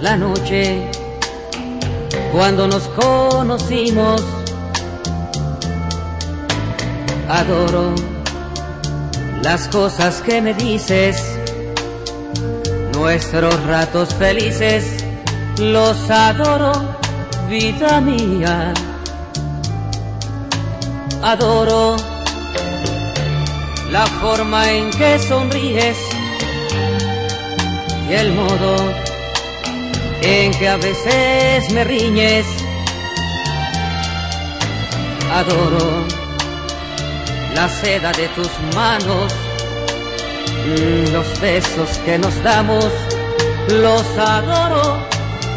[0.00, 0.90] la noche
[2.32, 4.22] cuando nos conocimos,
[7.28, 7.94] adoro
[9.42, 11.38] las cosas que me dices,
[12.94, 15.04] nuestros ratos felices,
[15.58, 16.97] los adoro,
[17.48, 18.74] vida mía,
[21.22, 21.96] adoro
[23.90, 25.96] la forma en que sonríes
[28.08, 28.76] y el modo
[30.20, 32.46] en que a veces me riñes.
[35.32, 36.04] Adoro
[37.54, 39.32] la seda de tus manos,
[41.12, 42.90] los besos que nos damos,
[43.68, 44.98] los adoro,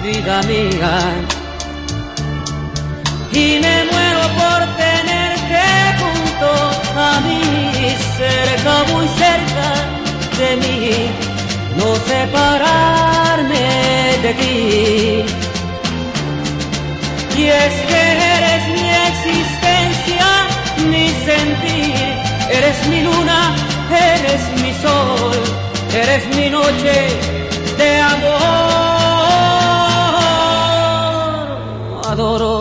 [0.03, 1.40] vida mía.
[3.33, 5.63] Y me muero por tenerte
[6.01, 6.49] junto
[6.99, 9.67] a mí, cerca, muy cerca
[10.37, 11.09] de mí,
[11.77, 13.67] no separarme
[14.21, 15.23] de ti.
[17.37, 18.01] Y es que
[18.35, 20.27] eres mi existencia,
[20.89, 21.95] mi sentir,
[22.51, 23.55] eres mi luna,
[23.89, 25.39] eres mi sol,
[25.93, 26.95] eres mi noche
[27.77, 28.41] de amor.
[32.11, 32.60] Adoro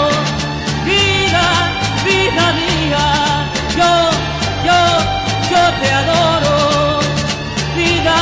[5.81, 6.99] te adoro,
[7.75, 8.17] vida,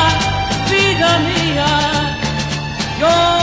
[0.69, 1.69] vida mía.
[2.99, 3.38] Yo,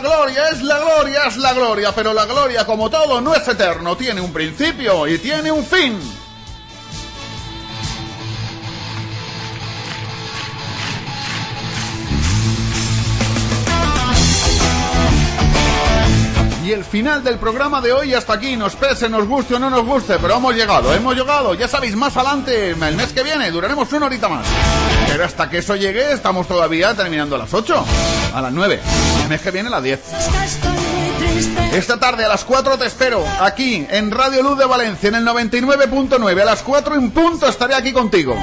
[0.00, 1.92] la gloria, es la gloria, es la gloria.
[1.94, 3.96] Pero la gloria, como todo, no es eterno.
[3.96, 5.98] Tiene un principio y tiene un fin.
[16.64, 19.70] Y el final del programa de hoy hasta aquí, nos pese, nos guste o no
[19.70, 23.50] nos guste, pero hemos llegado, hemos llegado, ya sabéis, más adelante, el mes que viene,
[23.50, 24.46] duraremos una horita más.
[25.08, 27.84] Pero hasta que eso llegue, estamos todavía terminando a las 8,
[28.34, 28.80] a las 9,
[29.30, 30.00] el que viene a las 10.
[31.72, 35.26] Esta tarde a las 4 te espero, aquí, en Radio Luz de Valencia, en el
[35.26, 38.36] 99.9, a las 4 en punto estaré aquí contigo.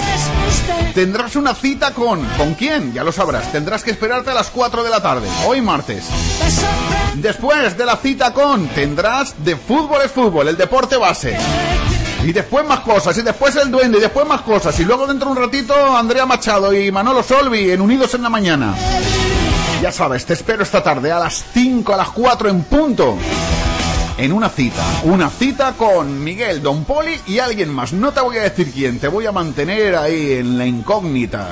[0.94, 2.24] Tendrás una cita con...
[2.38, 2.94] ¿Con quién?
[2.94, 6.06] Ya lo sabrás, tendrás que esperarte a las 4 de la tarde, hoy martes.
[7.16, 11.38] Después de la cita con, tendrás de fútbol es fútbol, el deporte base.
[12.24, 14.80] Y después más cosas, y después el duende, y después más cosas.
[14.80, 18.30] Y luego dentro de un ratito Andrea Machado y Manolo Solvi en Unidos en la
[18.30, 18.74] Mañana.
[19.82, 23.16] Ya sabes, te espero esta tarde a las 5, a las 4 en punto.
[24.18, 27.94] En una cita, una cita con Miguel, Don Poli y alguien más.
[27.94, 31.48] No te voy a decir quién, te voy a mantener ahí en la incógnita.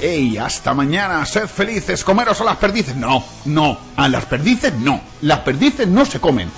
[0.00, 1.26] ¡Ey, hasta mañana!
[1.26, 2.04] ¡Sed felices!
[2.04, 2.94] ¡Comeros a las perdices!
[2.94, 5.00] No, no, a las perdices no.
[5.22, 6.48] Las perdices no se comen.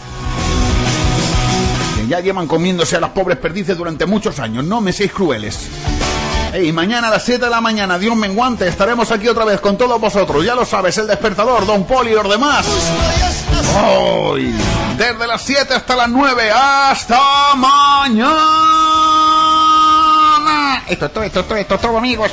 [1.97, 4.65] Que ya llevan comiéndose a las pobres perdices durante muchos años.
[4.65, 5.71] No me seáis crueles.
[6.53, 9.79] ¡Ey, mañana a las 7 de la mañana, Dios menguante, estaremos aquí otra vez con
[9.79, 10.45] todos vosotros.
[10.45, 12.67] Ya lo sabes, el despertador, Don Poli y los demás.
[13.85, 14.53] Hoy,
[14.97, 16.51] desde las 7 hasta las 9.
[16.51, 18.35] ¡Hasta mañana!
[20.89, 22.33] Esto es todo, esto es todo, esto es todo, amigos.